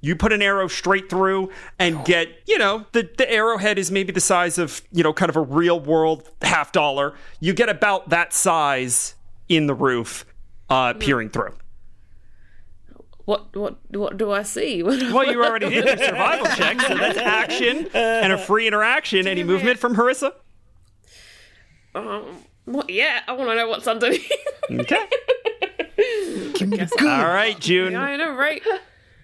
[0.00, 4.12] You put an arrow straight through and get, you know, the, the arrowhead is maybe
[4.12, 7.14] the size of, you know, kind of a real world half dollar.
[7.40, 9.16] You get about that size
[9.48, 10.24] in the roof,
[10.68, 11.56] uh, peering through.
[13.24, 14.82] What what what do I see?
[14.84, 14.96] Well,
[15.30, 19.26] you already did your survival check, so that's action and a free interaction.
[19.26, 20.32] Any movement from Harissa?
[21.94, 22.24] um,
[22.72, 24.30] what, yeah, I want to know what's underneath.
[24.70, 25.06] Okay.
[26.54, 26.90] Give me the.
[27.00, 27.96] All right, June.
[27.96, 28.62] I know, right?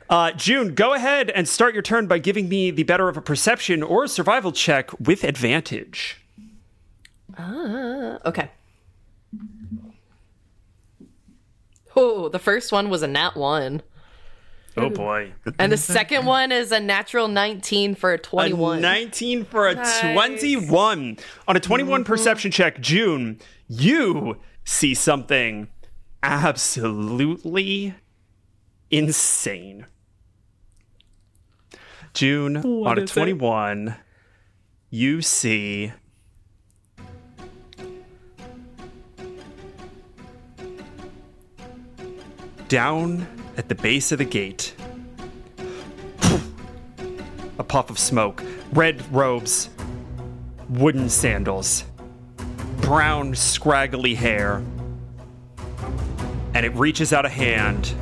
[0.08, 3.22] Uh, June, go ahead and start your turn by giving me the better of a
[3.22, 6.20] perception or a survival check with advantage.
[7.38, 8.50] Okay.
[11.94, 13.82] Oh, the first one was a nat one.
[14.76, 15.32] Oh boy.
[15.58, 18.80] And the second one is a natural 19 for a A 21.
[18.82, 20.00] 19 for a Nice.
[20.00, 21.16] 21.
[21.48, 22.06] On a 21 mm-hmm.
[22.06, 25.68] perception check, June, you see something
[26.22, 27.94] absolutely
[28.90, 29.86] insane.
[32.12, 33.14] June, on a is it?
[33.14, 33.96] 21,
[34.90, 35.92] you see
[42.68, 43.26] down
[43.56, 44.74] at the base of the gate
[47.58, 48.42] a puff of smoke,
[48.72, 49.70] red robes,
[50.68, 51.84] wooden sandals,
[52.82, 54.62] brown, scraggly hair,
[56.54, 57.94] and it reaches out a hand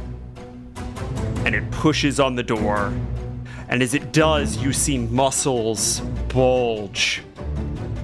[1.44, 2.92] and it pushes on the door.
[3.68, 7.22] And as it does, you see muscles bulge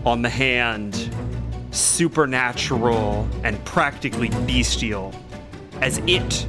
[0.04, 1.12] on the hand,
[1.70, 5.12] supernatural and practically bestial,
[5.80, 6.46] as it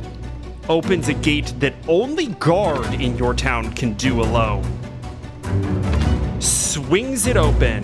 [0.69, 4.63] opens a gate that only guard in your town can do alone.
[6.39, 7.83] Swings it open,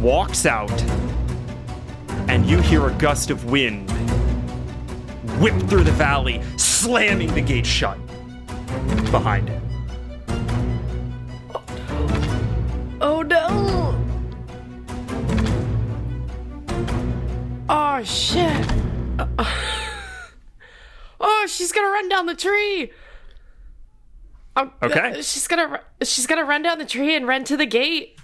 [0.00, 0.82] walks out,
[2.28, 3.90] and you hear a gust of wind
[5.40, 7.98] whip through the valley, slamming the gate shut
[9.10, 9.62] behind it.
[13.00, 13.94] Oh no!
[17.68, 18.66] Oh shit!
[19.18, 19.44] Uh,
[21.20, 22.90] Oh, she's gonna run down the tree.
[24.54, 25.10] Um, Okay.
[25.10, 28.18] uh, she's gonna she's gonna run down the tree and run to the gate.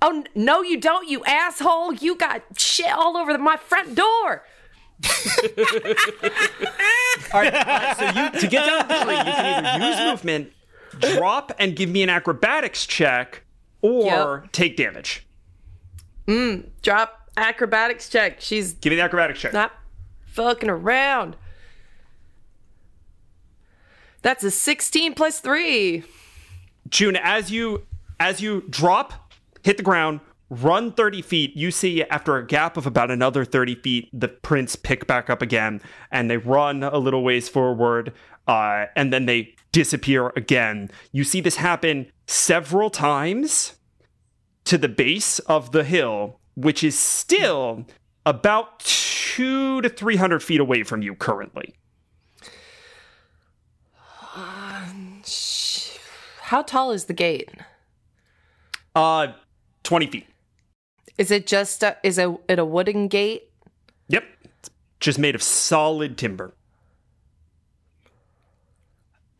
[0.00, 1.92] Oh no, you don't, you asshole!
[1.94, 4.42] You got shit all over the, my front door.
[7.34, 10.52] All right, uh, so you to get down the tree, you can either use movement,
[11.16, 13.42] drop, and give me an acrobatics check,
[13.80, 15.26] or take damage.
[16.82, 18.40] Drop acrobatics check.
[18.40, 19.52] She's Give me the acrobatics check.
[19.52, 19.72] not
[20.32, 21.36] fucking around.
[24.22, 26.04] That's a 16 plus 3.
[26.88, 27.86] June, as you
[28.20, 29.32] as you drop,
[29.64, 33.74] hit the ground, run 30 feet, you see after a gap of about another 30
[33.76, 35.80] feet, the prints pick back up again,
[36.12, 38.12] and they run a little ways forward,
[38.46, 40.90] uh, and then they disappear again.
[41.10, 43.74] You see this happen several times
[44.64, 47.86] to the base of the hill, which is still
[48.24, 48.84] about
[49.36, 51.74] two to 300 feet away from you currently.
[56.40, 57.50] How tall is the gate?
[58.94, 59.28] Uh,
[59.84, 60.26] 20 feet.
[61.18, 63.50] Is it just a, is a, it a wooden gate?
[64.08, 64.24] Yep.
[64.44, 64.70] It's
[65.00, 66.52] just made of solid timber.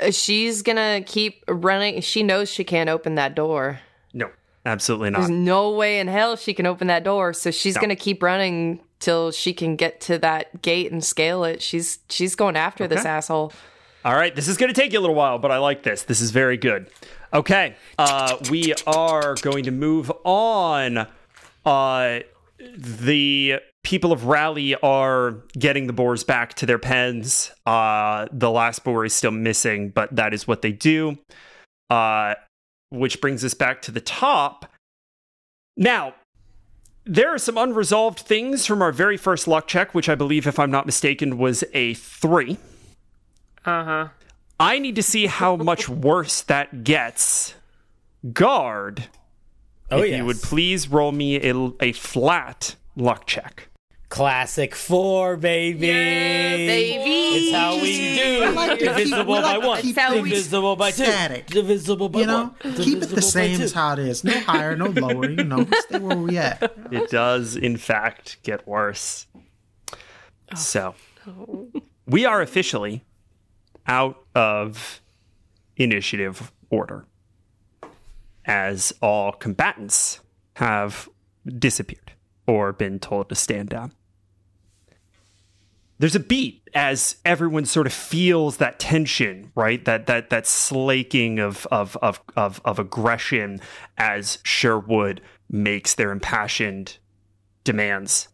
[0.01, 2.01] Uh, She's gonna keep running.
[2.01, 3.81] She knows she can't open that door.
[4.15, 4.31] No,
[4.65, 5.19] absolutely not.
[5.21, 7.33] There's no way in hell she can open that door.
[7.33, 7.81] So she's No.
[7.83, 11.61] gonna keep running till she can get to that gate and scale it.
[11.61, 13.53] She's she's going after this asshole.
[14.05, 16.05] All right, this is going to take you a little while, but I like this.
[16.05, 16.89] This is very good.
[17.35, 21.07] Okay, uh, we are going to move on.
[21.65, 22.21] Uh,
[22.59, 27.53] the people of Rally are getting the boars back to their pens.
[27.67, 31.19] Uh, the last boar is still missing, but that is what they do.
[31.91, 32.35] Uh,
[32.91, 34.71] which brings us back to the top.
[35.77, 36.15] Now,
[37.05, 40.59] there are some unresolved things from our very first luck check, which I believe, if
[40.59, 42.59] I'm not mistaken, was a three.
[43.65, 44.09] Uh huh.
[44.61, 47.55] I need to see how much worse that gets.
[48.33, 49.09] Guard,
[49.91, 50.19] Oh if yeah.
[50.19, 53.69] you would please roll me a, a flat luck check.
[54.13, 55.87] Classic four, baby.
[55.87, 57.11] Yeah, baby.
[57.11, 58.41] It's how we do.
[58.41, 59.81] We like to keep- Divisible we by like to one.
[59.81, 61.05] keep Divisible by two.
[61.05, 61.47] static.
[61.47, 62.75] Divisible by You know, one.
[62.75, 63.63] keep it the same two.
[63.65, 64.23] as how it is.
[64.23, 65.31] No higher, no lower.
[65.31, 66.63] You know, stay where we at.
[66.91, 69.27] It does, in fact, get worse.
[69.91, 69.97] Oh.
[70.57, 70.95] So,
[72.07, 73.07] we are officially
[73.87, 75.01] out of
[75.79, 77.07] initiative order
[78.45, 80.21] as all combatants
[80.57, 81.09] have
[81.47, 82.13] disappeared
[82.47, 83.93] or been told to stand down.
[86.03, 89.85] There's a beat as everyone sort of feels that tension, right?
[89.85, 93.61] That that that slaking of of of of, of aggression
[93.97, 96.99] as Sherwood makes their impassioned
[97.63, 98.27] demands,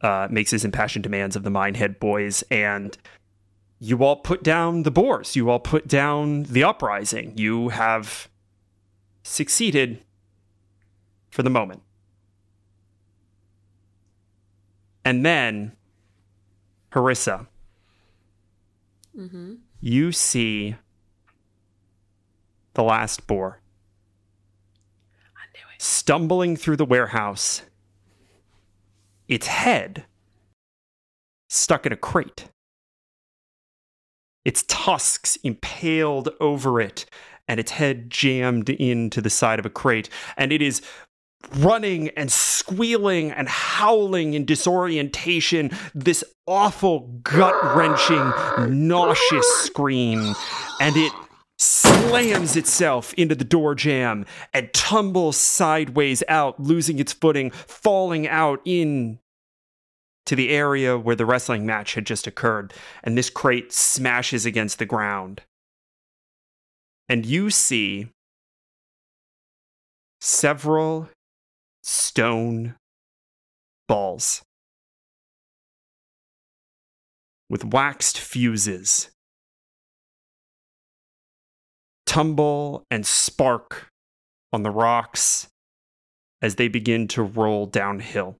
[0.00, 2.96] uh, makes his impassioned demands of the Minehead boys, and
[3.80, 5.34] you all put down the boars.
[5.34, 7.36] You all put down the uprising.
[7.36, 8.28] You have
[9.24, 10.04] succeeded
[11.32, 11.82] for the moment.
[15.04, 15.72] And then,
[16.92, 17.46] Harissa,
[19.80, 20.76] you see
[22.74, 23.62] the last boar
[25.78, 27.62] stumbling through the warehouse,
[29.26, 30.04] its head
[31.48, 32.48] stuck in a crate,
[34.44, 37.04] its tusks impaled over it,
[37.48, 40.82] and its head jammed into the side of a crate, and it is
[41.56, 48.32] running and squealing and howling in disorientation, this awful, gut wrenching,
[48.86, 50.34] nauseous scream,
[50.80, 51.12] and it
[51.58, 58.60] slams itself into the door jamb and tumbles sideways out, losing its footing, falling out
[58.64, 59.18] in
[60.26, 62.72] to the area where the wrestling match had just occurred,
[63.02, 65.42] and this crate smashes against the ground.
[67.08, 68.08] And you see
[70.20, 71.08] several
[71.82, 72.76] stone
[73.88, 74.42] balls
[77.50, 79.10] with waxed fuses
[82.12, 83.88] tumble and spark
[84.52, 85.48] on the rocks
[86.42, 88.36] as they begin to roll downhill.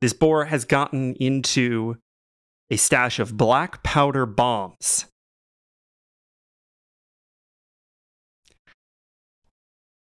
[0.00, 1.96] This boar has gotten into
[2.70, 5.06] a stash of black powder bombs.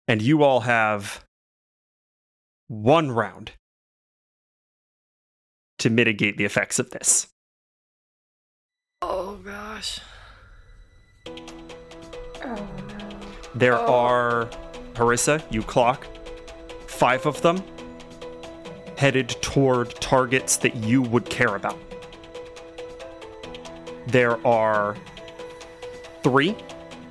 [0.06, 1.24] And you all have
[2.68, 3.52] one round
[5.78, 7.28] to mitigate the effects of this.
[9.02, 10.00] Oh gosh.
[13.54, 14.50] There oh, are
[14.94, 16.06] Harissa, you clock
[16.86, 17.62] five of them
[18.96, 21.78] headed toward targets that you would care about.
[24.06, 24.96] There are
[26.22, 26.56] three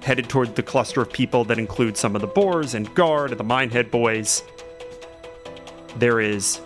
[0.03, 3.39] headed toward the cluster of people that include some of the boars and guard and
[3.39, 4.43] the minehead boys.
[5.97, 6.57] There is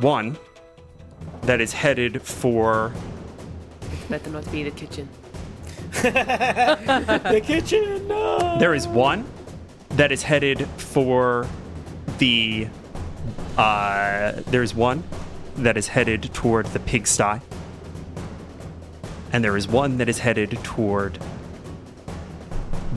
[0.00, 0.38] one
[1.42, 2.92] that is headed for
[4.08, 5.08] Better not be the kitchen.
[6.02, 8.06] the kitchen.
[8.06, 8.56] No.
[8.58, 9.26] There is one
[9.90, 11.48] that is headed for
[12.18, 12.68] the.
[13.56, 15.02] Uh, there's one
[15.56, 17.40] that is headed toward the pigsty.
[19.32, 21.18] And there is one that is headed toward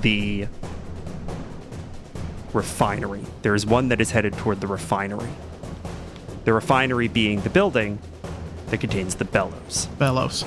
[0.02, 0.48] the
[2.54, 3.22] refinery.
[3.42, 5.30] There is one that is headed toward the refinery.
[6.46, 8.00] The refinery being the building
[8.68, 9.88] that contains the bellows.
[9.98, 10.46] Bellows.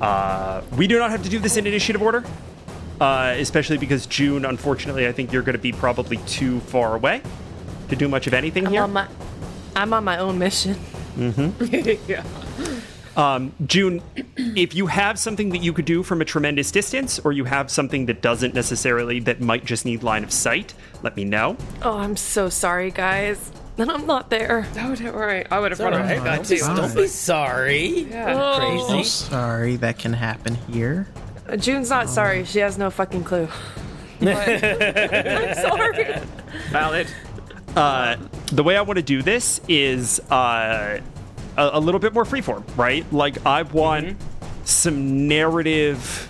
[0.00, 2.24] Uh, we do not have to do this in initiative order,
[3.00, 7.20] uh, especially because June, unfortunately, I think you're going to be probably too far away
[7.90, 8.82] to do much of anything I'm here.
[8.82, 9.08] on my,
[9.76, 10.76] I'm on my own mission.
[11.16, 12.00] Mm-hmm.
[12.10, 12.24] Yeah.
[13.16, 14.02] Um, June,
[14.36, 17.70] if you have something that you could do from a tremendous distance, or you have
[17.70, 21.56] something that doesn't necessarily, that might just need line of sight, let me know.
[21.82, 23.50] Oh, I'm so sorry, guys.
[23.76, 24.66] That I'm not there.
[24.76, 25.46] No, don't worry.
[25.50, 26.18] I would have run away.
[26.18, 26.40] alright.
[26.40, 26.58] I too.
[26.58, 28.00] Don't be sorry.
[28.10, 28.34] Yeah.
[28.60, 29.04] Oh, Crazy.
[29.04, 31.08] sorry, that can happen here.
[31.48, 32.44] Uh, June's not sorry.
[32.44, 33.48] She has no fucking clue.
[34.20, 36.20] But- I'm sorry.
[36.70, 37.06] Valid.
[37.74, 38.16] Uh,
[38.52, 40.98] the way I want to do this is uh,
[41.60, 43.10] a, a little bit more freeform, right?
[43.12, 44.16] Like, I want
[44.64, 46.26] some narrative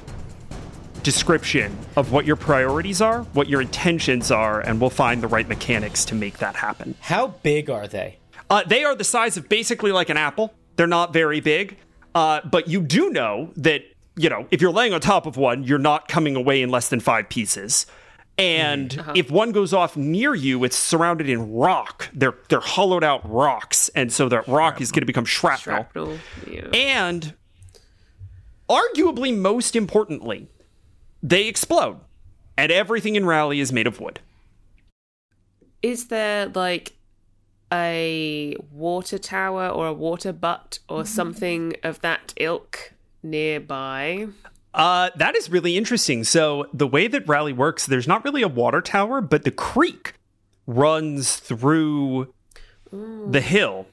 [1.03, 5.49] description of what your priorities are, what your intentions are, and we'll find the right
[5.49, 6.95] mechanics to make that happen.
[7.01, 8.18] How big are they?
[8.51, 10.53] Uh, they are the size of basically like an apple.
[10.76, 11.78] They're not very big,
[12.14, 13.83] uh, but you do know that
[14.16, 16.89] you know if you're laying on top of one, you're not coming away in less
[16.89, 17.87] than five pieces.
[18.41, 19.12] And uh-huh.
[19.14, 22.09] if one goes off near you, it's surrounded in rock.
[22.14, 25.88] They're they're hollowed out rocks, and so that rock is going to become shrapnel.
[25.93, 26.18] Shrapnel.
[26.51, 26.68] Yeah.
[26.72, 27.34] And
[28.68, 30.49] arguably, most importantly,
[31.22, 31.99] they explode,
[32.57, 34.20] and everything in Rally is made of wood.
[35.82, 36.95] Is there like
[37.70, 41.07] a water tower or a water butt or mm-hmm.
[41.07, 44.28] something of that ilk nearby?
[44.73, 46.25] Uh, that is really interesting.
[46.25, 50.14] So the way that Rally works, there's not really a water tower, but the creek
[50.66, 52.33] runs through
[52.93, 53.87] the hill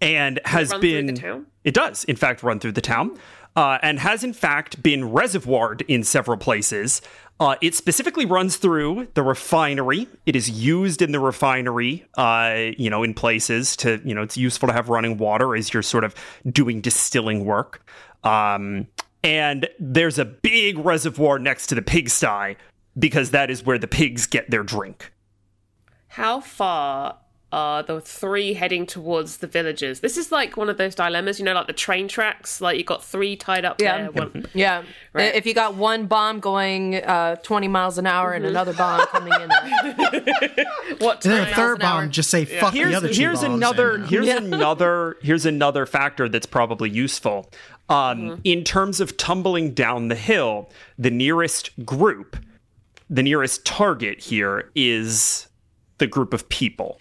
[0.00, 1.06] and has through been.
[1.06, 1.46] the town?
[1.64, 3.18] It does, in fact, run through the town,
[3.56, 7.02] uh, and has in fact been reservoired in several places.
[7.38, 10.06] Uh, it specifically runs through the refinery.
[10.26, 14.36] It is used in the refinery, uh, you know, in places to, you know, it's
[14.36, 16.14] useful to have running water as you're sort of
[16.46, 17.84] doing distilling work.
[18.24, 18.86] Um,
[19.22, 22.56] and there's a big reservoir next to the pigsty
[22.98, 25.12] because that is where the pigs get their drink.
[26.08, 27.18] How far
[27.52, 30.00] are the three heading towards the villages?
[30.00, 32.60] This is like one of those dilemmas, you know, like the train tracks.
[32.60, 34.02] Like you got three tied up Yeah.
[34.02, 34.10] there.
[34.12, 34.82] One, Yeah.
[35.12, 35.34] Right.
[35.34, 39.32] If you got one bomb going uh, 20 miles an hour and another bomb coming
[39.32, 40.66] in at
[41.00, 41.52] what And then time?
[41.52, 42.00] a third an hour.
[42.02, 45.46] bomb, just say fuck here's the other two here's bombs another and- here's another here's
[45.46, 47.50] another factor that's probably useful.
[47.88, 52.36] Um, In terms of tumbling down the hill, the nearest group,
[53.08, 55.48] the nearest target here is
[55.98, 57.00] the group of people.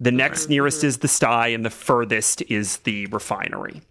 [0.00, 3.82] The next nearest is the sty, and the furthest is the refinery.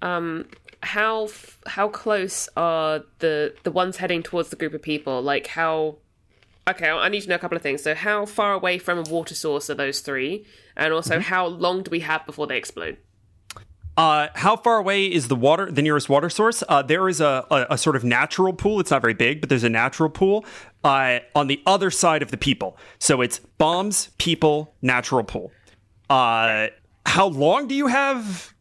[0.00, 0.46] Um,
[0.82, 5.20] how f- how close are the the ones heading towards the group of people?
[5.22, 5.96] Like how?
[6.68, 7.82] Okay, I need to know a couple of things.
[7.82, 10.46] So, how far away from a water source are those three?
[10.76, 12.96] And also, how long do we have before they explode?
[13.96, 16.62] Uh, how far away is the water, the nearest water source?
[16.68, 18.80] Uh, there is a, a, a sort of natural pool.
[18.80, 20.46] It's not very big, but there's a natural pool
[20.82, 22.78] uh, on the other side of the people.
[22.98, 25.52] So it's bombs, people, natural pool.
[26.08, 26.68] Uh,
[27.04, 28.54] how long do you have?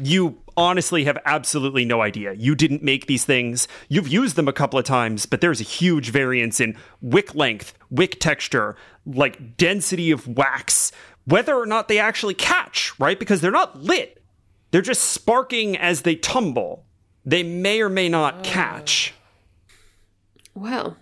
[0.00, 2.32] You honestly have absolutely no idea.
[2.32, 3.68] You didn't make these things.
[3.88, 7.74] You've used them a couple of times, but there's a huge variance in wick length,
[7.90, 8.76] wick texture,
[9.06, 10.90] like density of wax,
[11.26, 13.18] whether or not they actually catch, right?
[13.18, 14.17] Because they're not lit.
[14.70, 16.84] They're just sparking as they tumble.
[17.24, 19.14] They may or may not catch.
[20.54, 20.96] Well,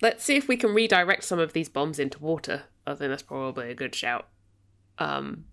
[0.00, 2.64] let's see if we can redirect some of these bombs into water.
[2.86, 4.28] I think that's probably a good shout.
[4.98, 5.44] Um,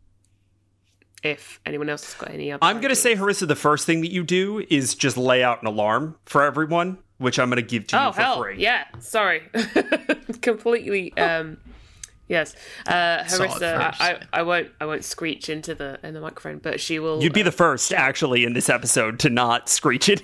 [1.23, 4.01] if anyone else has got any other, I'm going to say, Harissa, the first thing
[4.01, 7.67] that you do is just lay out an alarm for everyone, which I'm going to
[7.67, 8.57] give to Oh you for hell, free.
[8.61, 8.85] yeah.
[8.99, 9.41] Sorry,
[10.41, 11.15] completely.
[11.17, 11.57] Um,
[12.29, 12.55] yes,
[12.87, 13.93] uh, Harissa.
[13.99, 14.69] I, I, I won't.
[14.79, 17.21] I won't screech into the in the microphone, but she will.
[17.21, 20.21] You'd be uh, the first, actually, in this episode to not screech it.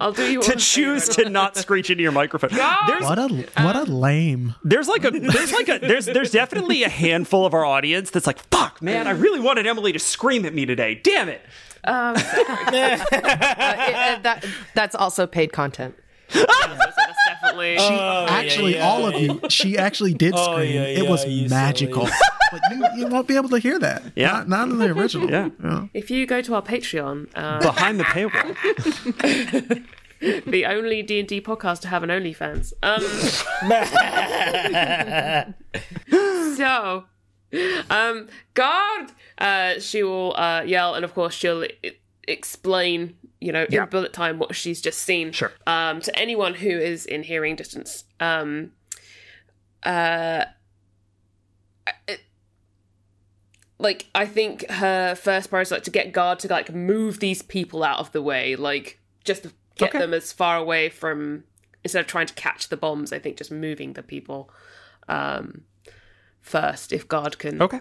[0.00, 1.24] I'll do you to choose favor.
[1.24, 2.50] to not screech into your microphone.
[2.50, 3.28] There's What a
[3.62, 4.54] what a lame.
[4.62, 8.26] there's like a there's like a there's there's definitely a handful of our audience that's
[8.26, 10.94] like, fuck, man, I really wanted Emily to scream at me today.
[11.02, 11.40] Damn it.
[11.84, 14.44] Uh, it- uh, that,
[14.74, 15.96] that's also paid content.
[16.32, 17.76] So that's definitely.
[17.76, 19.40] actually, yeah, all of you.
[19.48, 20.72] She actually did Oh, scream.
[20.74, 22.04] yeah, it was you magical.
[22.52, 24.02] but you, you won't be able to hear that.
[24.16, 24.44] Yeah.
[24.46, 25.30] Not, not in the original.
[25.30, 25.86] Yeah.
[25.94, 28.56] if you go to our Patreon, uh, Behind the paywall.
[30.46, 32.72] the only D and D podcast to have an OnlyFans.
[32.82, 33.02] Um,
[36.56, 37.04] so,
[37.90, 39.10] um, guard!
[39.38, 41.92] Uh, she will uh, yell, and of course she'll I-
[42.28, 43.82] explain, you know, Yeah.
[43.84, 45.32] in bullet time what she's just seen.
[45.32, 45.52] Sure.
[45.66, 48.04] Um, to anyone who is in hearing distance.
[48.20, 48.72] Um,
[49.82, 50.44] uh,
[52.06, 52.20] it-
[53.78, 57.42] like I think her first priority is like to get guard to like move these
[57.42, 59.42] people out of the way, like just
[59.76, 59.98] get Okay.
[59.98, 61.44] them as far away from
[61.82, 63.12] instead of trying to catch the bombs.
[63.12, 64.50] I think just moving the people
[65.08, 65.64] um,
[66.40, 67.80] first, if guard can Okay.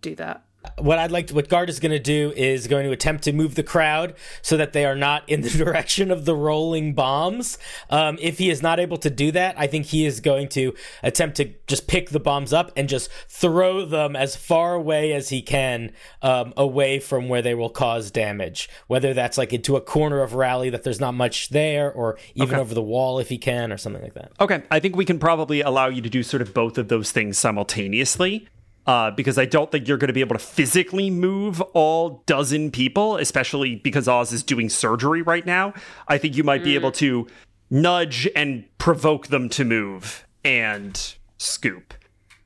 [0.00, 0.44] do that.
[0.78, 3.32] What I'd like to, what Guard is going to do is going to attempt to
[3.32, 7.58] move the crowd so that they are not in the direction of the rolling bombs.
[7.90, 10.74] Um, if he is not able to do that, I think he is going to
[11.02, 15.28] attempt to just pick the bombs up and just throw them as far away as
[15.30, 15.92] he can,
[16.22, 18.68] um, away from where they will cause damage.
[18.86, 22.48] Whether that's like into a corner of rally that there's not much there, or even
[22.54, 22.60] Okay.
[22.60, 24.32] over the wall if he can, or something like that.
[24.40, 27.12] Okay, I think we can probably allow you to do sort of both of those
[27.12, 28.48] things simultaneously.
[28.88, 32.70] Uh, because I don't think you're going to be able to physically move all dozen
[32.70, 35.74] people, especially because Oz is doing surgery right now.
[36.08, 37.26] I think you might be able to
[37.68, 41.92] nudge and provoke them to move and scoop.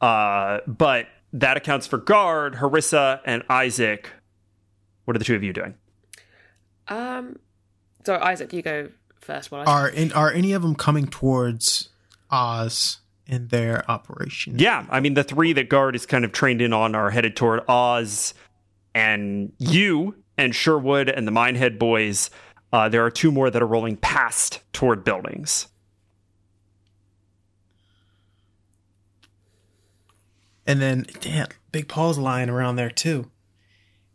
[0.01, 4.11] Uh, but that accounts for Guard, Harissa, and Isaac.
[5.05, 5.75] What are the two of you doing?
[6.89, 7.39] Um,
[8.05, 8.89] so Isaac, you go
[9.21, 9.53] first.
[9.53, 11.91] While I Are in, are any of them coming towards
[12.33, 12.99] Oz
[13.33, 14.59] in their operation?
[14.59, 17.35] Yeah, I mean the three that Guard is kind of trained in on are headed
[17.35, 18.35] toward Oz
[18.95, 22.31] and you and Sherwood and the Minehead boys.
[22.73, 25.69] Uh, there are two more that are rolling past toward buildings.
[30.67, 33.31] And then, damn, Big Paul's lying around there too.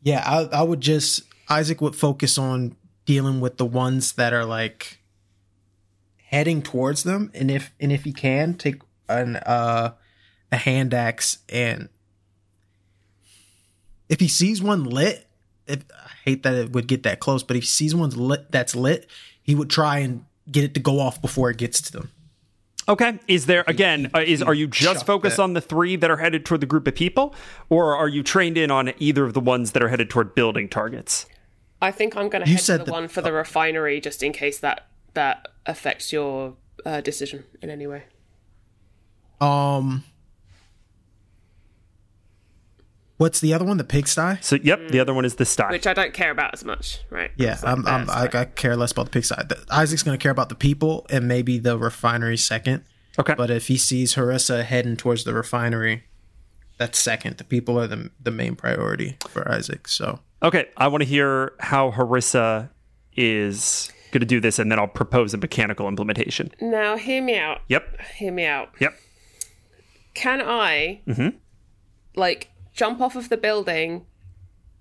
[0.01, 4.45] Yeah, I, I would just Isaac would focus on dealing with the ones that are
[4.45, 4.99] like
[6.25, 9.93] heading towards them, and if and if he can, take an uh
[10.51, 11.89] a hand axe and
[14.09, 15.27] if he sees one lit,
[15.67, 18.51] if, I hate that it would get that close, but if he sees one lit
[18.51, 19.09] that's lit,
[19.41, 22.11] he would try and get it to go off before it gets to them.
[22.89, 24.09] Okay, is there again?
[24.15, 25.43] Uh, is are you just Chuck focused that.
[25.43, 27.35] on the three that are headed toward the group of people,
[27.69, 30.69] or are you trained in on either of the ones that are headed toward building
[30.69, 31.25] targets?
[31.81, 33.99] I think I'm going to You head to said the that- one for the refinery,
[33.99, 36.55] just in case that that affects your
[36.85, 38.03] uh, decision in any way.
[39.39, 40.03] Um,
[43.17, 43.77] what's the other one?
[43.77, 44.37] The pigsty.
[44.41, 45.71] So, yep, the other one is the sty.
[45.71, 47.31] Which I don't care about as much, right?
[47.35, 49.35] Yeah, It's like I'm, I'm, that, I, so- I care less about the pigsty.
[49.47, 52.83] The- Isaac's gonna care about the people and maybe the refinery second.
[53.19, 56.03] Okay, But if he sees Harissa heading towards the refinery,
[56.77, 57.37] that's second.
[57.37, 59.87] The people are the the main priority for Isaac.
[59.87, 60.67] So okay.
[60.77, 62.69] I want to hear how Harissa
[63.15, 66.51] is going to do this, and then I'll propose a mechanical implementation.
[66.61, 67.61] Now, hear me out.
[67.69, 68.69] Yep, Hear me out.
[68.79, 68.93] yep.
[70.17, 71.37] Can I, mm-hmm.
[72.15, 74.07] like, jump off of the building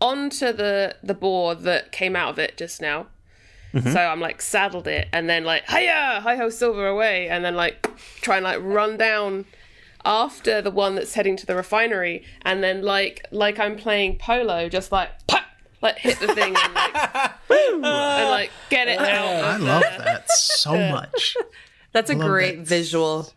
[0.01, 3.09] onto the the board that came out of it just now?
[3.75, 3.93] Mm-hmm.
[3.93, 7.55] So I'm like saddled it, and then like hiya, hi ho, silver away, and then
[7.55, 7.87] like
[8.23, 9.45] try and like run down
[10.07, 14.71] after the one that's heading to the refinery, and then like like I'm playing polo,
[14.71, 15.45] just like pop,
[15.83, 19.45] like hit the thing and like and like get it out.
[19.45, 21.37] I love that so much.
[21.93, 22.67] That's a great that.
[22.67, 23.31] visual.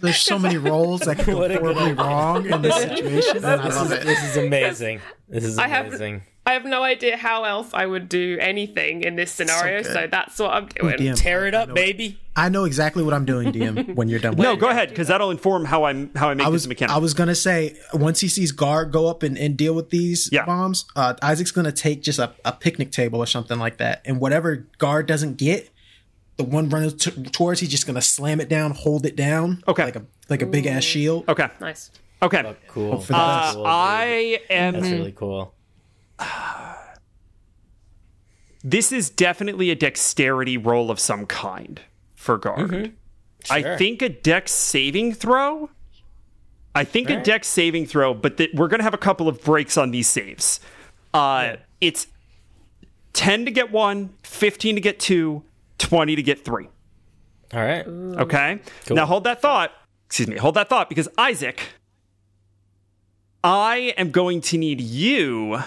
[0.00, 3.36] There's so many rolls that could go What horribly wrong in this situation.
[3.38, 4.04] and I This love is, it.
[4.04, 5.00] this is amazing.
[5.28, 6.22] This is I have- amazing.
[6.46, 9.92] I have no idea how else I would do anything in this scenario, good.
[9.92, 10.96] so, that's what I'm doing.
[10.96, 11.14] DM.
[11.14, 12.18] Tear it up, baby.
[12.34, 13.94] I know exactly what I'm doing, DM.
[13.94, 14.32] When you're done.
[14.36, 14.58] with No, it.
[14.58, 16.96] go ahead, because that'll inform how I'm how I make I was this mechanical.
[16.96, 20.30] I was gonna say once he sees guard go up and, and deal with these
[20.32, 20.46] Yeah.
[20.46, 24.18] bombs, uh, Isaac's gonna take just a, a picnic table or something like that, and
[24.18, 25.68] whatever guard doesn't get,
[26.42, 29.84] the one running t- towards, he's just gonna slam it down, hold it down, Okay.
[29.84, 31.24] like a like a big ass shield.
[31.28, 31.90] okay, Nice.
[32.22, 32.56] okay.
[32.68, 33.00] Cool.
[33.00, 33.54] for the best.
[33.54, 33.70] Cool, dude.
[33.70, 34.74] I am.
[34.74, 35.54] That's really cool.
[38.62, 41.80] this is definitely a dexterity roll of some kind
[42.14, 42.92] for guard.
[43.50, 43.78] I Sure.
[43.78, 45.70] think a dex saving throw.
[46.74, 49.42] I think a dex saving throw, but th- we're going to have a couple of
[49.42, 50.60] breaks on these saves.
[51.12, 52.06] Uh, It's
[53.14, 55.42] 10 to get one, 15 to get two,
[55.80, 56.68] 20 to get three.
[57.52, 57.86] All right.
[57.86, 58.60] Okay.
[58.88, 59.72] Now hold that thought.
[60.06, 60.36] Excuse me.
[60.36, 61.60] Hold that thought because Isaac,
[63.42, 65.58] I am going to need you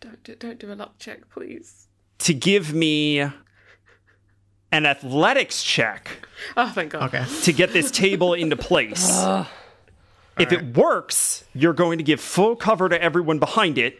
[0.00, 1.86] Don't do, don't do a luck check, please.
[2.18, 6.26] to give me an athletics check
[6.56, 7.02] Oh, thank God.
[7.14, 7.24] Okay.
[7.44, 9.08] to get this table into place.
[10.38, 13.98] if it works, you're going to give full cover to everyone behind it.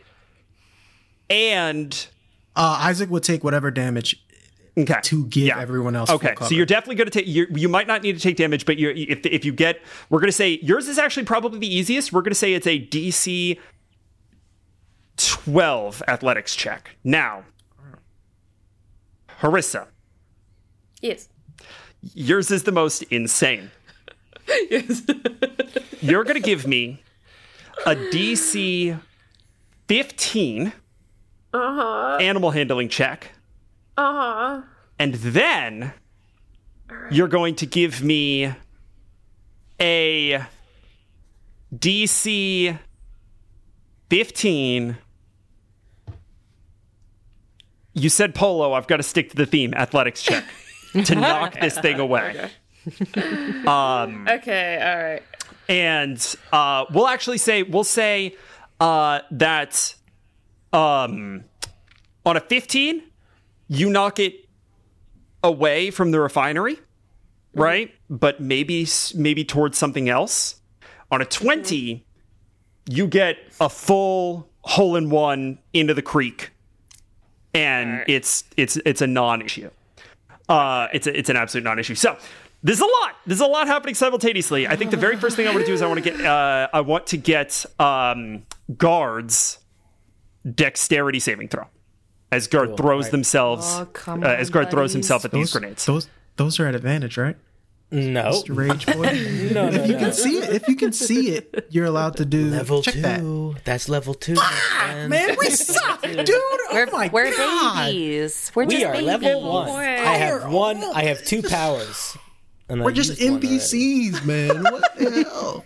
[1.30, 1.92] And
[2.56, 4.22] Uh, Isaac will take whatever damage
[4.78, 5.58] okay, to give Yeah.
[5.60, 6.08] everyone else.
[6.10, 6.48] full Okay, cover.
[6.48, 7.26] so you're definitely going to take.
[7.26, 9.80] You you might not need to take damage, but you if if you get,
[10.10, 12.12] we're going to say yours is actually probably the easiest.
[12.12, 13.58] We're going to say it's a DC
[15.16, 16.96] twelve athletics check.
[17.04, 17.44] Now,
[19.40, 19.86] Harissa,
[21.00, 21.28] Yes.
[22.14, 23.70] yours is the most insane.
[24.70, 25.02] Yes.
[26.00, 27.02] You're going to give me
[27.84, 28.98] a DC
[29.86, 30.72] fifteen
[31.52, 32.16] uh-huh.
[32.18, 33.32] animal handling check.
[33.98, 34.62] Uh huh.
[35.00, 35.92] And then
[37.10, 38.54] you're going to give me
[39.80, 40.44] a
[41.74, 42.78] DC
[44.08, 44.98] 15.
[47.94, 48.72] You said polo.
[48.72, 50.44] I've got to stick to the theme athletics check
[51.04, 52.50] to knock this thing away.
[52.86, 53.66] Okay.
[53.66, 55.22] All right.
[55.68, 58.36] And uh, we'll actually say, we'll say
[58.78, 59.96] uh, that
[60.72, 61.42] um,
[62.24, 63.02] on a 15,
[63.68, 64.48] you knock it
[65.42, 66.78] away from the refinery,
[67.54, 67.92] right?
[68.10, 70.56] But maybe maybe towards something else.
[71.10, 72.04] On a 20,
[72.90, 76.50] you get a full hole in one into the creek.
[77.54, 79.70] And it's it's it's a non-issue.
[80.48, 81.94] Uh it's a, it's an absolute non-issue.
[81.94, 82.16] So,
[82.62, 83.16] there's a lot.
[83.26, 84.66] There's a lot happening simultaneously.
[84.66, 86.24] I think the very first thing I want to do is I want to get
[86.24, 88.44] uh I want to get um
[88.76, 89.58] guards
[90.54, 91.66] dexterity saving throw.
[92.30, 95.60] As guard throws themselves Oh, come uh, as on, guard throws himself at these those,
[95.60, 95.86] grenades.
[95.86, 97.36] those those are at advantage, right?
[97.90, 98.42] No.
[98.48, 99.02] Rage boy.
[99.54, 99.98] No, no, if you no.
[99.98, 103.00] can see it, if you can see it, you're allowed to do Level check two.
[103.00, 103.64] that.
[103.64, 104.34] That's level two.
[104.34, 105.08] my friend.
[105.08, 106.28] Man, we suck, dude.
[106.30, 107.86] Oh We're, my we're god.
[107.86, 108.52] babies.
[108.54, 109.06] We're we just are babies.
[109.06, 109.66] level one.
[109.68, 109.78] boy.
[109.80, 110.84] I have one.
[110.84, 112.16] I have two powers.
[112.68, 113.48] And We're just used one already.
[113.58, 114.62] NPCs, man.
[114.64, 115.64] What the hell?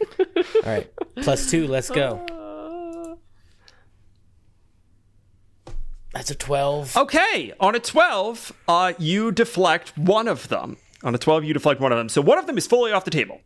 [0.65, 1.67] All right, plus two.
[1.67, 2.25] Let's go.
[6.13, 6.97] That's a twelve.
[6.97, 10.77] Okay, on a 12, uh, you deflect one of them.
[11.03, 12.09] On a 12, you deflect one of them.
[12.09, 13.41] So one of them is fully off the table.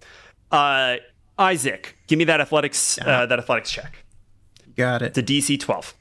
[0.50, 0.96] Uh,
[1.38, 4.04] Isaac, give me that athletics uh, that athletics check.
[4.76, 5.16] Got it.
[5.16, 5.94] It's a DC 12.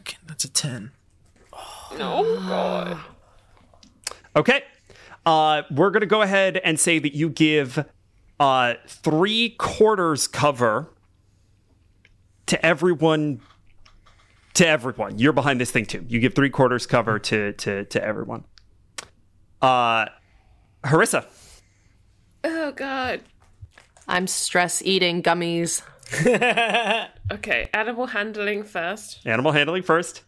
[0.00, 0.90] Okay, That's a ten.
[4.36, 4.62] Okay.
[5.24, 7.84] Uh, we're going to go ahead and say that you give
[8.40, 10.90] uh, three quarters cover
[12.46, 13.40] to everyone.
[14.54, 16.04] To everyone, you're behind this thing too.
[16.08, 18.44] You give three quarters cover to to to everyone.
[19.60, 20.06] Uh,
[20.84, 21.24] Harissa,
[22.44, 23.20] Oh God.
[24.06, 25.82] I'm stress eating gummies.
[27.32, 27.68] Okay.
[27.72, 29.20] Animal handling first.
[29.24, 30.22] animal handling first.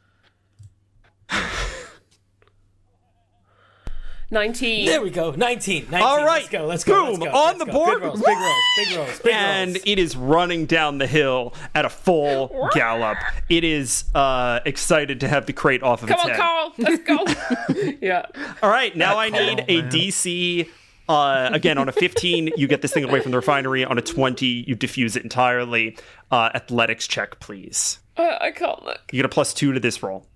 [4.30, 4.86] Nineteen.
[4.86, 5.30] There we go.
[5.30, 5.86] 19.
[5.90, 5.94] 19.
[5.94, 6.40] All right.
[6.42, 6.66] Let's go.
[6.66, 6.94] Let's go.
[7.12, 7.20] Boom.
[7.20, 7.38] Let's go.
[7.38, 7.72] On Let's the go.
[7.72, 7.94] board.
[7.94, 8.20] Big rolls.
[8.20, 8.56] Big rolls.
[8.76, 9.18] Big rolls.
[9.20, 9.82] Big and rolls.
[9.86, 13.18] it is running down the hill at a full gallop.
[13.48, 16.32] It is uh, excited to have the crate off of its own.
[16.32, 17.36] Come its on, head.
[17.36, 17.66] Carl.
[17.68, 17.92] Let's go.
[18.06, 18.26] yeah.
[18.62, 20.68] All right, now I need a DC.
[21.08, 23.84] Uh, again, on a 15, you get this thing away from the refinery.
[23.84, 25.96] On a 20, you diffuse it entirely.
[26.32, 28.00] Uh, athletics check, please.
[28.16, 29.02] Uh, I can't look.
[29.12, 30.26] You get a plus two to this roll.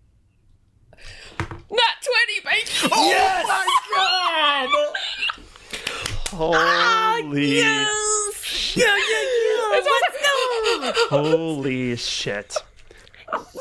[1.71, 2.71] Nat twenty, baby.
[2.93, 3.47] Oh yes!
[6.31, 8.77] Holy, ah, Yes.
[8.77, 9.25] Yeah, yeah,
[9.85, 10.93] yeah.
[11.11, 12.57] holy shit!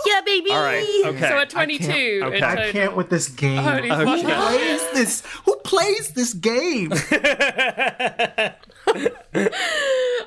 [0.05, 0.51] Yeah, baby.
[0.51, 1.29] All right, okay.
[1.29, 2.21] So a twenty-two.
[2.23, 2.37] okay.
[2.37, 3.59] in I I can't with this game.
[3.59, 4.05] Oh, holy Okay.
[4.05, 5.23] Who plays this?
[5.45, 6.93] Who plays this game?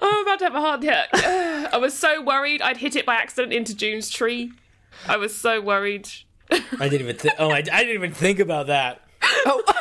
[0.04, 1.08] Oh, I'm about to have a heart attack.
[1.72, 4.52] I was so worried I'd hit it by accident into June's tree.
[5.06, 6.08] I was so worried.
[6.78, 7.16] I didn't even.
[7.16, 9.00] Th- oh, I, I didn't even think about that.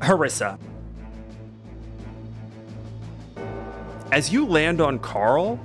[0.00, 0.58] Harissa.
[4.12, 5.60] As you land on Carl,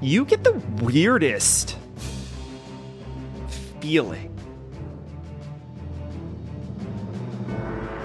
[0.00, 0.52] you get the
[0.82, 1.76] weirdest
[3.80, 4.37] feeling.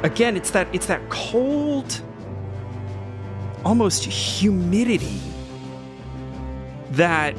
[0.03, 2.01] again, it's that it's that cold,
[3.65, 5.19] almost humidity
[6.91, 7.35] that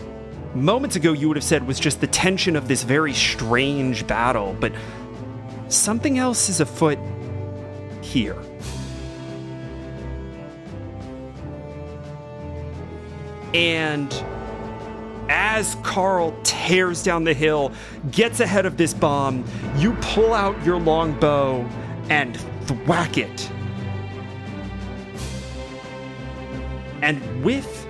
[0.54, 4.56] moments ago you would have said was just the tension of this very strange battle,
[4.58, 4.72] but
[5.68, 6.98] something else is afoot
[8.02, 8.36] here.
[13.52, 14.12] And
[15.28, 17.72] as Carl tears down the hill,
[18.10, 19.44] gets ahead of this bomb,
[19.76, 21.64] you pull out your longbow
[22.10, 22.36] and
[22.66, 23.50] thwack it.
[27.02, 27.86] And with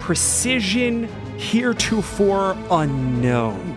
[0.00, 3.76] precision heretofore unknown,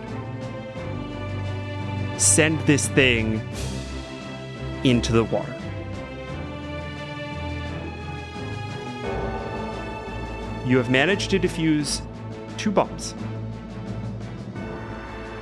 [2.18, 3.40] send this thing
[4.84, 5.54] into the water.
[10.66, 12.02] You have managed to defuse
[12.58, 13.14] two bombs.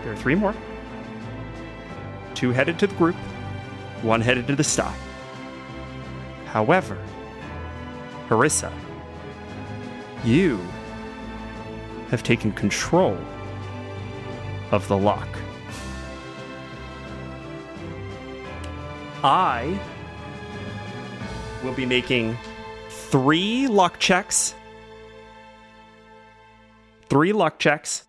[0.02, 0.54] There are three more.
[2.34, 3.16] Two headed to the group,
[4.06, 4.94] one headed to the sty.
[6.46, 6.96] However,
[8.28, 8.72] Harissa,
[10.24, 10.58] you
[12.10, 13.18] have taken control
[14.70, 15.28] of the lock.
[19.22, 19.78] I
[21.64, 22.38] will be making
[22.88, 24.54] three luck checks.
[27.08, 28.06] Three luck checks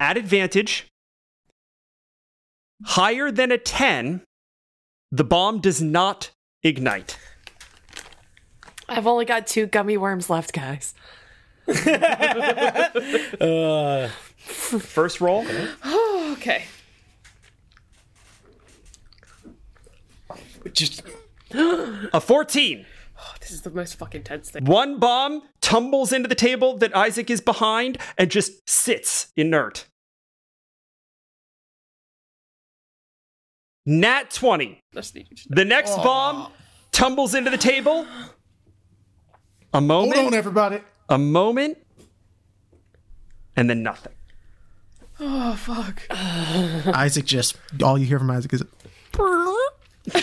[0.00, 0.86] at advantage.
[2.84, 4.22] Higher than a 10,
[5.10, 6.30] the bomb does not
[6.62, 7.18] ignite.
[8.88, 10.94] I've only got two gummy worms left, guys.
[14.38, 15.44] First roll.
[15.84, 16.64] Oh, okay.
[20.72, 21.02] Just
[21.52, 22.86] A 14.
[23.40, 24.64] This is the most fucking tense thing.
[24.64, 29.87] One bomb tumbles into the table that Isaac is behind and just sits inert.
[33.90, 34.82] Nat 20.
[34.92, 36.52] Just need you to- The next bomb
[36.92, 38.06] tumbles into the table.
[39.72, 40.14] A moment.
[40.14, 40.80] hold on, everybody.
[41.08, 41.78] a moment.
[43.56, 44.12] And then nothing.
[45.18, 46.02] Oh fuck.
[46.10, 48.62] Isaac just all you hear from Isaac is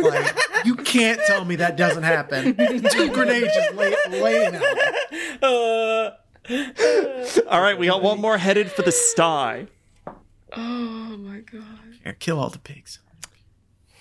[0.00, 2.56] like you can't tell me that doesn't happen.
[2.56, 4.62] Two grenades just lay, laying out.
[5.42, 6.10] Uh.
[7.48, 9.66] All right, we got one more headed for the sty.
[10.56, 11.62] Oh my god.
[12.02, 12.98] Here, kill all the pigs.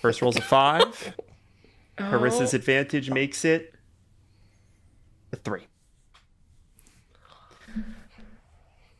[0.01, 1.15] First roll's a five.
[1.97, 2.57] Harissa's oh.
[2.57, 3.75] advantage makes it
[5.31, 5.67] a three.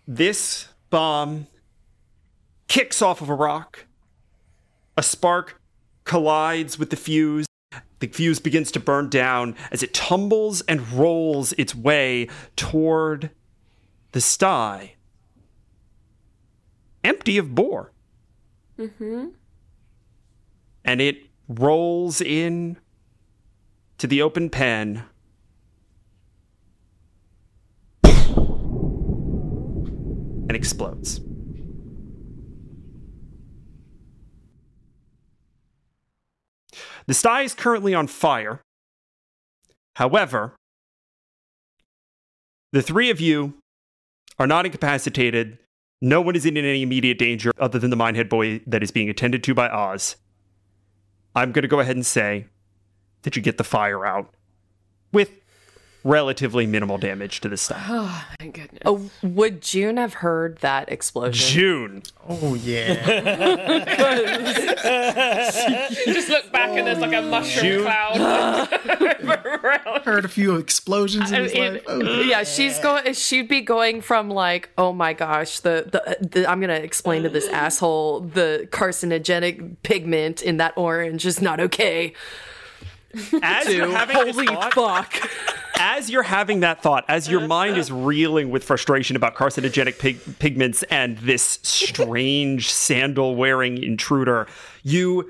[0.07, 1.47] This bomb
[2.67, 3.85] kicks off of a rock.
[4.97, 5.59] A spark
[6.03, 7.45] collides with the fuse.
[7.99, 13.29] The fuse begins to burn down as it tumbles and rolls its way toward
[14.11, 14.95] the sty,
[17.03, 17.91] empty of boar.
[18.81, 19.27] Mm-hmm.
[20.83, 22.77] And it rolls in
[23.99, 25.03] to the open pen.
[28.03, 28.15] And
[30.55, 31.21] explodes.
[37.05, 38.61] The sty is currently on fire.
[39.97, 40.55] However,
[42.71, 43.53] the three of you
[44.39, 45.59] are not incapacitated.
[46.01, 49.09] No one is in any immediate danger other than the Minehead boy that is being
[49.09, 50.15] attended to by Oz.
[51.35, 52.47] I'm going to go ahead and say
[53.21, 54.33] that you get the fire out
[55.13, 55.29] with
[56.03, 57.79] relatively minimal damage to the sty.
[57.89, 58.81] Oh, Thank goodness.
[58.85, 61.47] Oh, would June have heard that explosion?
[61.53, 62.03] June.
[62.27, 62.91] Oh yeah.
[66.05, 68.67] You just look back and there's like a mushroom June- cloud.
[70.05, 73.13] Heard a few explosions and was It- like, oh, yeah, she's going.
[73.13, 77.29] She'd be going from like, oh my gosh, the, the the I'm gonna explain to
[77.29, 82.13] this asshole the carcinogenic pigment in that orange is not okay.
[83.41, 84.73] As you're having holy thought,
[85.13, 85.29] fuck.
[85.79, 90.39] as you're having that thought, as your mind is reeling with frustration about carcinogenic pig-
[90.39, 94.47] pigments and this strange sandal wearing intruder,
[94.83, 95.29] you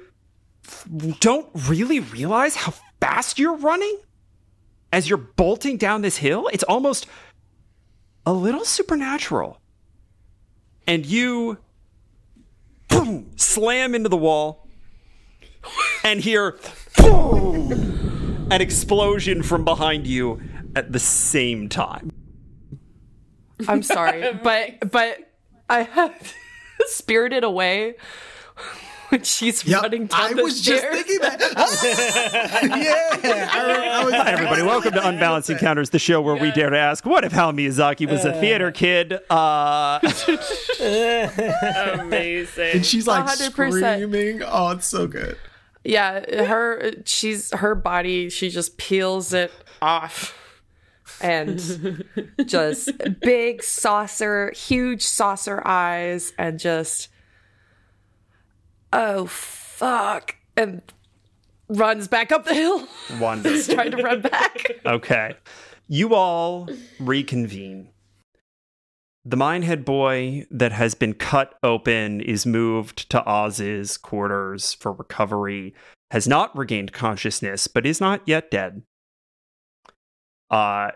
[1.20, 3.98] don't really realize how fast you're running
[4.94, 6.49] as you're bolting down this hill.
[6.53, 7.08] It's almost
[8.26, 9.60] a little supernatural.
[10.88, 11.58] And you
[12.90, 14.68] boom, slam into the wall
[16.03, 16.58] and hear
[16.97, 20.41] boom, an explosion from behind you
[20.76, 22.11] at the same time.
[23.68, 25.18] I'm sorry, but but
[25.69, 26.34] I have
[26.88, 27.95] spirited away
[29.09, 30.95] when she's Yep, running down I the was just stairs.
[30.95, 31.39] thinking that.
[33.23, 33.49] yeah.
[33.51, 34.61] I, I was, Hi, everybody.
[34.63, 38.09] Welcome to Unbalanced Encounters, the show where we dare to ask, what if Hal Miyazaki
[38.09, 39.19] was a theater kid?
[39.30, 39.99] Uh,
[41.99, 42.69] Amazing.
[42.73, 43.51] and she's like 100%.
[43.51, 44.41] screaming.
[44.45, 45.38] Oh, it's so good.
[45.84, 48.30] Yeah, her she's her body.
[48.30, 49.52] She just peels it
[49.82, 50.38] off,
[51.20, 52.06] and
[52.45, 57.08] just big saucer, huge saucer eyes, and just
[58.94, 60.82] oh fuck, and
[61.68, 62.88] runs back up the hill.
[63.20, 63.74] wonderful.
[63.76, 64.72] Trying to run back.
[64.86, 65.36] Okay.
[65.88, 67.90] You all reconvene.
[69.23, 75.76] The Minehead boy that has been cut open is moved to Oz's quarters for recovery,
[76.10, 78.81] has not regained consciousness, but is not yet dead.
[80.49, 80.91] Uh,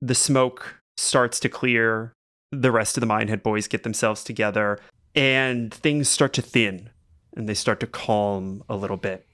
[0.00, 2.12] the smoke starts to clear.
[2.52, 4.78] The rest of the Minehead boys get themselves together,
[5.14, 6.90] and things start to thin
[7.36, 9.26] and they start to calm a little bit.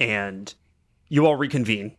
[0.00, 0.52] And
[1.08, 1.96] you all reconvene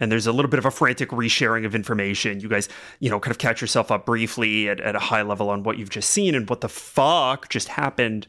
[0.00, 2.40] and there's a little bit of a frantic resharing of information.
[2.40, 2.68] You guys,
[3.00, 5.78] you know, kind of catch yourself up briefly at, at a high level on what
[5.78, 8.26] you've just seen and what the fuck just happened.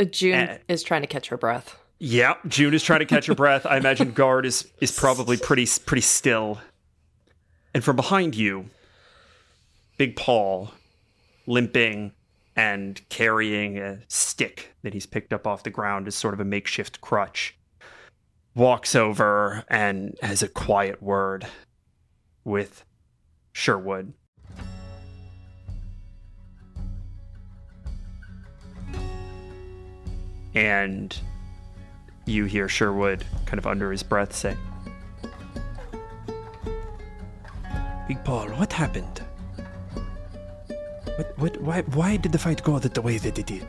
[0.00, 1.78] Uh, June is trying to catch her breath.
[1.98, 3.66] Yeah, June is trying to catch her breath.
[3.66, 6.58] I imagine guard is is probably pretty pretty still.
[7.74, 8.66] And from behind you,
[9.96, 10.72] Big Paul,
[11.46, 12.12] limping
[12.56, 16.44] and carrying a stick that he's picked up off the ground as sort of a
[16.44, 17.56] makeshift crutch,
[18.54, 21.46] walks over and has a quiet word
[22.44, 22.84] with
[23.52, 24.12] Sherwood.
[30.54, 31.16] And
[32.26, 34.56] you hear Sherwood kind of under his breath say,
[38.06, 39.22] Big Paul, what happened?
[41.16, 43.66] What, what, why, why did the fight go the way that it did?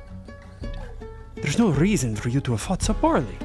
[1.35, 3.38] There's no reason for you to have fought so poorly.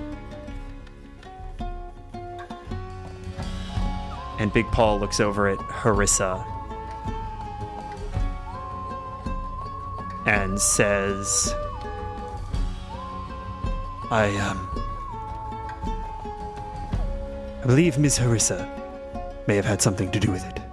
[4.39, 6.47] And Big Paul looks over at Harissa
[10.27, 11.55] and says,
[14.11, 14.69] I, um,
[17.63, 18.69] I believe Miss Harissa
[19.49, 20.68] may have had something to do with it.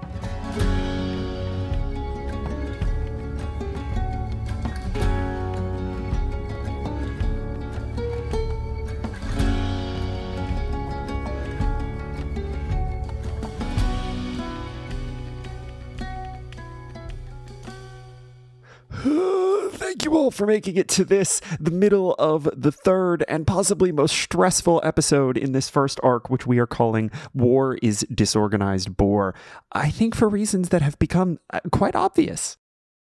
[20.45, 25.37] For making it to this, the middle of the third and possibly most stressful episode
[25.37, 29.33] in this first arc, which we are calling War is Disorganized Boar.
[29.71, 32.57] I think for reasons that have become uh, quite obvious.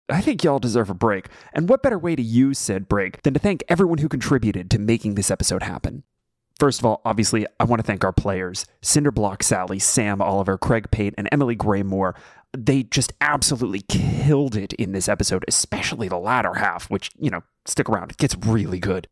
[0.09, 1.29] I think y'all deserve a break.
[1.53, 4.79] And what better way to use said break than to thank everyone who contributed to
[4.79, 6.03] making this episode happen?
[6.59, 10.91] First of all, obviously, I want to thank our players Cinderblock Sally, Sam Oliver, Craig
[10.91, 12.13] Pate, and Emily Graymore.
[12.55, 17.43] They just absolutely killed it in this episode, especially the latter half, which, you know,
[17.65, 19.07] stick around, it gets really good.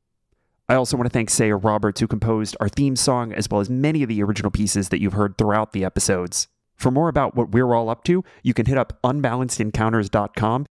[0.68, 3.70] I also want to thank Sayer Roberts, who composed our theme song, as well as
[3.70, 6.48] many of the original pieces that you've heard throughout the episodes.
[6.76, 10.66] For more about what we're all up to, you can hit up unbalancedencounters.com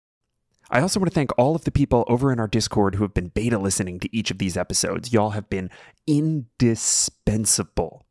[0.69, 3.13] I also want to thank all of the people over in our Discord who have
[3.13, 5.13] been beta listening to each of these episodes.
[5.13, 5.69] Y'all have been
[6.07, 8.04] indispensable.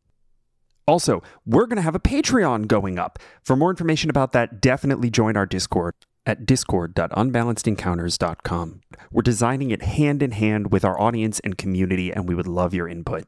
[0.86, 3.18] Also, we're going to have a Patreon going up.
[3.42, 5.94] For more information about that, definitely join our Discord
[6.26, 8.80] at discord.unbalancedencounters.com.
[9.10, 12.74] We're designing it hand in hand with our audience and community, and we would love
[12.74, 13.24] your input.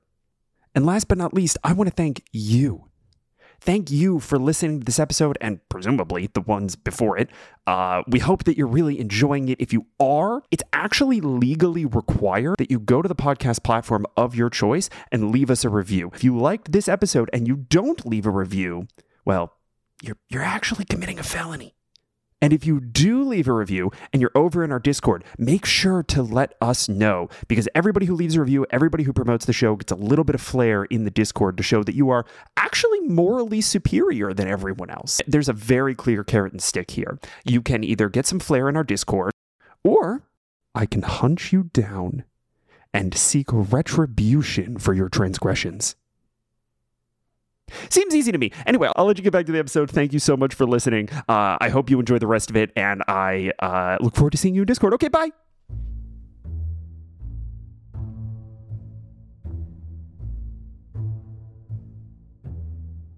[0.74, 2.85] And last but not least, I want to thank you.
[3.60, 7.30] Thank you for listening to this episode and presumably the ones before it.
[7.66, 9.60] Uh, we hope that you're really enjoying it.
[9.60, 14.34] If you are, it's actually legally required that you go to the podcast platform of
[14.34, 16.10] your choice and leave us a review.
[16.14, 18.86] If you liked this episode and you don't leave a review,
[19.24, 19.54] well,
[20.02, 21.75] you're, you're actually committing a felony.
[22.42, 26.02] And if you do leave a review and you're over in our Discord, make sure
[26.04, 29.74] to let us know because everybody who leaves a review, everybody who promotes the show
[29.76, 32.26] gets a little bit of flair in the Discord to show that you are
[32.56, 35.20] actually morally superior than everyone else.
[35.26, 37.18] There's a very clear carrot and stick here.
[37.44, 39.32] You can either get some flair in our Discord
[39.82, 40.22] or
[40.74, 42.24] I can hunt you down
[42.92, 45.96] and seek retribution for your transgressions.
[47.90, 48.52] Seems easy to me.
[48.66, 49.90] Anyway, I'll let you get back to the episode.
[49.90, 51.08] Thank you so much for listening.
[51.28, 54.38] Uh, I hope you enjoy the rest of it, and I uh, look forward to
[54.38, 54.94] seeing you in Discord.
[54.94, 55.30] Okay, bye.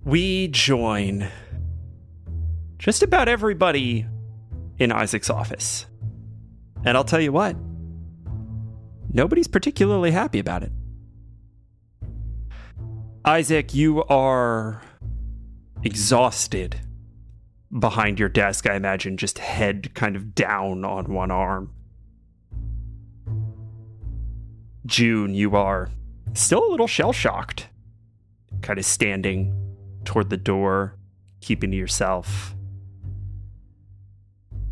[0.05, 1.29] We join
[2.79, 4.07] just about everybody
[4.79, 5.85] in Isaac's office.
[6.85, 7.57] And I'll tell you what,
[9.12, 10.73] nobody's particularly happy about it.
[13.24, 14.81] Isaac, you are
[15.82, 16.81] exhausted
[17.77, 21.74] behind your desk, I imagine, just head kind of down on one arm.
[24.86, 25.90] June, you are
[26.32, 27.69] still a little shell shocked,
[28.62, 29.74] kind of standing
[30.05, 30.97] toward the door,
[31.40, 32.55] keeping to yourself.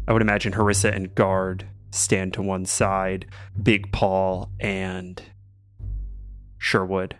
[0.08, 3.26] I would imagine Harissa and Guard stand to one side,
[3.60, 5.20] Big Paul and
[6.58, 7.16] Sherwood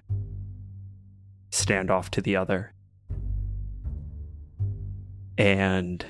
[1.56, 2.72] stand off to the other.
[5.38, 6.04] And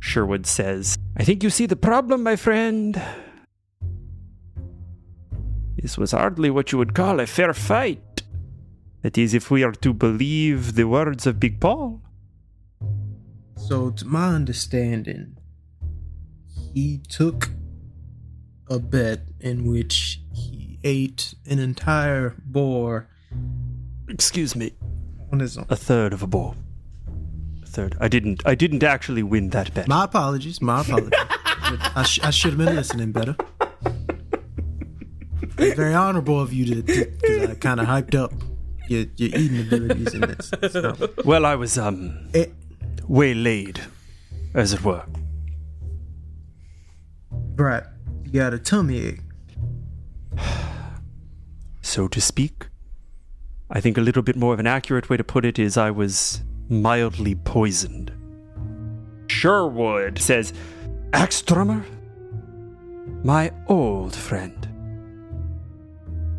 [0.00, 3.00] Sherwood says, I think you see the problem, my friend.
[5.76, 8.22] This was hardly what you would call a fair fight.
[9.02, 12.02] That is, if we are to believe the words of Big Paul.
[13.56, 15.36] So, to my understanding,
[16.74, 17.50] he took
[18.68, 23.08] a bet in which he ate an entire boar
[24.08, 24.72] Excuse me,
[25.32, 25.66] on his own.
[25.68, 26.54] a third of a boar.
[27.62, 27.96] A third.
[28.00, 28.42] I didn't.
[28.46, 29.88] I didn't actually win that bet.
[29.88, 30.60] My apologies.
[30.62, 31.12] My apologies.
[31.94, 33.36] I, sh- I should have been listening better.
[35.58, 38.32] It's very honorable of you to, because I kind of hyped up
[38.88, 40.50] your, your eating abilities in this.
[40.72, 40.94] So,
[41.24, 42.54] Well, I was um it,
[43.08, 43.80] waylaid,
[44.54, 45.04] as it were.
[47.30, 47.88] Brat,
[48.24, 49.20] you got a tummy ache.
[51.82, 52.67] so to speak.
[53.70, 55.90] I think a little bit more of an accurate way to put it is I
[55.90, 58.12] was mildly poisoned.
[59.26, 60.54] Sherwood says,
[61.10, 61.84] Axtrummer,
[63.22, 64.66] my old friend,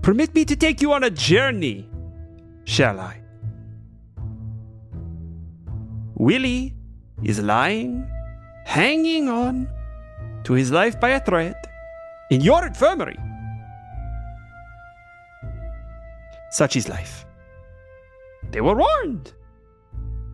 [0.01, 1.87] permit me to take you on a journey,
[2.63, 3.21] shall I?
[6.15, 6.73] Willie
[7.23, 8.09] is lying,
[8.65, 9.67] hanging on
[10.45, 11.55] to his life by a thread
[12.31, 13.17] in your infirmary.
[16.51, 17.25] Such is life.
[18.51, 19.33] They were warned.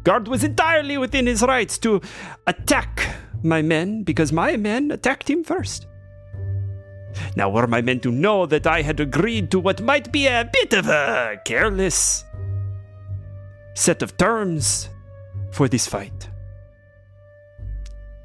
[0.03, 2.01] Guard was entirely within his rights to
[2.47, 5.87] attack my men because my men attacked him first.
[7.35, 10.49] Now, were my men to know that I had agreed to what might be a
[10.51, 12.23] bit of a careless
[13.73, 14.89] set of terms
[15.51, 16.29] for this fight,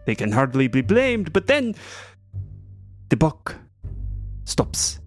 [0.07, 1.75] they can hardly be blamed, but then
[3.09, 3.57] the buck
[4.45, 4.99] stops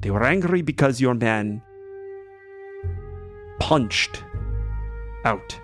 [0.00, 1.62] They were angry because your man
[3.58, 4.24] punched
[5.24, 5.58] out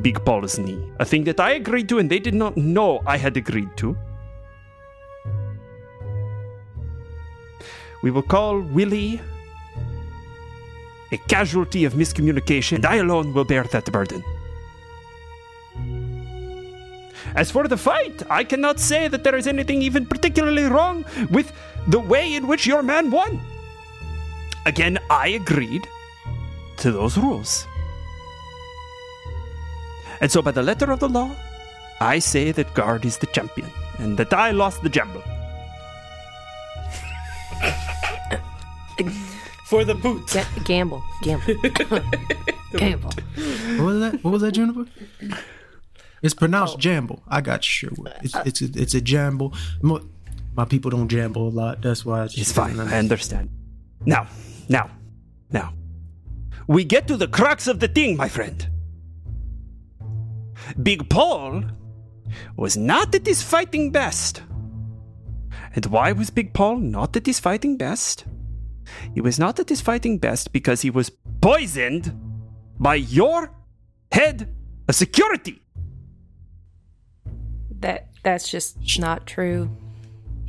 [0.00, 0.92] Big Paul's knee.
[1.00, 3.96] A thing that I agreed to and they did not know I had agreed to.
[8.02, 9.20] We will call Willie
[11.12, 14.24] a casualty of miscommunication, and I alone will bear that burden.
[17.34, 21.52] As for the fight, I cannot say that there is anything even particularly wrong with
[21.88, 23.40] the way in which your man won.
[24.66, 25.86] Again, I agreed
[26.78, 27.66] to those rules.
[30.20, 31.30] And so, by the letter of the law,
[32.00, 35.22] I say that Guard is the champion and that I lost the gamble.
[39.64, 40.26] For the boot.
[40.32, 41.54] Ga- gamble, gamble,
[42.76, 43.10] gamble.
[43.78, 44.22] What was that?
[44.22, 44.86] What was that, Juniper?
[46.20, 46.78] It's pronounced oh.
[46.78, 47.22] jamble.
[47.26, 48.14] I got you, Sherwood.
[48.22, 49.56] It's it's a, it's a jamble.
[49.82, 50.06] Mo-
[50.54, 51.82] My people don't jamble a lot.
[51.82, 52.78] That's why it's, It's fine.
[52.78, 53.50] I understand.
[54.04, 54.26] Now,
[54.68, 54.90] now,
[55.50, 55.72] now.
[56.66, 58.68] We get to the crux of the thing, my friend.
[60.82, 61.64] Big Paul
[62.56, 64.42] was not at his fighting best.
[65.74, 68.24] And why was Big Paul not at his fighting best?
[69.14, 71.10] He was not at his fighting best because he was
[71.40, 72.12] poisoned
[72.78, 73.52] by your
[74.10, 74.54] head
[74.88, 75.62] of security.
[77.80, 79.70] That that's just not true.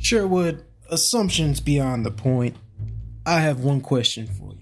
[0.04, 2.56] Sherwood, assumptions beyond the point.
[3.24, 4.58] I have one question for you.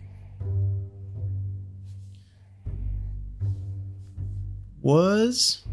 [4.81, 5.65] Was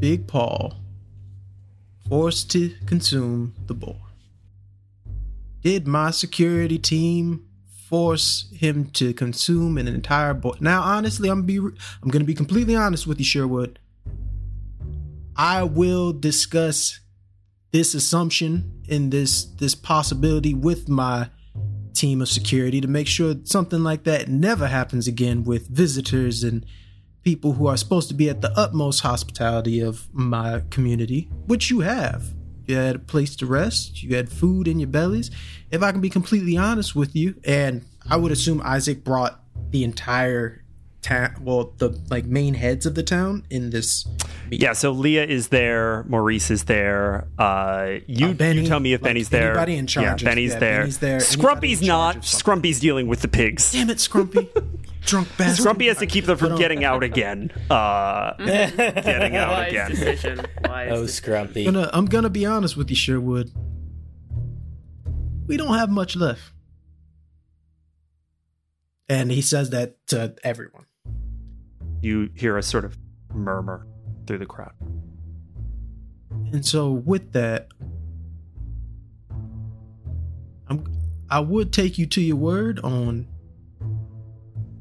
[0.00, 0.74] Big Paul
[2.08, 4.00] forced to consume the boar?
[5.60, 7.46] Did my security team
[7.88, 10.56] force him to consume an entire boar?
[10.58, 13.78] Now, honestly, I'm be I'm to be completely honest with you, Sherwood.
[15.36, 16.98] I will discuss
[17.72, 21.28] this assumption and this this possibility with my
[21.94, 26.64] team of security to make sure something like that never happens again with visitors and
[27.22, 31.80] people who are supposed to be at the utmost hospitality of my community, which you
[31.80, 32.34] have.
[32.66, 35.30] You had a place to rest, you had food in your bellies.
[35.70, 39.40] If I can be completely honest with you, and I would assume Isaac brought
[39.70, 40.61] the entire
[41.02, 44.06] town, well, the like main heads of the town in this.
[44.48, 44.60] meeting.
[44.66, 47.26] Yeah, so Leah is there, Maurice is there.
[47.38, 49.50] Uh, you, Uh, Benny, you tell me if like, Benny's there.
[49.50, 50.80] anybody in charge Yeah, of- Benny's yeah, there.
[50.80, 52.18] Benny's there, Scrumpy's not.
[52.22, 53.72] Scrumpy's dealing with the pigs.
[53.72, 54.48] Damn it, Scrumpy.
[55.04, 55.66] Drunk bastard.
[55.66, 57.50] Scrumpy has to keep them from getting out again.
[57.68, 59.90] Uh, getting out Wise again.
[59.90, 60.40] decision.
[60.64, 61.32] Wise Oh, decision.
[61.48, 61.66] Scrumpy.
[61.66, 63.50] I'm gonna, I'm gonna be honest with you, Sherwood.
[65.48, 66.52] We don't have much left.
[69.08, 70.86] And he says that to everyone.
[72.02, 72.98] You hear a sort of
[73.32, 73.86] murmur
[74.26, 74.74] through the crowd.
[76.52, 77.68] And so with that,
[80.68, 80.84] I'm
[81.30, 83.26] I would take you to your word on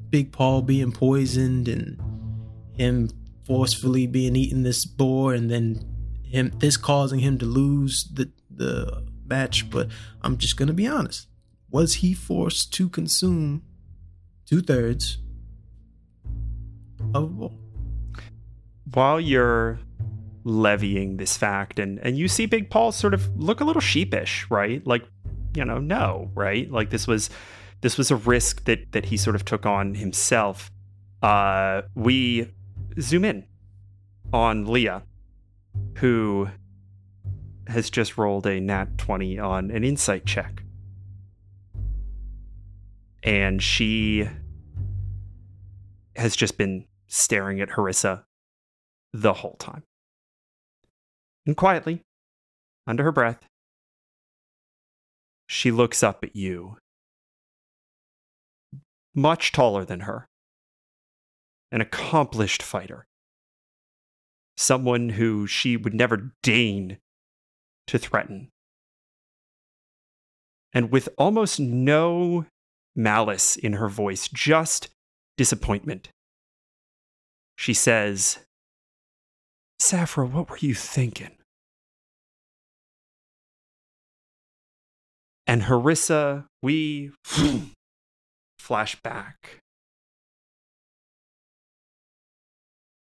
[0.10, 1.98] Big Paul being poisoned and
[2.73, 3.10] him
[3.45, 5.85] forcefully being eaten this boar and then
[6.23, 9.88] him this causing him to lose the the match, but
[10.22, 11.27] I'm just gonna be honest.
[11.69, 13.64] Was he forced to consume
[14.45, 15.19] two thirds
[17.13, 17.51] of?
[18.93, 19.79] While you're
[20.43, 24.47] levying this fact and and you see Big Paul sort of look a little sheepish,
[24.49, 24.85] right?
[24.85, 25.05] Like,
[25.55, 26.69] you know, no, right?
[26.71, 27.29] Like this was
[27.81, 30.71] this was a risk that that he sort of took on himself.
[31.21, 32.51] Uh we
[32.99, 33.45] zoom in
[34.33, 35.03] on Leah
[35.97, 36.49] who
[37.67, 40.63] has just rolled a nat 20 on an insight check.
[43.23, 44.27] And she
[46.15, 48.23] has just been staring at Harissa
[49.13, 49.83] the whole time.
[51.45, 52.01] And quietly,
[52.88, 53.45] under her breath,
[55.45, 56.77] she looks up at you.
[59.13, 60.25] Much taller than her.
[61.71, 63.05] An accomplished fighter.
[64.55, 66.97] Someone who she would never deign
[67.88, 68.49] to threaten.
[70.73, 72.45] And with almost no
[72.95, 74.89] malice in her voice, just
[75.35, 76.09] disappointment,
[77.61, 78.39] she says,
[79.79, 81.29] Safra, what were you thinking?
[85.45, 87.11] And Harissa, we
[88.57, 89.59] flash back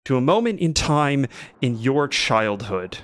[0.05, 1.25] to a moment in time
[1.63, 2.99] in your childhood.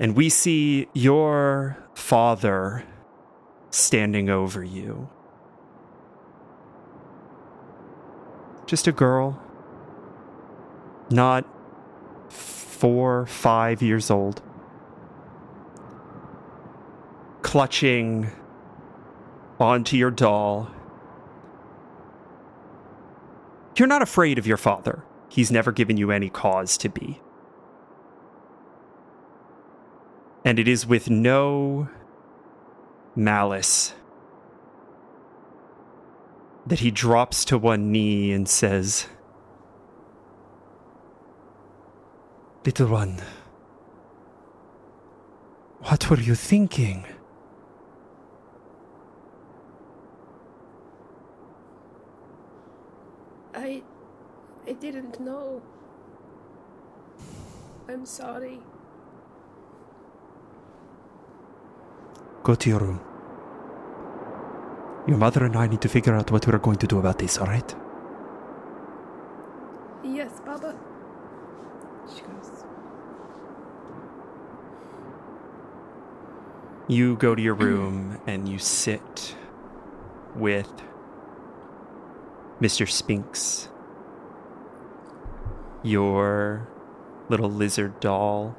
[0.00, 2.82] And we see your father
[3.70, 5.08] standing over you.
[8.70, 9.36] Just a girl,
[11.10, 11.44] not
[12.28, 14.40] four, five years old,
[17.42, 18.30] clutching
[19.58, 20.70] onto your doll.
[23.74, 25.02] You're not afraid of your father.
[25.28, 27.20] He's never given you any cause to be.
[30.44, 31.88] And it is with no
[33.16, 33.94] malice
[36.66, 39.06] that he drops to one knee and says,
[42.64, 43.20] Little one,
[45.82, 47.06] what were you thinking?
[53.54, 53.82] I.
[54.66, 55.62] I didn't know.
[57.88, 58.60] I'm sorry.
[62.44, 63.09] Go to your room.
[65.10, 67.36] Your mother and I need to figure out what we're going to do about this,
[67.36, 67.74] alright?
[70.04, 70.78] Yes, Baba.
[72.08, 72.64] She goes.
[76.86, 77.64] You go to your mm-hmm.
[77.64, 79.34] room and you sit
[80.36, 80.70] with
[82.60, 82.88] Mr.
[82.88, 83.68] Spinks,
[85.82, 86.68] your
[87.28, 88.54] little lizard doll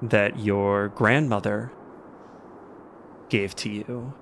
[0.00, 1.72] that your grandmother
[3.28, 4.14] gave to you.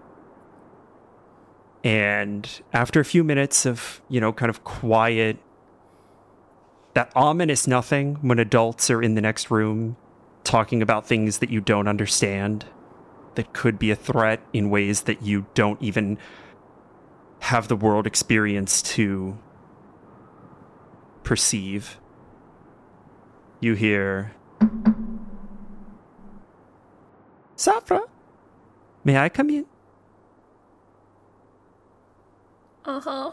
[1.85, 5.39] And after a few minutes of, you know, kind of quiet,
[6.95, 9.97] that ominous nothing when adults are in the next room
[10.43, 12.65] talking about things that you don't understand,
[13.37, 16.19] that could be a threat in ways that you don't even
[17.41, 19.39] have the world experience to
[21.23, 22.01] perceive.
[23.61, 24.35] You hear.
[27.57, 28.09] Safra,
[29.05, 29.67] may I come in?
[32.89, 33.31] Uh huh.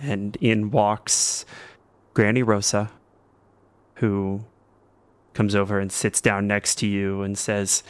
[0.00, 1.44] And in walks
[2.14, 2.92] Granny Rosa,
[3.96, 4.44] who
[5.32, 7.82] comes over and sits down next to you and says,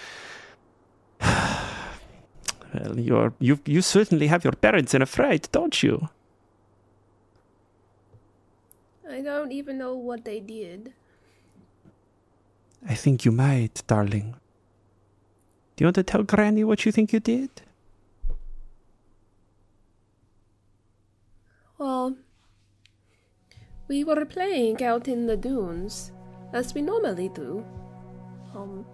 [1.21, 6.09] Well, you're, you, you certainly have your parents in a fright, don't you?
[9.09, 10.95] I don't even know what they did.
[12.89, 14.35] I think you might, darling.
[15.77, 17.51] Do you want to tell Granny what you think you did?
[21.77, 22.17] Well,
[23.89, 26.13] we were playing out in the dunes,
[26.53, 27.65] as we normally do.
[28.55, 28.87] Um,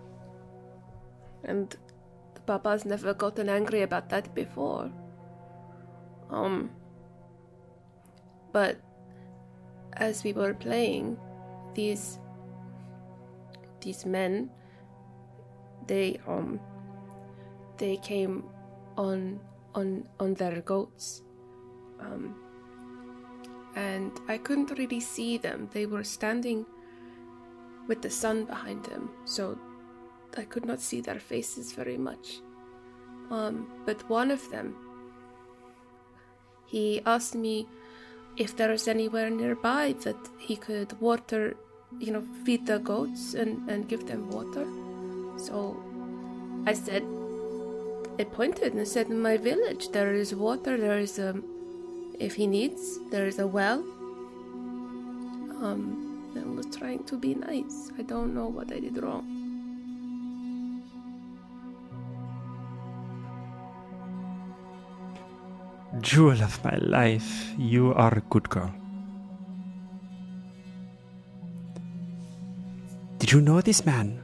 [1.45, 1.77] and
[2.35, 4.91] the papa's never gotten angry about that before.
[6.31, 6.71] Um,
[8.53, 8.79] but
[9.93, 11.19] as we were playing,
[11.75, 12.19] these
[13.81, 14.51] these men,
[15.87, 16.59] they um,
[17.77, 18.45] they came
[18.97, 19.39] on
[19.75, 21.23] on on their goats.
[22.01, 22.40] Um,
[23.75, 25.69] and I couldn't really see them.
[25.73, 26.67] They were standing
[27.87, 29.59] with the sun behind them, so
[30.37, 32.41] I could not see their faces very much.
[33.31, 34.75] Um, but one of them,
[36.67, 37.67] he asked me
[38.37, 41.57] if there was anywhere nearby that he could water,
[41.99, 44.67] you know, feed the goats and, and give them water.
[45.37, 45.77] So
[46.67, 47.05] I said,
[48.19, 51.41] I pointed and said, in my village there is water, there is a,
[52.21, 53.81] if he needs, there is a well.
[55.61, 57.91] Um, I was trying to be nice.
[57.99, 59.25] I don't know what I did wrong.
[66.01, 68.73] Jewel of my life, you are a good girl.
[73.19, 74.23] Did you know this man?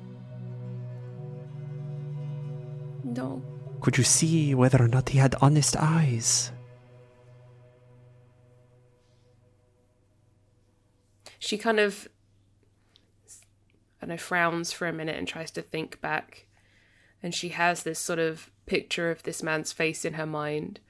[3.04, 3.42] No,
[3.80, 6.52] Could you see whether or not he had honest eyes?
[11.46, 12.08] She kind of
[14.02, 16.46] I don't know frowns for a minute and tries to think back
[17.22, 20.80] and she has this sort of picture of this man's face in her mind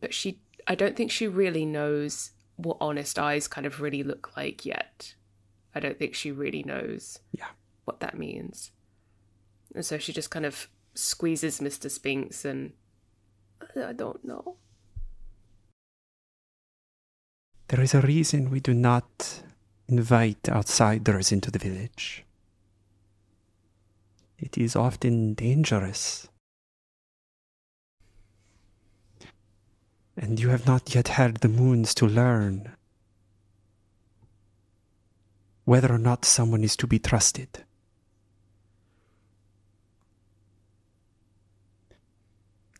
[0.00, 4.36] but she I don't think she really knows what honest eyes kind of really look
[4.36, 5.14] like yet
[5.74, 7.46] I don't think she really knows Yeah.
[7.84, 8.72] what that means
[9.74, 11.90] and so she just kind of squeezes Mr.
[11.90, 12.72] Spinks and
[13.76, 14.56] I don't know
[17.68, 19.42] There is a reason we do not
[19.88, 22.24] invite outsiders into the village.
[24.38, 26.28] It is often dangerous.
[30.16, 32.72] And you have not yet had the moons to learn
[35.64, 37.64] whether or not someone is to be trusted.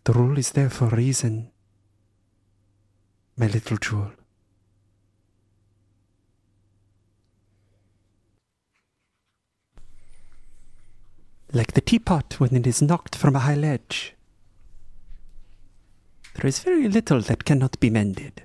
[0.04, 1.50] The rule is there for a reason,
[3.36, 4.12] my little jewel.
[11.58, 14.14] Like the teapot when it is knocked from a high ledge.
[16.36, 18.44] There is very little that cannot be mended.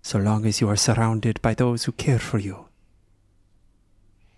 [0.00, 2.68] So long as you are surrounded by those who care for you,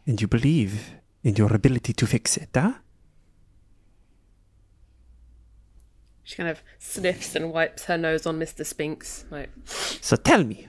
[0.06, 2.72] and you believe in your ability to fix it, huh?
[6.24, 8.66] she kind of sniffs and wipes her nose on Mr.
[8.66, 10.68] Spinks like So tell me,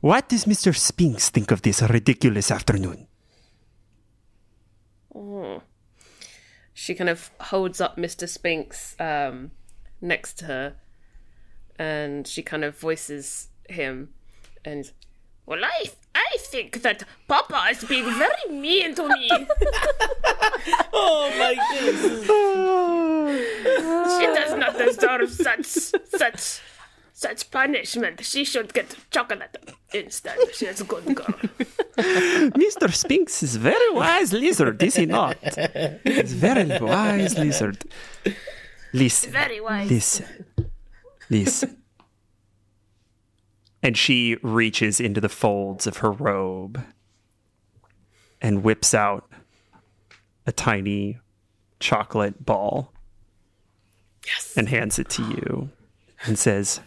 [0.00, 0.76] what does Mr.
[0.76, 3.06] Spinks think of this ridiculous afternoon?
[6.74, 8.28] She kind of holds up Mr.
[8.28, 9.50] Spinks um,
[10.00, 10.74] next to her,
[11.78, 14.10] and she kind of voices him,
[14.64, 14.90] and
[15.46, 19.30] well, I I think that Papa is being very mean to me.
[20.92, 22.26] Oh my goodness.
[24.18, 26.60] she does not deserve such such
[27.12, 28.24] such punishment.
[28.24, 29.56] She should get chocolate
[29.92, 30.38] instead.
[30.54, 31.26] She is a good girl.
[31.96, 32.92] Mr.
[32.92, 35.36] Spinks is very wise lizard, is he not?
[36.04, 37.84] He's very wise lizard.
[38.92, 39.32] Listen.
[39.32, 39.90] Very wise.
[39.90, 40.46] Listen.
[41.30, 41.78] Listen.
[43.82, 46.84] And she reaches into the folds of her robe
[48.40, 49.30] and whips out
[50.46, 51.18] a tiny
[51.80, 52.92] chocolate ball.
[54.26, 54.54] Yes.
[54.56, 55.70] And hands it to you
[56.24, 56.80] and says,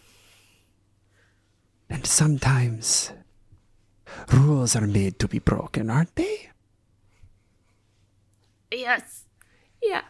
[1.89, 3.11] And sometimes
[4.31, 6.49] rules are made to be broken, aren't they?
[8.71, 9.25] Yes.
[9.81, 10.01] Yeah.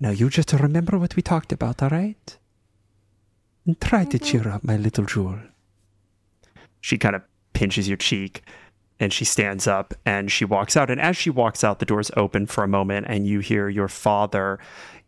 [0.00, 2.38] Now you just remember what we talked about, all right?
[3.66, 4.26] And try to mm-hmm.
[4.26, 5.38] cheer up, my little jewel.
[6.80, 7.22] She kind of
[7.54, 8.42] pinches your cheek
[9.00, 10.90] and she stands up and she walks out.
[10.90, 13.88] And as she walks out, the doors open for a moment and you hear your
[13.88, 14.58] father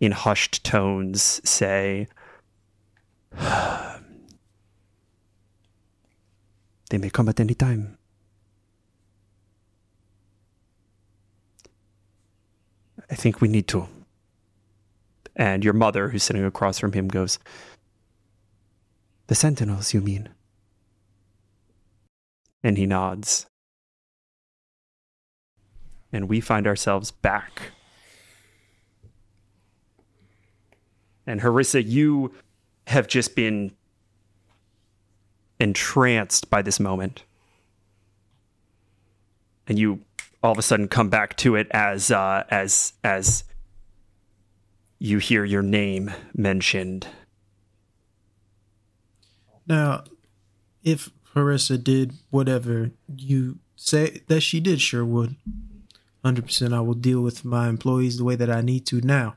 [0.01, 2.09] in hushed tones say,
[6.91, 7.99] They may come at any time.
[13.11, 13.89] I think we need to.
[15.35, 17.39] And your mother, who's sitting across from him, goes,
[19.27, 20.31] The sentinels, you mean?
[22.63, 23.47] And he nods.
[26.13, 27.73] And we find ourselves back.
[31.27, 32.33] And Harissa, you
[32.87, 33.73] have just been
[35.59, 37.23] entranced by this moment.
[39.67, 40.01] And you
[40.43, 43.45] all of a sudden come back to it as uh, as as
[44.99, 47.09] you hear your name mentioned.
[49.67, 50.05] Now,
[50.83, 55.37] if Harissa did whatever you say that she did, sure would.
[56.25, 59.37] 100% I will deal with my employees the way that I need to now.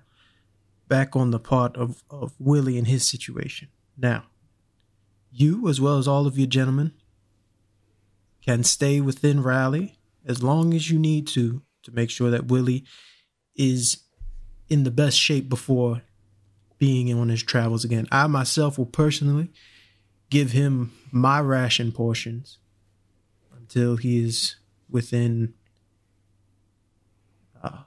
[0.88, 3.68] Back on the part of, of Willie and his situation.
[3.96, 4.26] Now,
[5.32, 6.94] you, as well as all of you gentlemen,
[8.42, 12.84] can stay within Rally as long as you need to to make sure that Willie
[13.56, 14.04] is
[14.68, 16.02] in the best shape before
[16.78, 18.08] being on his travels again.
[18.12, 19.50] I myself will personally
[20.30, 22.58] give him my ration portions
[23.58, 24.56] until he is
[24.90, 25.54] within
[27.62, 27.84] uh,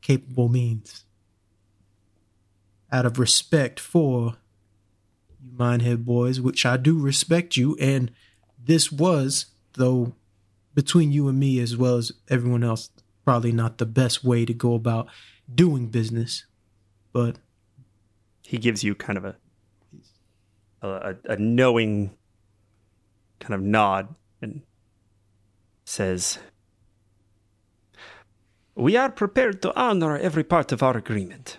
[0.00, 1.04] capable means.
[2.90, 4.36] Out of respect for
[5.42, 8.10] you Minehead boys, which I do respect you, and
[8.58, 10.14] this was, though,
[10.74, 12.90] between you and me as well as everyone else,
[13.24, 15.08] probably not the best way to go about
[15.52, 16.46] doing business.
[17.12, 17.36] But
[18.42, 19.36] He gives you kind of a
[20.82, 22.10] a, a knowing
[23.38, 24.62] kind of nod and
[25.84, 26.38] says,
[28.74, 31.58] "We are prepared to honor every part of our agreement."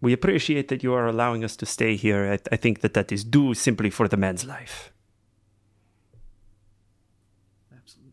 [0.00, 2.32] We appreciate that you are allowing us to stay here.
[2.32, 4.92] I, I think that that is due simply for the man's life.
[7.76, 8.12] absolutely.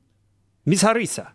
[0.65, 1.31] Miss Harissa,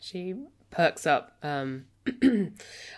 [0.00, 0.34] She
[0.70, 1.84] perks up um,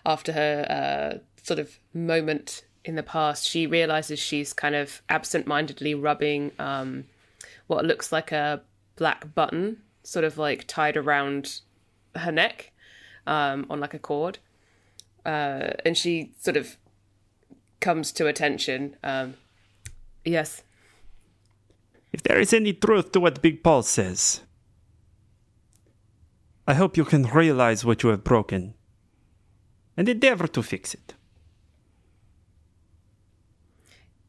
[0.07, 3.49] after her uh, sort of moment in the past.
[3.49, 7.07] She realizes she's kind of absent mindedly rubbing um,
[7.67, 8.63] what looks like a
[8.95, 11.61] black button, sort of like tied around
[12.15, 12.71] her neck
[13.27, 14.39] um, on like a cord.
[15.25, 16.77] Uh, and she sort of
[17.81, 18.97] comes to attention.
[19.03, 19.35] Um,
[20.25, 20.63] yes.
[22.13, 24.43] if there is any truth to what Big Paul says,
[26.67, 28.75] I hope you can realize what you have broken
[29.97, 31.15] and endeavor to fix it.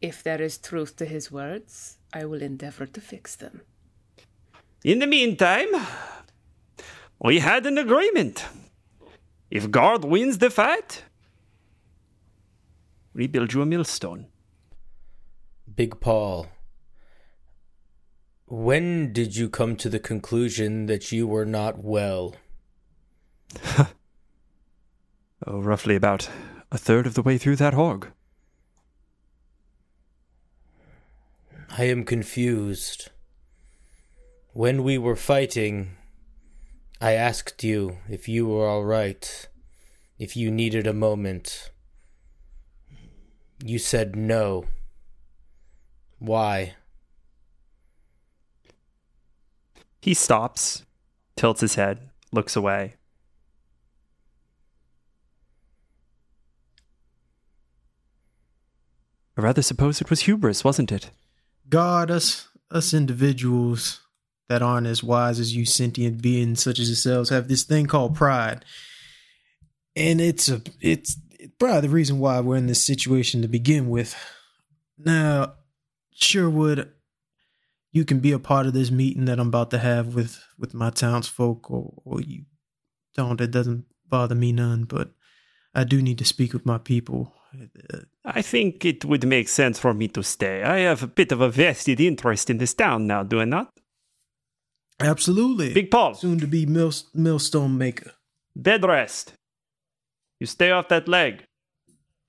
[0.02, 3.62] If there is truth to his words, I will endeavor to fix them.
[4.84, 5.68] In the meantime,
[7.20, 8.46] we had an agreement.
[9.52, 11.04] If Guard wins the fight,
[13.14, 14.28] we build you a millstone.
[15.76, 16.48] Big Paul,
[18.46, 22.36] when did you come to the conclusion that you were not well?
[25.48, 26.30] Oh, roughly about
[26.72, 28.10] a third of the way through that hog.
[31.68, 33.10] I am confused.
[34.54, 35.98] When we were fighting,
[37.04, 39.48] I asked you if you were all right,
[40.20, 41.72] if you needed a moment.
[43.64, 44.66] You said no.
[46.20, 46.76] Why?
[50.00, 50.86] He stops,
[51.36, 52.94] tilts his head, looks away.
[59.36, 61.10] I rather suppose it was hubris, wasn't it?
[61.68, 64.01] God, us us individuals
[64.52, 68.14] that aren't as wise as you sentient beings such as yourselves have this thing called
[68.14, 68.66] pride.
[69.96, 71.16] And it's a it's
[71.58, 74.14] probably the reason why we're in this situation to begin with.
[74.98, 75.54] Now,
[76.12, 76.92] Sherwood,
[77.94, 80.74] you can be a part of this meeting that I'm about to have with with
[80.74, 82.44] my townsfolk, or, or you
[83.16, 83.40] don't.
[83.40, 85.12] It doesn't bother me none, but
[85.74, 87.34] I do need to speak with my people.
[88.26, 90.62] I think it would make sense for me to stay.
[90.62, 93.72] I have a bit of a vested interest in this town now, do I not?
[95.04, 95.74] Absolutely.
[95.74, 98.12] Big Paul, soon to be mill, millstone maker.
[98.56, 99.34] bed rest.
[100.40, 101.44] You stay off that leg.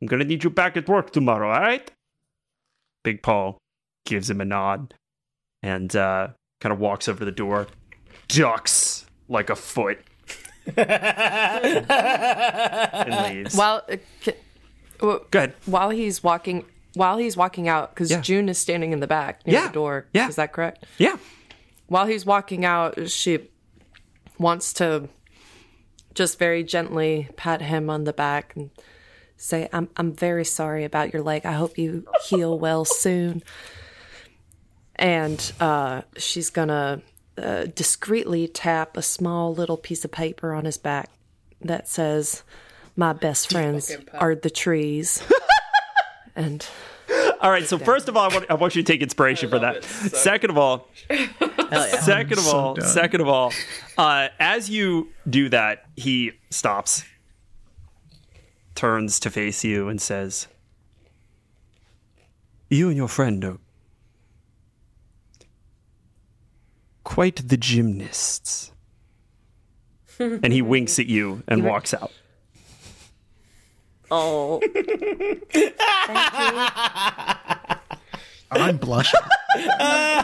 [0.01, 1.91] I'm gonna need you back at work tomorrow, alright?
[3.05, 3.59] Big Paul
[4.05, 4.95] gives him a nod
[5.63, 6.29] and uh,
[6.61, 7.67] kind of walks over to the door,
[8.29, 9.99] ducks like a foot,
[10.77, 11.87] and
[13.37, 13.57] leaves.
[13.57, 14.33] While uh, c-
[14.99, 15.55] w- Go ahead.
[15.67, 18.21] while he's walking while he's walking out because Yeah.
[18.21, 19.67] June is standing in the back near Yeah.
[19.69, 20.07] the door.
[20.13, 20.29] Yeah.
[20.29, 20.85] is that correct?
[20.99, 21.17] Yeah.
[21.93, 23.51] While he's walking out, she
[24.39, 25.11] wants to
[26.15, 28.71] just very gently pat him on the back and
[29.37, 31.45] say, "I'm I'm very sorry about your leg.
[31.45, 33.43] I hope you heal well soon."
[34.97, 37.03] And uh, she's gonna
[37.37, 41.11] uh, discreetly tap a small little piece of paper on his back
[41.61, 42.43] that says,
[42.97, 45.23] "My best friends are the trees."
[46.35, 46.67] and
[47.43, 47.67] All right.
[47.67, 49.85] So first of all, I want, I want you to take inspiration for that.
[49.85, 50.89] Second of all,
[51.81, 52.89] second of so all, done.
[52.89, 53.53] second of all,
[53.99, 57.05] uh, as you do that, he stops,
[58.75, 60.47] turns to face you, and says,
[62.69, 63.59] "You and your friend are
[67.05, 68.71] quite the gymnasts."
[70.19, 72.13] and he winks at you and walks out.
[74.11, 74.61] oh,
[78.51, 79.21] I'm blushing.
[79.55, 80.23] Uh,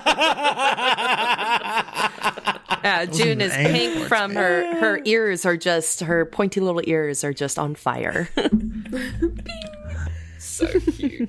[2.84, 7.32] yeah, June is pink from her her ears are just her pointy little ears are
[7.32, 8.28] just on fire.
[10.38, 11.28] So cute.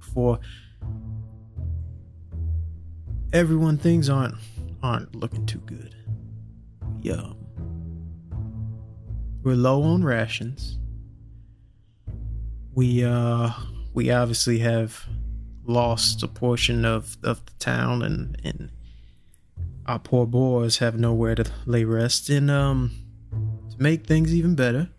[0.00, 0.40] for
[3.32, 4.34] everyone, things aren't
[4.82, 5.94] aren't looking too good.
[7.00, 7.32] Yeah,
[9.42, 10.78] we're low on rations.
[12.76, 13.52] We uh
[13.94, 15.06] we obviously have
[15.64, 18.70] lost a portion of of the town, and and
[19.86, 22.28] our poor boys have nowhere to lay rest.
[22.28, 22.90] And um,
[23.70, 24.90] to make things even better,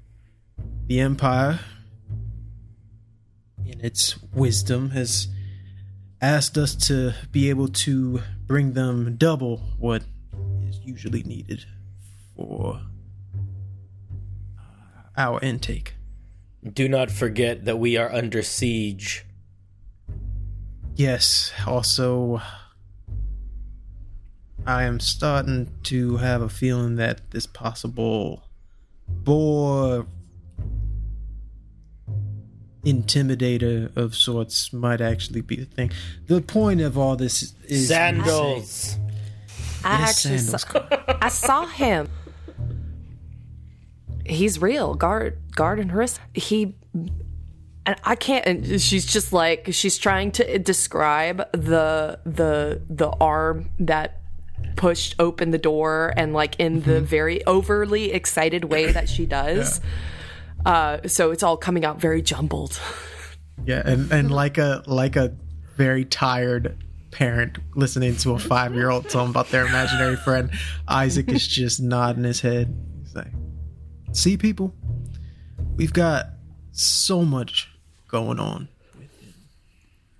[0.88, 1.60] the Empire,
[3.64, 5.28] in its wisdom, has
[6.20, 10.02] asked us to be able to bring them double what
[10.64, 11.66] is usually needed
[12.36, 12.82] for
[15.16, 15.97] our intake.
[16.74, 19.26] Do not forget that we are under siege.
[20.96, 22.42] Yes, also,
[24.66, 28.44] I am starting to have a feeling that this possible
[29.08, 30.08] boar
[32.84, 35.92] intimidator of sorts might actually be the thing.
[36.28, 38.98] The point of all this is Sandals.
[39.84, 40.62] I Yes, actually sandals.
[40.64, 42.10] saw, I saw him.
[44.28, 46.20] He's real, guard, guard and Harissa.
[46.34, 46.76] He,
[47.86, 48.46] and I can't.
[48.46, 54.22] And she's just like she's trying to describe the the the arm that
[54.76, 59.82] pushed open the door and like in the very overly excited way that she does.
[60.66, 62.80] Uh, so it's all coming out very jumbled.
[63.66, 65.36] Yeah, and, and like a like a
[65.76, 70.52] very tired parent listening to a five year old tell them about their imaginary friend,
[70.88, 72.76] Isaac is just nodding his head.
[73.04, 73.32] He's like,
[74.12, 74.74] "See, people,
[75.76, 76.28] we've got
[76.72, 77.70] so much
[78.08, 79.34] going on within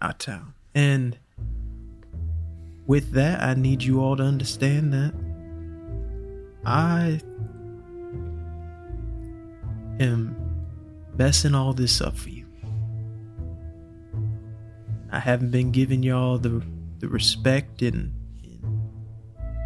[0.02, 1.18] our town, and
[2.86, 5.14] with that, I need you all to understand that
[6.66, 7.22] I
[10.00, 10.36] am
[11.18, 12.46] messing all this up for you."
[15.12, 16.62] I haven't been giving y'all the
[17.00, 18.92] the respect and, and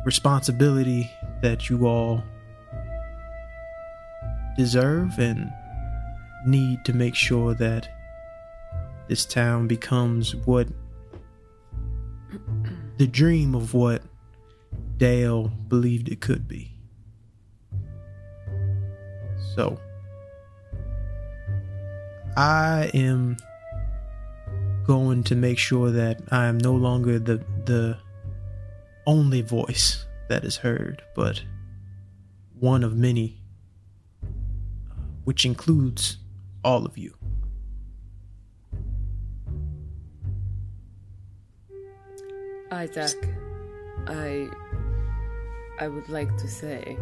[0.05, 1.09] responsibility
[1.41, 2.23] that you all
[4.57, 5.51] deserve and
[6.45, 7.89] need to make sure that
[9.07, 10.67] this town becomes what
[12.97, 14.01] the dream of what
[14.97, 16.73] Dale believed it could be.
[19.55, 19.79] So
[22.37, 23.37] I am
[24.85, 27.97] going to make sure that I am no longer the the
[29.05, 31.43] only voice that is heard, but
[32.59, 33.40] one of many,
[35.31, 36.17] which includes
[36.61, 37.15] all of you.
[42.69, 43.15] Isaac,
[44.07, 44.49] I
[45.79, 46.97] I would like to say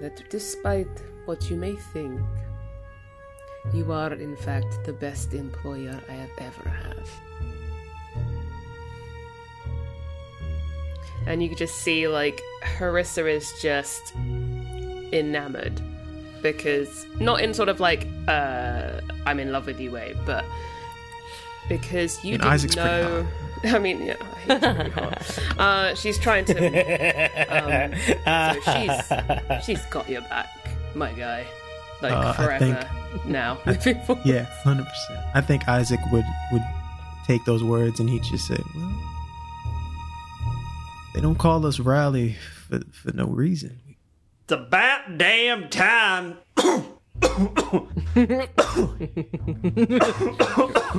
[0.00, 0.96] that despite
[1.26, 2.20] what you may think,
[3.72, 7.06] you are in fact the best employer I have ever had.
[11.28, 14.12] And you could just see like Harissa is just
[15.12, 15.80] enamored
[16.44, 20.44] because not in sort of like uh I'm in love with you way, but
[21.68, 23.26] because you And didn't Isaac's know.
[23.64, 24.16] I mean, yeah,
[24.46, 25.58] he's pretty hot.
[25.58, 26.54] Uh, she's trying to.
[27.48, 30.50] Um, so she's she's got your back,
[30.94, 31.46] my guy.
[32.02, 32.88] Like Uh, I forever
[33.24, 33.58] now.
[33.64, 34.26] Moving forward.
[34.26, 35.20] Yeah, hundred percent.
[35.34, 36.62] I think Isaac would would
[37.26, 38.92] take those words and he'd just say, "Well,
[41.14, 42.36] they don't call us Rally
[42.68, 43.80] for for no reason."
[44.44, 46.36] It's about damn time.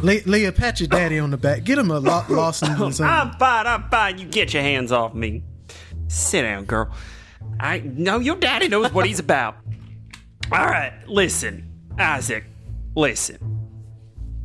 [0.01, 1.63] Le- Leah, pat your daddy on the back.
[1.63, 3.05] Get him a lo- Lawson or something.
[3.05, 3.67] I'm fine.
[3.67, 4.17] I'm fine.
[4.17, 5.43] You get your hands off me.
[6.07, 6.91] Sit down, girl.
[7.59, 9.57] I know your daddy knows what he's about.
[10.51, 12.45] All right, listen, Isaac.
[12.95, 13.37] Listen.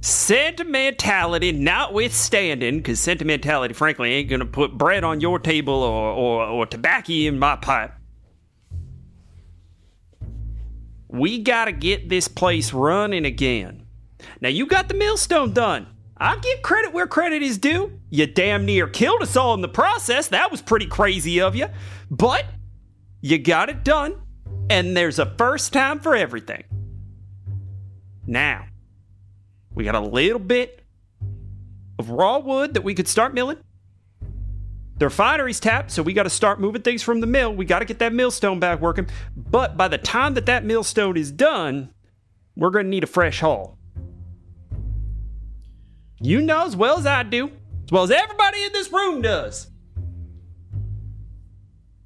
[0.02, 6.66] Sentimentality notwithstanding, because sentimentality, frankly, ain't gonna put bread on your table or, or, or
[6.66, 7.94] tobacco in my pipe.
[11.12, 13.84] We gotta get this place running again.
[14.40, 15.88] Now you got the millstone done.
[16.16, 17.98] I'll give credit where credit is due.
[18.10, 20.28] You damn near killed us all in the process.
[20.28, 21.66] That was pretty crazy of you.
[22.10, 22.44] But
[23.22, 24.20] you got it done,
[24.68, 26.62] and there's a first time for everything.
[28.26, 28.66] Now,
[29.74, 30.84] we got a little bit
[31.98, 33.58] of raw wood that we could start milling.
[35.00, 37.54] The refinery's tapped, so we got to start moving things from the mill.
[37.54, 39.08] We got to get that millstone back working.
[39.34, 41.94] But by the time that that millstone is done,
[42.54, 43.78] we're going to need a fresh haul.
[46.20, 49.70] You know as well as I do, as well as everybody in this room does.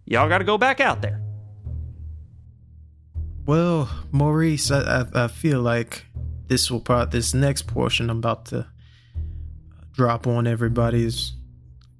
[0.04, 1.20] Y'all got to go back out there.
[3.44, 6.06] Well, Maurice, I, I, I feel like
[6.46, 8.68] this will probably this next portion I'm about to
[9.94, 11.04] drop on everybody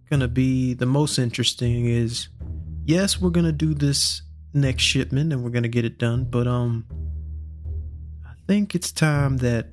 [0.05, 2.29] is gonna be the most interesting is
[2.85, 4.23] yes, we're gonna do this
[4.53, 6.87] next shipment and we're gonna get it done, but um
[8.27, 9.69] I think it's time that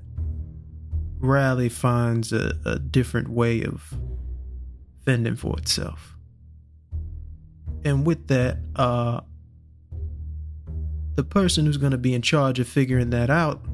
[1.19, 3.93] Rally finds a, a different way of
[5.05, 6.15] fending for itself.
[7.83, 9.21] And with that, uh
[11.15, 13.65] the person who's gonna be in charge of figuring that out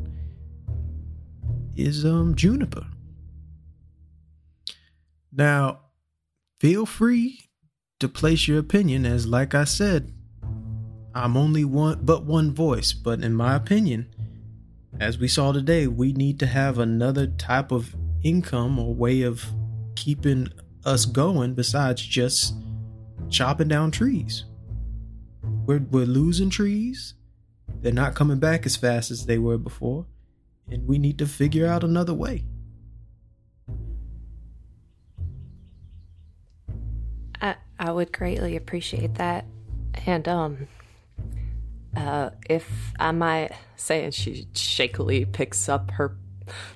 [1.76, 2.86] is um Juniper.
[5.32, 5.82] Now,
[6.60, 7.50] feel free
[8.00, 10.14] to place your opinion as like I said,
[11.14, 14.14] I'm only one but one voice, but in my opinion,
[15.00, 19.46] as we saw today, we need to have another type of income or way of
[19.96, 20.50] keeping
[20.86, 22.56] us going besides just
[23.30, 24.46] chopping down trees.
[25.66, 27.14] We're, we're losing trees.
[27.82, 30.06] They're not coming back as fast as they were before.
[30.70, 32.46] And we need to figure out another way.
[37.80, 39.46] I, would greatly appreciate that.
[40.06, 40.68] And, um,
[41.96, 46.16] uh, if I might say, and she shakily picks up her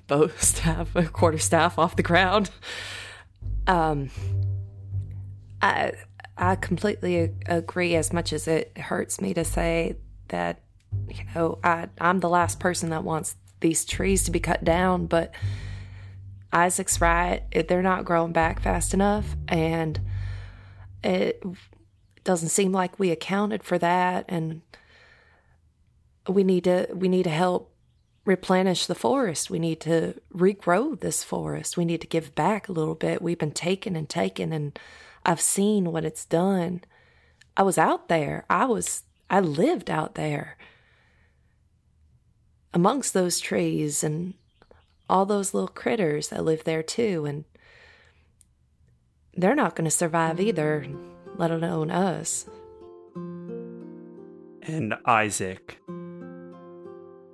[0.07, 2.49] bow staff, a quarter staff off the ground.
[3.67, 4.09] Um,
[5.61, 5.93] I,
[6.37, 9.97] I completely agree as much as it hurts me to say
[10.29, 10.63] that,
[11.07, 15.05] you know, I, I'm the last person that wants these trees to be cut down,
[15.05, 15.33] but
[16.51, 17.43] Isaac's right.
[17.67, 19.35] They're not growing back fast enough.
[19.47, 19.99] And,
[21.03, 21.43] it
[22.23, 24.61] doesn't seem like we accounted for that and
[26.27, 27.73] we need to we need to help
[28.23, 29.49] replenish the forest.
[29.49, 31.75] We need to regrow this forest.
[31.75, 33.21] We need to give back a little bit.
[33.21, 34.77] We've been taken and taken and
[35.25, 36.81] i've seen what it's done.
[37.57, 38.45] I was out there.
[38.49, 40.57] I was i lived out there
[42.73, 44.33] amongst those trees and
[45.09, 47.43] all those little critters that live there too and
[49.35, 50.85] they're not going to survive either,
[51.37, 52.47] let alone us.
[54.63, 55.79] And Isaac,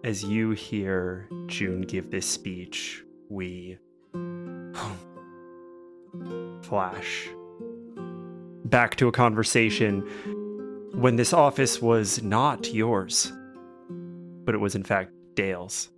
[0.03, 3.77] as you hear June give this speech, we
[6.61, 7.29] flash
[8.65, 10.01] back to a conversation
[10.93, 13.31] when this office was not yours,
[14.45, 15.89] but it was in fact Dale's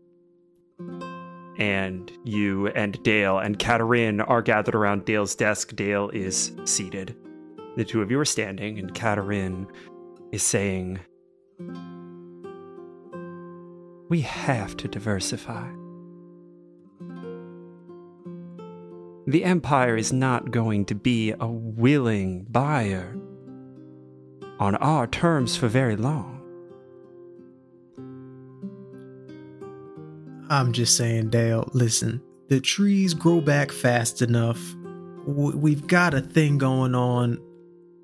[1.59, 5.75] and you and Dale and Katerin are gathered around Dale's desk.
[5.75, 7.15] Dale is seated.
[7.75, 9.67] The two of you are standing, and Katerin
[10.31, 10.99] is saying,
[14.09, 15.69] We have to diversify.
[19.27, 23.15] The Empire is not going to be a willing buyer
[24.59, 26.38] on our terms for very long.
[30.49, 34.59] I'm just saying, Dale, listen, the trees grow back fast enough.
[35.25, 37.37] We've got a thing going on.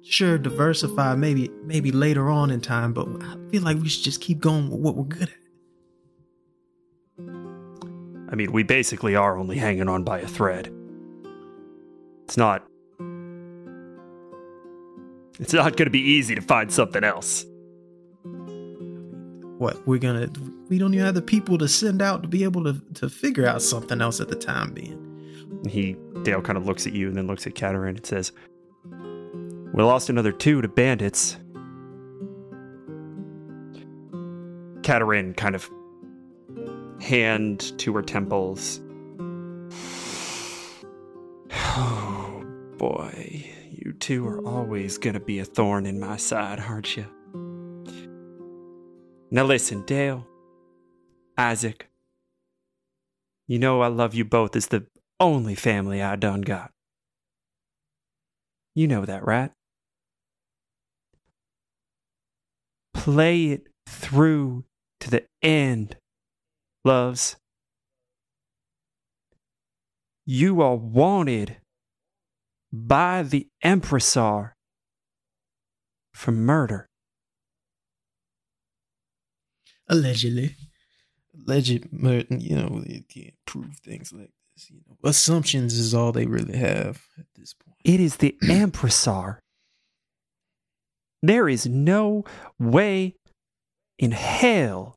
[0.03, 4.21] Sure, diversify maybe maybe later on in time, but I feel like we should just
[4.21, 5.29] keep going with what we're good at.
[8.29, 10.71] I mean, we basically are only hanging on by a thread.
[12.25, 12.63] It's not.
[15.39, 17.45] It's not going to be easy to find something else.
[19.57, 20.29] What we're gonna?
[20.67, 23.45] We don't even have the people to send out to be able to to figure
[23.45, 25.01] out something else at the time being.
[25.67, 28.31] He Dale kind of looks at you and then looks at Katerin and says,
[29.73, 31.37] "We lost another two to bandits."
[34.81, 35.69] Katerin kind of
[37.01, 38.79] hand to her temples.
[41.51, 42.43] Oh
[42.77, 47.05] boy, you two are always gonna be a thorn in my side, aren't you?
[49.31, 50.25] Now listen, Dale,
[51.37, 51.89] Isaac.
[53.47, 54.85] You know I love you both as the
[55.19, 56.71] only family I done got.
[58.73, 59.51] You know that, right?
[62.93, 64.65] Play it through
[64.99, 65.95] to the end,
[66.83, 67.37] loves.
[70.25, 71.57] You are wanted
[72.73, 74.53] by the Empressar
[76.13, 76.87] for murder.
[79.87, 80.55] Allegedly,
[81.45, 82.27] alleged murder.
[82.29, 84.69] You know, they can't prove things like this.
[84.69, 87.77] You know, assumptions is all they really have at this point.
[87.83, 89.37] It is the Empressar.
[91.21, 92.23] There is no
[92.59, 93.15] way
[93.97, 94.95] in hell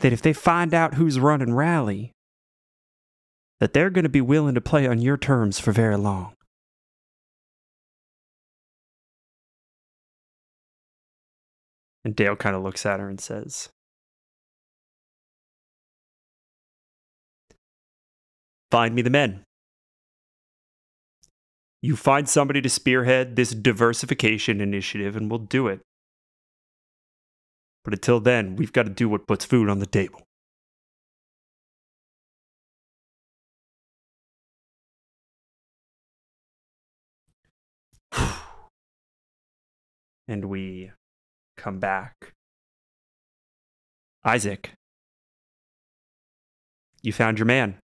[0.00, 2.12] that if they find out who's running rally,
[3.60, 6.34] that they're going to be willing to play on your terms for very long.
[12.04, 13.68] And Dale kind of looks at her and says,
[18.70, 19.44] Find me the men.
[21.80, 25.80] You find somebody to spearhead this diversification initiative, and we'll do it.
[27.84, 30.22] But until then, we've got to do what puts food on the table.
[40.28, 40.90] and we
[41.56, 42.32] come back.
[44.24, 44.72] Isaac,
[47.02, 47.78] you found your man.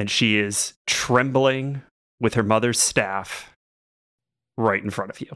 [0.00, 1.82] And she is trembling
[2.18, 3.54] with her mother's staff
[4.56, 5.28] right in front of you.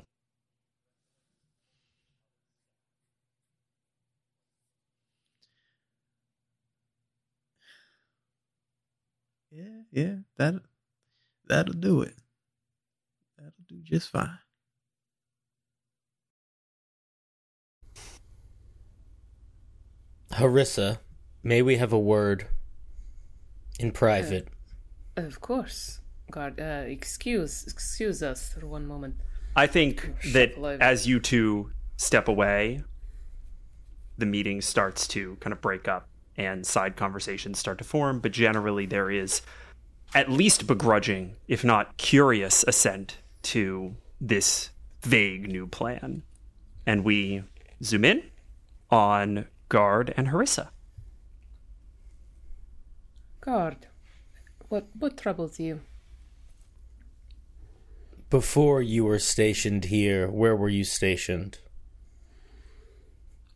[9.50, 10.54] Yeah, yeah, that
[11.46, 12.14] that'll do it.
[13.36, 14.38] That'll do just fine.
[20.32, 21.00] Harissa,
[21.42, 22.46] may we have a word
[23.78, 24.48] in private?
[25.16, 26.00] Of course.
[26.30, 29.16] God, uh, excuse, excuse us for one moment.
[29.56, 32.82] I think that as you two step away,
[34.18, 38.32] the meeting starts to kind of break up and side conversations start to form, but
[38.32, 39.42] generally there is
[40.14, 44.70] at least begrudging, if not curious, assent to this
[45.02, 46.22] vague new plan.
[46.86, 47.44] And we
[47.82, 48.22] zoom in
[48.90, 50.68] on Guard and Harissa.
[53.40, 53.86] Guard,
[54.68, 55.80] what what troubles you?
[58.30, 61.58] Before you were stationed here, where were you stationed?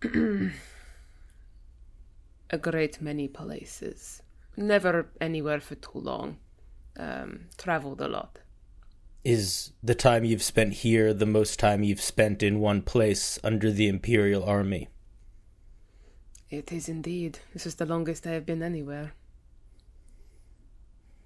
[2.51, 4.23] A great many places.
[4.57, 6.39] Never anywhere for too long.
[6.97, 8.39] Um, traveled a lot.
[9.25, 13.71] Is the time you've spent here the most time you've spent in one place under
[13.71, 14.89] the Imperial Army?
[16.51, 17.41] It is indeed.
[17.53, 19.13] This is the longest I have been anywhere.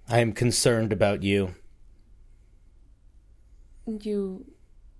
[0.07, 1.55] I am concerned about you.
[3.85, 4.45] You,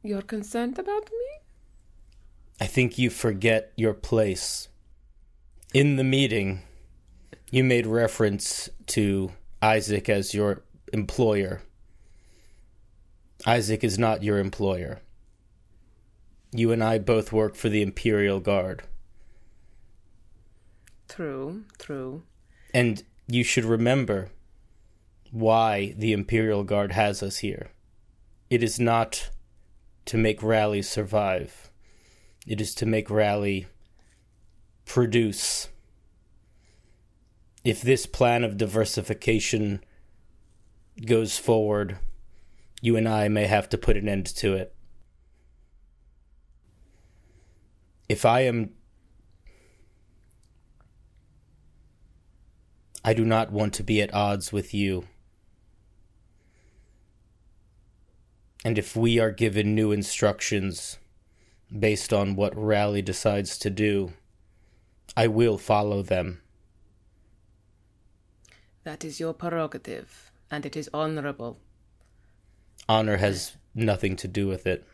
[0.01, 1.43] you're concerned about me?
[2.59, 4.69] I think you forget your place.
[5.73, 6.61] In the meeting,
[7.51, 9.31] you made reference to
[9.61, 11.61] Isaac as your employer.
[13.45, 15.01] Isaac is not your employer.
[16.51, 18.83] You and I both work for the Imperial Guard.
[21.09, 22.23] True, true.
[22.73, 24.29] And you should remember
[25.33, 27.71] why the Imperial Guard has us here.
[28.51, 29.31] It is not
[30.05, 31.71] to make Rally survive,
[32.45, 33.65] it is to make Rally
[34.85, 35.69] produce.
[37.63, 39.83] If this plan of diversification
[41.03, 41.97] goes forward,
[42.81, 44.75] you and I may have to put an end to it.
[48.07, 48.71] If I am
[53.03, 55.07] I do not want to be at odds with you.
[58.63, 60.97] And if we are given new instructions
[61.77, 64.13] based on what Rally decides to do,
[65.17, 66.41] I will follow them.
[68.83, 71.59] That is your prerogative, and it is honorable.
[72.87, 74.85] Honor has nothing to do with it.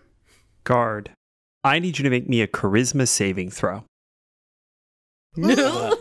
[0.64, 1.12] Guard,
[1.64, 3.84] I need you to make me a charisma saving throw.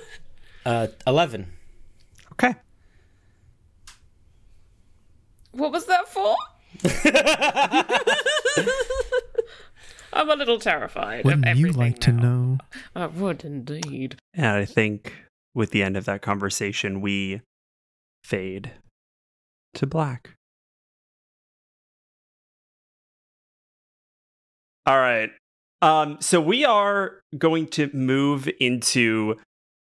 [0.66, 1.46] Uh, 11.
[2.32, 2.54] Okay.
[5.52, 6.36] What was that for?
[10.12, 11.24] I'm a little terrified.
[11.24, 12.58] Wouldn't you everything like to know?
[12.94, 14.16] I would indeed.
[14.34, 15.14] And I think
[15.54, 17.42] with the end of that conversation, we
[18.24, 18.72] fade
[19.74, 20.30] to black.
[24.86, 25.30] All right.
[25.82, 29.36] Um, so we are going to move into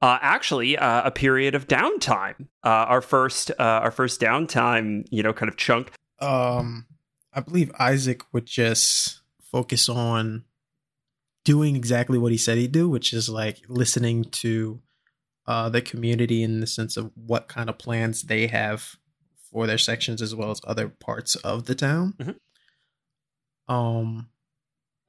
[0.01, 2.47] uh, actually uh, a period of downtime.
[2.65, 5.93] Uh, our first, uh, our first downtime, you know, kind of chunk.
[6.23, 6.87] Um,
[7.33, 10.45] I believe Isaac would just focus on
[11.45, 14.81] doing exactly what he said he'd do, which is like listening to
[15.47, 18.97] uh, the community in the sense of what kind of plans they have
[19.51, 22.15] for their sections as well as other parts of the town.
[22.19, 22.37] Mhm.
[23.69, 24.29] Um,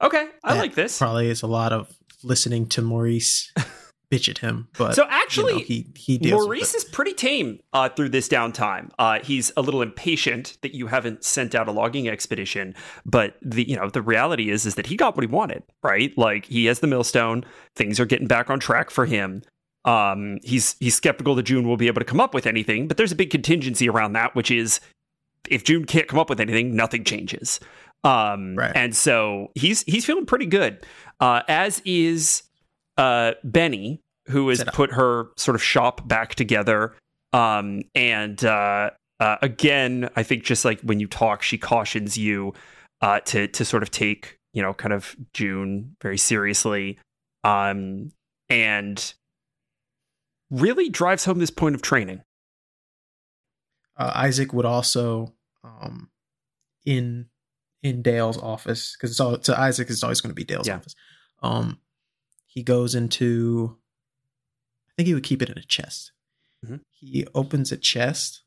[0.02, 0.98] Okay, I like this.
[0.98, 3.52] Probably is a lot of listening to Maurice
[4.14, 7.60] bitch at him, but So you actually, know, he he deals Maurice is pretty tame
[7.72, 8.90] uh, through this downtime.
[8.98, 12.74] Uh, he's a little impatient that you haven't sent out a logging expedition,
[13.04, 16.16] but the you know the reality is is that he got what he wanted, right?
[16.16, 17.44] Like he has the millstone.
[17.76, 19.42] Things are getting back on track for him.
[19.84, 22.96] Um, he's he's skeptical that June will be able to come up with anything, but
[22.96, 24.80] there's a big contingency around that, which is
[25.48, 27.60] if June can't come up with anything, nothing changes.
[28.02, 28.72] Um, Right.
[28.74, 30.84] and so he's he's feeling pretty good.
[31.20, 32.42] Uh, as is
[32.96, 36.94] uh, Benny, who has put her sort of shop back together,
[37.32, 38.90] um, and uh,
[39.20, 42.52] uh, uh, again, I think just like when you talk, she cautions you
[43.00, 46.98] uh, to to sort of take you know kind of June very seriously,
[47.44, 48.10] um,
[48.48, 49.14] and
[50.50, 52.22] really drives home this point of training.
[53.96, 56.10] Uh, Isaac would also, um,
[56.84, 57.26] in
[57.82, 60.76] in Dale's office, because it's all to Isaac, it's always going to be Dale's Yeah.
[60.76, 60.94] office.
[61.42, 61.78] Um,
[62.46, 63.83] he goes into, I
[64.96, 66.12] think he would keep it in a chest.
[66.64, 66.80] Mhm.
[66.90, 68.42] He opens a chest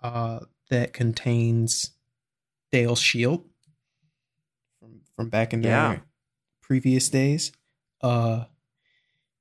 [0.00, 0.40] uh,
[0.70, 1.92] that contains
[2.70, 3.48] Dale's shield
[4.78, 6.00] from from back in the Yeah.
[6.60, 7.52] previous days.
[8.00, 8.44] Uh,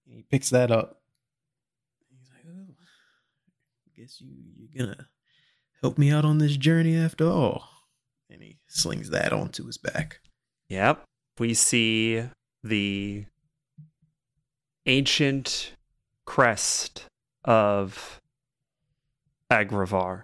[0.05, 1.01] he picks that up.
[2.09, 2.75] He's like, oh,
[3.95, 5.09] guess you you're gonna
[5.81, 7.69] help me out on this journey after all.
[8.29, 10.19] And he slings that onto his back.
[10.69, 11.03] Yep.
[11.37, 12.23] We see
[12.63, 13.25] the
[14.85, 15.73] ancient
[16.25, 17.05] crest
[17.43, 18.19] of
[19.51, 20.23] Agravar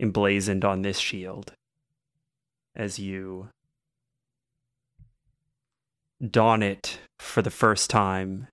[0.00, 1.52] emblazoned on this shield
[2.76, 3.48] as you
[6.30, 8.48] don it for the first time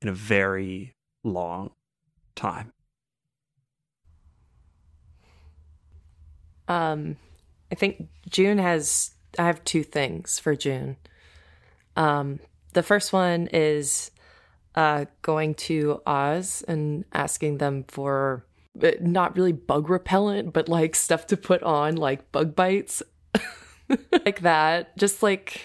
[0.00, 0.92] in a very
[1.24, 1.70] long
[2.34, 2.72] time.
[6.68, 7.16] Um,
[7.70, 9.12] I think June has.
[9.38, 10.96] I have two things for June.
[11.94, 12.40] Um,
[12.72, 14.10] the first one is
[14.76, 18.44] uh, going to Oz and asking them for
[18.82, 23.02] uh, not really bug repellent, but like stuff to put on, like bug bites,
[24.12, 24.96] like that.
[24.98, 25.62] Just like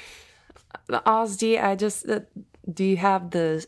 [1.06, 2.22] Oz, do you, I just uh,
[2.72, 3.66] do you have the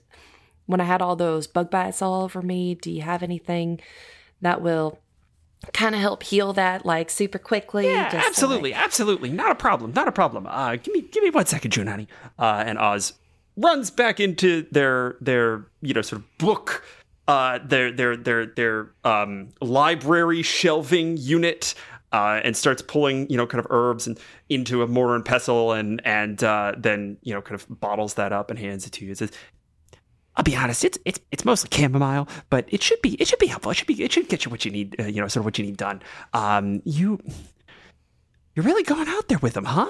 [0.66, 2.76] when I had all those bug bites all over me?
[2.76, 3.82] Do you have anything
[4.42, 5.00] that will
[5.74, 7.86] kind of help heal that like super quickly?
[7.88, 9.30] Yeah, absolutely, like- absolutely.
[9.30, 9.92] Not a problem.
[9.94, 10.48] Not a problem.
[10.48, 12.08] Uh, give me, give me one second, June, honey.
[12.40, 13.14] Uh, and Oz
[13.56, 16.86] runs back into their their you know sort of book,
[17.28, 21.74] uh, their their their their um library shelving unit.
[22.12, 25.72] Uh, and starts pulling, you know, kind of herbs and into a mortar and pestle,
[25.72, 29.04] and and uh, then you know, kind of bottles that up and hands it to
[29.04, 29.10] you.
[29.10, 29.32] It says,
[30.36, 33.48] I'll be honest, it's it's it's mostly chamomile, but it should be it should be
[33.48, 33.72] helpful.
[33.72, 35.46] It should be it should get you what you need, uh, you know, sort of
[35.46, 36.02] what you need done.
[36.34, 37.20] Um, you
[38.56, 39.90] you're really going out there with them, huh?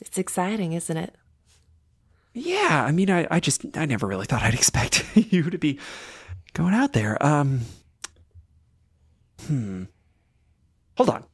[0.00, 1.14] It's exciting, isn't it?
[2.34, 5.78] Yeah, I mean, I, I just I never really thought I'd expect you to be
[6.52, 7.22] going out there.
[7.24, 7.62] Um,
[9.46, 9.84] hmm.
[10.96, 11.24] Hold on.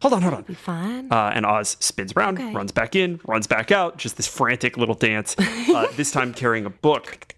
[0.00, 0.42] Hold on, hold on.
[0.42, 1.10] Be fine.
[1.10, 2.52] Uh, and Oz spins around, Okay.
[2.52, 6.64] runs back in, runs back out, just this frantic little dance, uh, this time carrying
[6.66, 7.34] a book.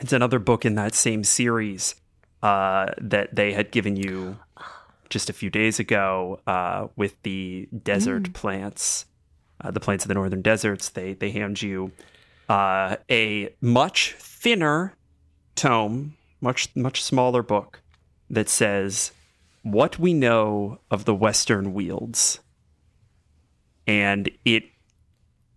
[0.00, 1.94] It's another book in that same series
[2.42, 4.36] uh, that they had given you
[5.08, 9.06] just a few days ago uh, with the desert plants,
[9.64, 10.90] uh, the Plains of the northern deserts.
[10.90, 11.90] They, they hand you
[12.48, 14.94] uh, a much thinner
[15.54, 17.80] tome, much, much smaller book
[18.28, 19.12] that says
[19.62, 22.40] what we know of the Western Wields.
[23.86, 24.64] And it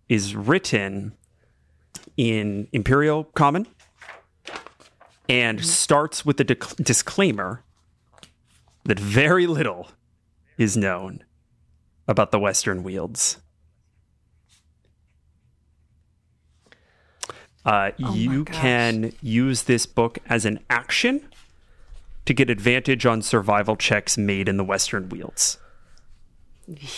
[0.10, 1.14] is written
[2.16, 3.68] in Imperial Common
[5.30, 7.64] and starts with a dic- disclaimer
[8.86, 9.90] that very little
[10.58, 11.24] is known
[12.08, 13.38] about the Western Wields.
[17.68, 21.22] Uh, you can use this book as an action
[22.26, 25.58] to get advantage on survival checks made in the Western Wields.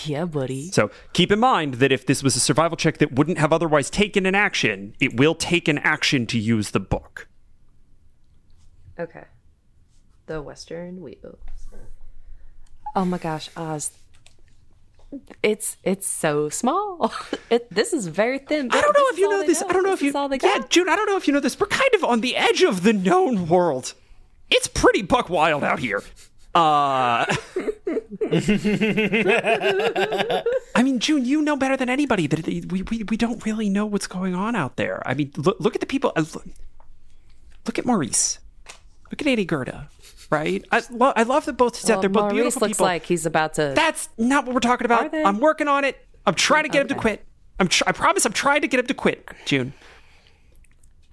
[0.06, 0.70] yeah, buddy.
[0.70, 3.90] So keep in mind that if this was a survival check that wouldn't have otherwise
[3.90, 7.28] taken an action, it will take an action to use the book.
[9.00, 9.26] Okay.
[10.28, 11.68] The Western Wields.
[12.96, 13.92] Oh my gosh, Oz.
[15.42, 17.12] It's it's so small.
[17.50, 18.70] It this is very thin.
[18.72, 19.64] I don't know if you know this.
[19.64, 20.14] I don't know if you.
[20.14, 20.60] All they Yeah.
[20.70, 20.88] June.
[20.88, 21.60] I don't know if you know this.
[21.60, 23.94] We're kind of on the edge of the known world.
[24.52, 26.04] It's pretty buck wild out here.
[26.56, 27.26] Uh,
[30.76, 33.86] I mean, June, you know better than anybody that we, we, we don't really know
[33.86, 35.02] what's going on out there.
[35.08, 36.12] I mean, look, look at the people.
[36.16, 36.46] uh, Look,
[37.66, 38.40] look at Maurice.
[39.12, 39.90] Look at Annie Gerda,
[40.30, 40.66] right?
[40.72, 41.90] I, lo- I love that both sets.
[41.90, 42.86] Well, They're both Maurice beautiful looks people.
[42.86, 43.74] like he's about to.
[43.76, 45.14] That's not what we're talking about.
[45.14, 45.98] I'm working on it.
[46.26, 47.26] I'm trying to get him to quit.
[47.60, 49.74] I'm tr- I promise I'm trying to get him to quit, June.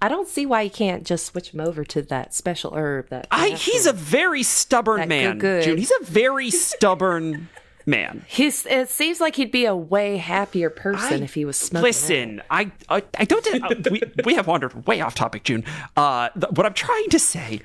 [0.01, 3.09] I don't see why you can't just switch him over to that special herb.
[3.09, 5.63] That I, he's a very stubborn man, good, good.
[5.63, 5.77] June.
[5.79, 7.49] He's a very stubborn
[7.87, 8.23] man.
[8.27, 8.65] He's.
[8.67, 11.83] It seems like he'd be a way happier person I- if he was smoking.
[11.83, 13.47] Listen, I, I, I don't.
[13.47, 15.65] Uh, we, we have wandered way off topic, June.
[15.95, 17.61] Uh, th- what I'm trying to say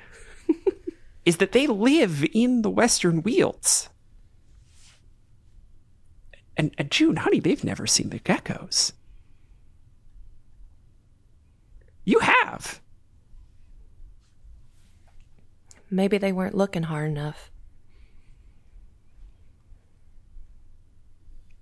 [1.25, 3.89] is that they live in the Western Wields.
[6.55, 8.93] And, and June, honey, they've never seen the geckos.
[12.05, 12.81] You have.
[15.93, 17.51] maybe they weren't looking hard enough.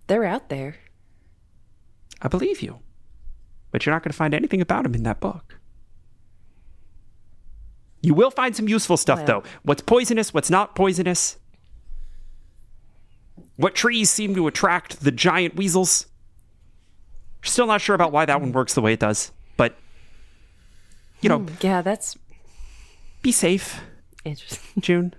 [0.08, 0.78] They're out there.
[2.22, 2.80] I believe you.
[3.72, 5.60] But you're not going to find anything about them in that book.
[8.02, 9.26] You will find some useful stuff, Well.
[9.28, 9.44] though.
[9.64, 11.38] What's poisonous, what's not poisonous.
[13.58, 16.08] What trees seem to attract the giant weasels.
[17.44, 19.32] Still not sure about why that one works the way it does.
[19.58, 19.76] But,
[21.22, 22.18] you know, Yeah, that's
[23.22, 23.82] be safe,
[24.26, 24.60] interesting.
[24.82, 25.14] June.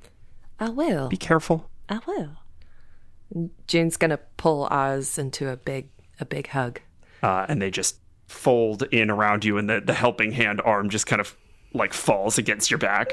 [0.58, 1.08] I will.
[1.08, 1.68] Be careful.
[1.88, 3.50] I will.
[3.66, 5.88] June's gonna pull Oz into a big
[6.20, 6.80] a big hug.
[7.22, 7.96] uh, and they just
[8.26, 11.36] fold in around you, and the, the helping hand arm just kind of
[11.74, 13.10] like falls against your back.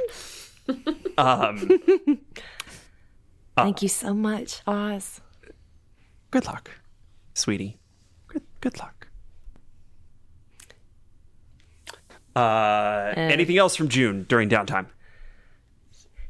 [1.18, 1.80] um,
[3.57, 5.22] Thank you so much, Oz.
[6.31, 6.69] good luck,
[7.34, 7.77] sweetie.
[8.27, 9.07] Good, good luck.
[12.36, 14.86] Uh, anything else from June during downtime?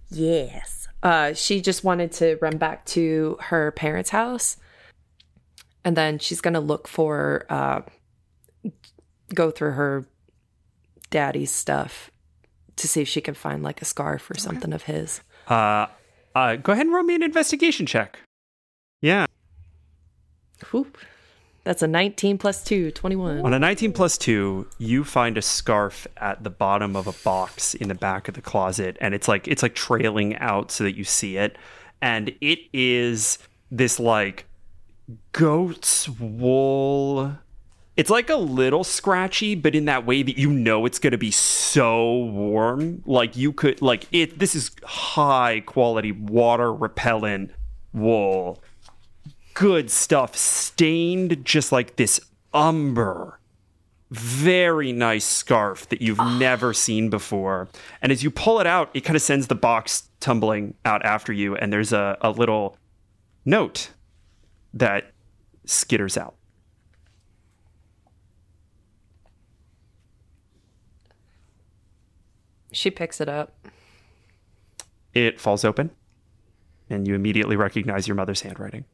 [0.09, 0.87] Yes.
[1.03, 4.57] Uh, she just wanted to run back to her parents' house,
[5.85, 7.81] and then she's gonna look for, uh,
[9.35, 10.05] go through her
[11.11, 12.09] daddy's stuff
[12.79, 15.21] to see if she can find like a scarf or something of his.
[15.47, 15.87] Uh,
[16.35, 18.19] uh, go ahead and roll me an investigation check.
[19.01, 19.25] Yeah.
[20.71, 20.91] Whew.
[21.63, 23.41] That's a 19 plus 2, 21.
[23.45, 27.73] On a 19 plus 2, you find a scarf at the bottom of a box
[27.75, 30.95] in the back of the closet and it's like it's like trailing out so that
[30.95, 31.57] you see it
[32.01, 33.37] and it is
[33.69, 34.45] this like
[35.31, 37.37] goat's wool
[37.99, 41.17] it's like a little scratchy but in that way that you know it's going to
[41.17, 43.03] be so warm.
[43.05, 47.51] Like you could like it this is high quality water repellent
[47.91, 48.63] wool.
[49.53, 52.21] Good stuff stained just like this
[52.53, 53.37] umber.
[54.11, 56.37] Very nice scarf that you've ah.
[56.37, 57.67] never seen before.
[58.01, 61.33] And as you pull it out it kind of sends the box tumbling out after
[61.33, 62.77] you and there's a, a little
[63.43, 63.89] note
[64.73, 65.11] that
[65.67, 66.35] skitters out
[72.71, 73.67] She picks it up.
[75.13, 75.91] it falls open
[76.89, 78.85] and you immediately recognize your mother's handwriting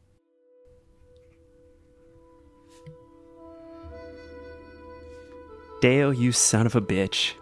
[5.81, 7.33] Dale, you son of a bitch.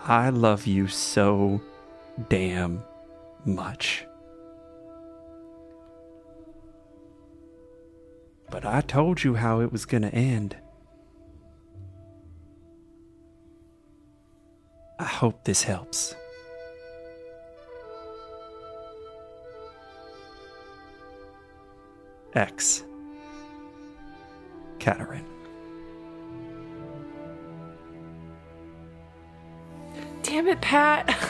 [0.00, 1.60] I love you so
[2.28, 2.82] damn
[3.44, 4.04] much.
[8.50, 10.56] But I told you how it was going to end.
[14.98, 16.14] I hope this helps.
[22.34, 22.84] X.
[24.78, 25.24] Catarin.
[30.22, 31.14] Damn it, Pat.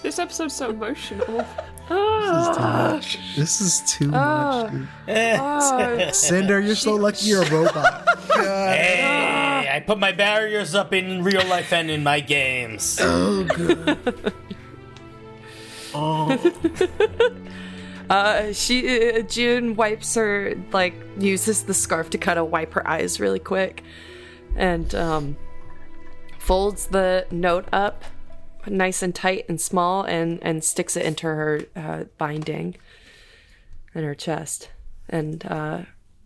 [0.00, 1.44] This episode's so emotional.
[1.90, 3.00] Ah.
[3.34, 4.10] This is too much.
[4.10, 4.68] This is ah.
[4.68, 4.88] Dude.
[5.08, 5.96] Ah.
[5.98, 8.06] Oh, Cinder, you're so lucky you're a robot.
[8.34, 9.17] Hey,
[9.78, 12.98] I put my barriers up in real life and in my games.
[15.94, 17.14] Oh, good.
[18.10, 22.88] Uh, she uh, June wipes her like uses the scarf to kind of wipe her
[22.88, 23.84] eyes really quick,
[24.56, 25.36] and um,
[26.38, 28.02] folds the note up
[28.66, 32.76] nice and tight and small, and and sticks it into her uh, binding
[33.94, 34.70] in her chest,
[35.10, 35.82] and uh,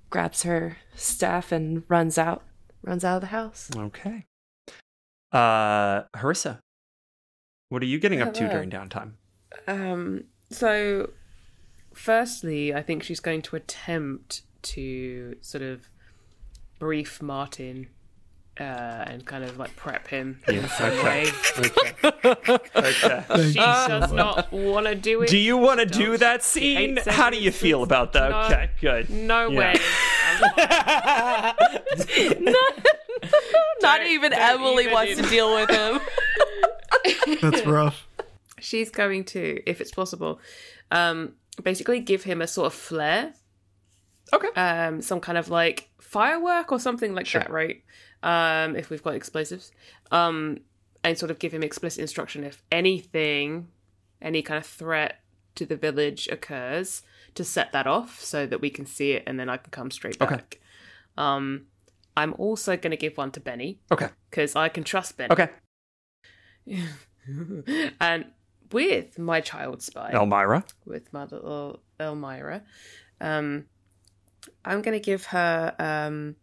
[0.08, 2.44] grabs her staff and runs out
[2.82, 3.70] runs out of the house.
[3.76, 4.26] Okay.
[5.32, 6.58] Uh, Harissa,
[7.68, 9.12] what are you getting up to during downtime?
[9.66, 11.10] Um, so,
[11.94, 15.88] firstly, I think she's going to attempt to sort of
[16.78, 17.88] brief Martin
[18.60, 21.26] uh, and kind of like prep him in some way.
[21.56, 21.92] Okay.
[23.52, 25.28] She does not want to do it.
[25.28, 26.98] Do you want to do that scene?
[27.06, 28.30] How do you feel about that?
[28.30, 28.38] No.
[28.42, 29.08] Okay, good.
[29.10, 29.58] No Yeah.
[29.58, 29.74] way.
[33.80, 36.00] Not even don't Emily even wants do to deal with him.
[37.40, 38.06] That's rough.
[38.60, 40.40] She's going to, if it's possible,
[40.90, 43.34] um, basically give him a sort of flare.
[44.32, 44.48] Okay.
[44.56, 47.82] um, some kind of like firework or something like that, right?
[48.22, 49.72] Um, if we've got explosives,
[50.10, 50.60] um,
[51.04, 53.68] and sort of give him explicit instruction if anything,
[54.22, 55.20] any kind of threat
[55.56, 57.02] to the village occurs,
[57.34, 59.90] to set that off so that we can see it, and then I can come
[59.90, 60.32] straight back.
[60.32, 60.58] Okay.
[61.16, 61.66] Um,
[62.16, 64.08] I'm also going to give one to Benny Okay.
[64.30, 65.30] because I can trust Benny.
[65.32, 65.48] Okay.
[68.00, 68.26] and
[68.70, 70.64] with my child spy, Elmira.
[70.84, 72.62] with my little Elmira.
[73.20, 73.66] Um,
[74.64, 76.36] I'm going to give her um,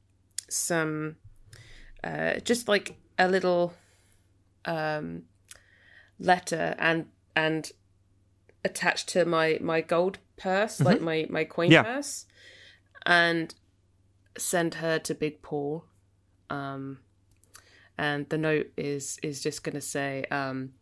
[0.49, 1.18] some,
[2.03, 3.74] uh, just like a little
[4.66, 5.24] um,
[6.20, 7.72] letter and and
[8.66, 11.84] attached to my my gold purse, like my my coin Yeah.
[11.84, 12.26] purse,
[13.06, 13.53] and
[14.38, 15.86] send her to Big Paul.
[16.49, 16.99] Um,
[17.98, 20.74] and the note is is just gonna say, um,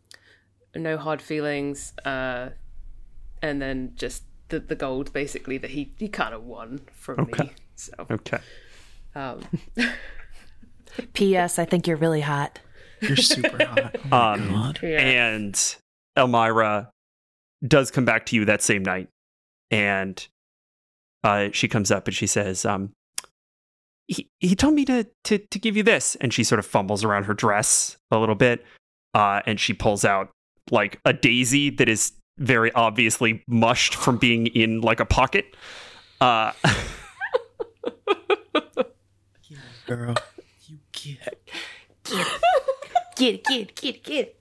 [0.76, 2.50] no hard feelings, uh,
[3.42, 7.44] and then just the the gold basically that he he kind of won from Okay.
[7.44, 7.54] me.
[7.76, 8.40] So Okay.
[9.16, 9.42] um,
[11.14, 11.60] P.S.
[11.60, 12.60] I think you're really hot.
[13.02, 13.96] You're super hot.
[14.12, 15.00] Oh Um, yeah.
[15.00, 15.76] And
[16.16, 16.92] Elmira
[17.68, 19.10] does come back to you that same night.
[19.72, 20.26] And
[21.23, 22.91] uh, she comes up and she says, um,
[24.07, 26.15] he, he told me to, to, to give you this.
[26.15, 28.64] And she sort of fumbles around her dress a little bit.
[29.14, 30.30] Uh, and she pulls out
[30.72, 35.56] like a daisy that is very obviously mushed from being in like a pocket.
[36.22, 36.52] Uh,
[39.88, 40.15] Girl,
[40.65, 41.52] you get it.
[43.15, 44.38] Get it, get it, get it, get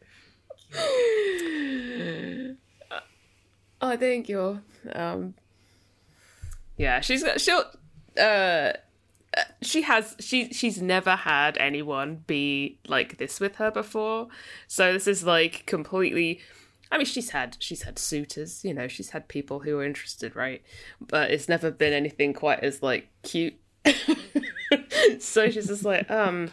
[0.70, 2.56] it.
[3.80, 4.60] Oh, thank you.
[4.92, 5.34] Um,
[6.76, 7.64] yeah, she's she'll
[8.20, 8.72] uh,
[9.62, 14.28] she has she she's never had anyone be like this with her before,
[14.66, 16.40] so this is like completely.
[16.90, 20.36] I mean, she's had she's had suitors, you know, she's had people who are interested,
[20.36, 20.62] right?
[21.00, 23.54] But it's never been anything quite as like cute.
[25.18, 26.50] so she's just like, um,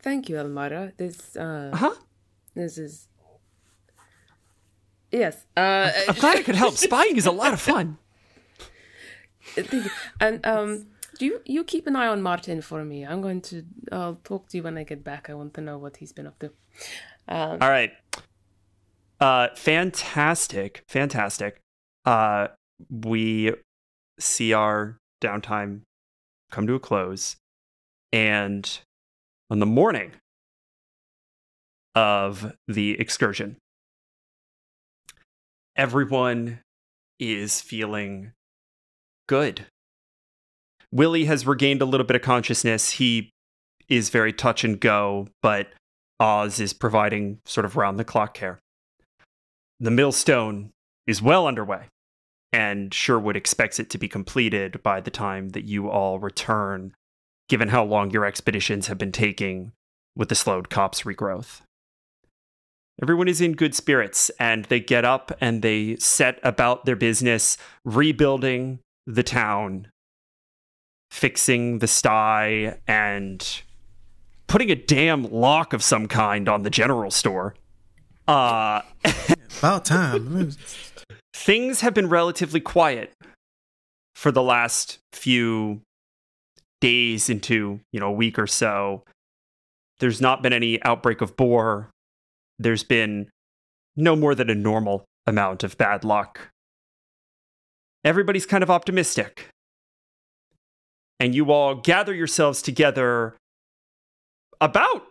[0.00, 0.92] thank you, Elmira.
[0.96, 1.94] This uh, huh?
[2.54, 3.08] this is.
[5.12, 5.46] Yes.
[5.56, 6.74] Uh, I'm glad I could help.
[6.88, 7.98] Spying is a lot of fun.
[10.20, 10.86] and um,
[11.18, 13.04] do you you keep an eye on Martin for me?
[13.04, 13.64] I'm going to.
[13.92, 15.28] I'll talk to you when I get back.
[15.28, 16.50] I want to know what he's been up to.
[17.28, 17.92] All right.
[19.20, 20.82] Uh fantastic.
[20.88, 21.60] Fantastic.
[22.04, 22.48] Uh
[22.90, 23.52] we
[24.18, 25.82] see our downtime
[26.50, 27.36] come to a close
[28.12, 28.80] and
[29.50, 30.12] on the morning
[31.94, 33.56] of the excursion
[35.76, 36.60] everyone
[37.18, 38.32] is feeling
[39.28, 39.66] good.
[40.90, 42.90] Willie has regained a little bit of consciousness.
[42.90, 43.30] He
[43.88, 45.68] is very touch and go, but
[46.20, 48.60] Oz is providing sort of round the clock care.
[49.80, 50.70] The millstone
[51.06, 51.86] is well underway,
[52.52, 56.94] and Sherwood expects it to be completed by the time that you all return,
[57.48, 59.72] given how long your expeditions have been taking
[60.14, 61.62] with the slowed copse regrowth.
[63.00, 67.56] Everyone is in good spirits, and they get up and they set about their business
[67.84, 69.88] rebuilding the town,
[71.10, 73.62] fixing the sty, and
[74.46, 77.54] putting a damn lock of some kind on the general store.
[78.28, 78.82] Uh,
[79.58, 80.52] About time.
[81.34, 83.12] things have been relatively quiet
[84.14, 85.80] for the last few
[86.80, 89.04] days into, you know, a week or so.
[90.00, 91.88] There's not been any outbreak of boar.
[92.58, 93.30] There's been
[93.96, 96.50] no more than a normal amount of bad luck.
[98.04, 99.48] Everybody's kind of optimistic.
[101.20, 103.36] And you all gather yourselves together
[104.60, 105.04] about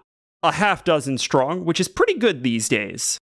[0.43, 3.17] a half dozen strong, which is pretty good these days.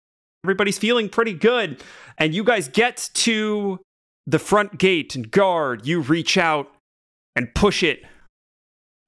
[0.45, 1.83] Everybody's feeling pretty good.
[2.17, 3.79] And you guys get to
[4.25, 5.85] the front gate and guard.
[5.85, 6.71] You reach out
[7.35, 8.03] and push it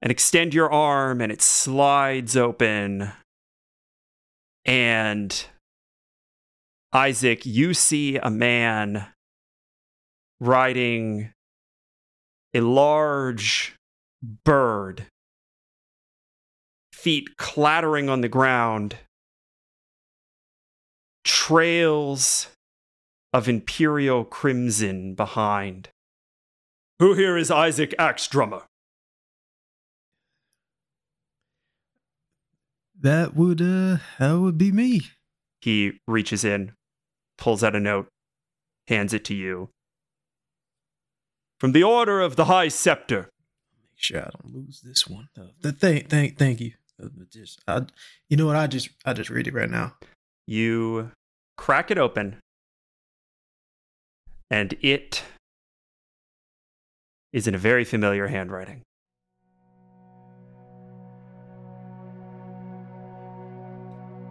[0.02, 3.12] and extend your arm, and it slides open.
[4.70, 5.34] And
[6.92, 9.08] Isaac, you see a man
[10.38, 11.32] riding
[12.54, 13.74] a large
[14.44, 15.06] bird,
[16.92, 18.94] feet clattering on the ground,
[21.24, 22.46] trails
[23.32, 25.88] of imperial crimson behind.
[27.00, 28.62] Who here is Isaac Axe Drummer?
[33.00, 35.02] That would uh that would be me.
[35.60, 36.72] He reaches in,
[37.38, 38.08] pulls out a note,
[38.88, 39.70] hands it to you.
[41.58, 43.28] From the Order of the High Scepter.
[43.72, 45.28] Make sure I don't lose this one.
[45.38, 46.72] Uh, the thank thank thank you.
[47.02, 47.86] Uh, just I,
[48.28, 48.56] you know what?
[48.56, 49.94] I just I just read it right now.
[50.46, 51.12] You
[51.56, 52.36] crack it open,
[54.50, 55.22] and it
[57.32, 58.82] is in a very familiar handwriting.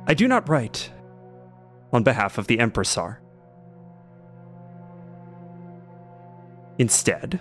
[0.10, 0.92] I do not write
[1.94, 3.20] on behalf of the Empressar.
[6.80, 7.40] Instead,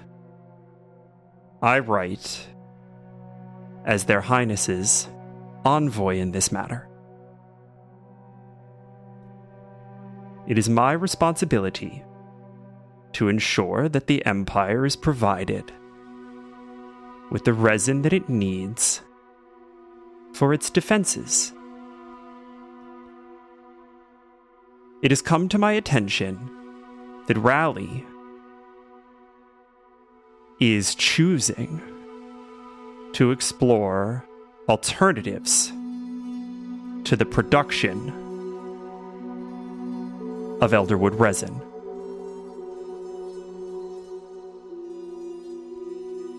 [1.63, 2.47] I write
[3.87, 5.09] as their highnesses
[5.65, 6.87] envoy in this matter.
[10.47, 12.05] It is my responsibility
[13.13, 15.73] to ensure that the Empire is provided
[17.31, 19.01] with the resin that it needs
[20.35, 21.55] for its defenses
[25.03, 26.39] it has come to my attention
[27.27, 28.05] that Rally
[30.61, 31.81] is choosing
[33.13, 34.25] to explore
[34.69, 35.69] alternatives
[37.05, 38.09] to the production
[40.61, 41.63] of Elderwood resin.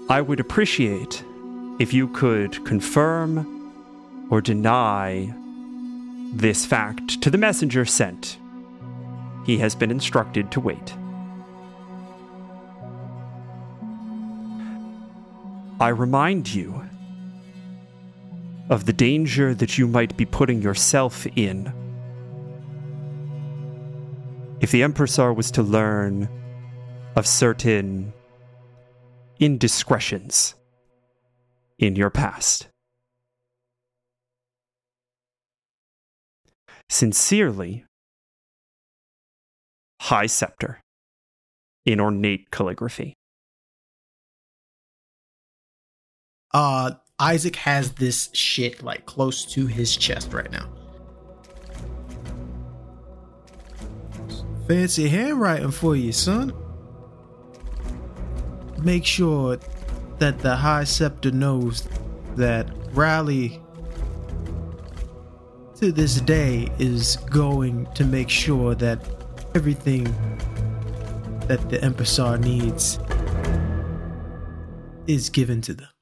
[0.09, 1.23] I would appreciate
[1.79, 5.33] if you could confirm or deny
[6.33, 8.37] this fact to the messenger sent.
[9.49, 10.93] He has been instructed to wait.
[15.79, 16.83] I remind you
[18.69, 21.73] of the danger that you might be putting yourself in.
[24.61, 26.29] If the Empressar was to learn
[27.15, 28.13] of certain
[29.39, 30.53] indiscretions
[31.79, 32.67] in your past.
[36.87, 37.85] Sincerely,
[39.99, 40.81] High Scepter
[41.85, 43.15] in ornate calligraphy.
[46.51, 50.67] Uh, Isaac has this shit like close to his chest right now.
[54.67, 56.53] Fancy handwriting for you, son.
[58.81, 59.57] Make sure
[60.19, 61.87] that the High Scepter knows
[62.35, 63.61] that Rally
[65.75, 69.18] to this day is going to make sure that
[69.55, 70.03] everything
[71.47, 72.99] that the Empressar needs
[75.07, 75.98] is given to them.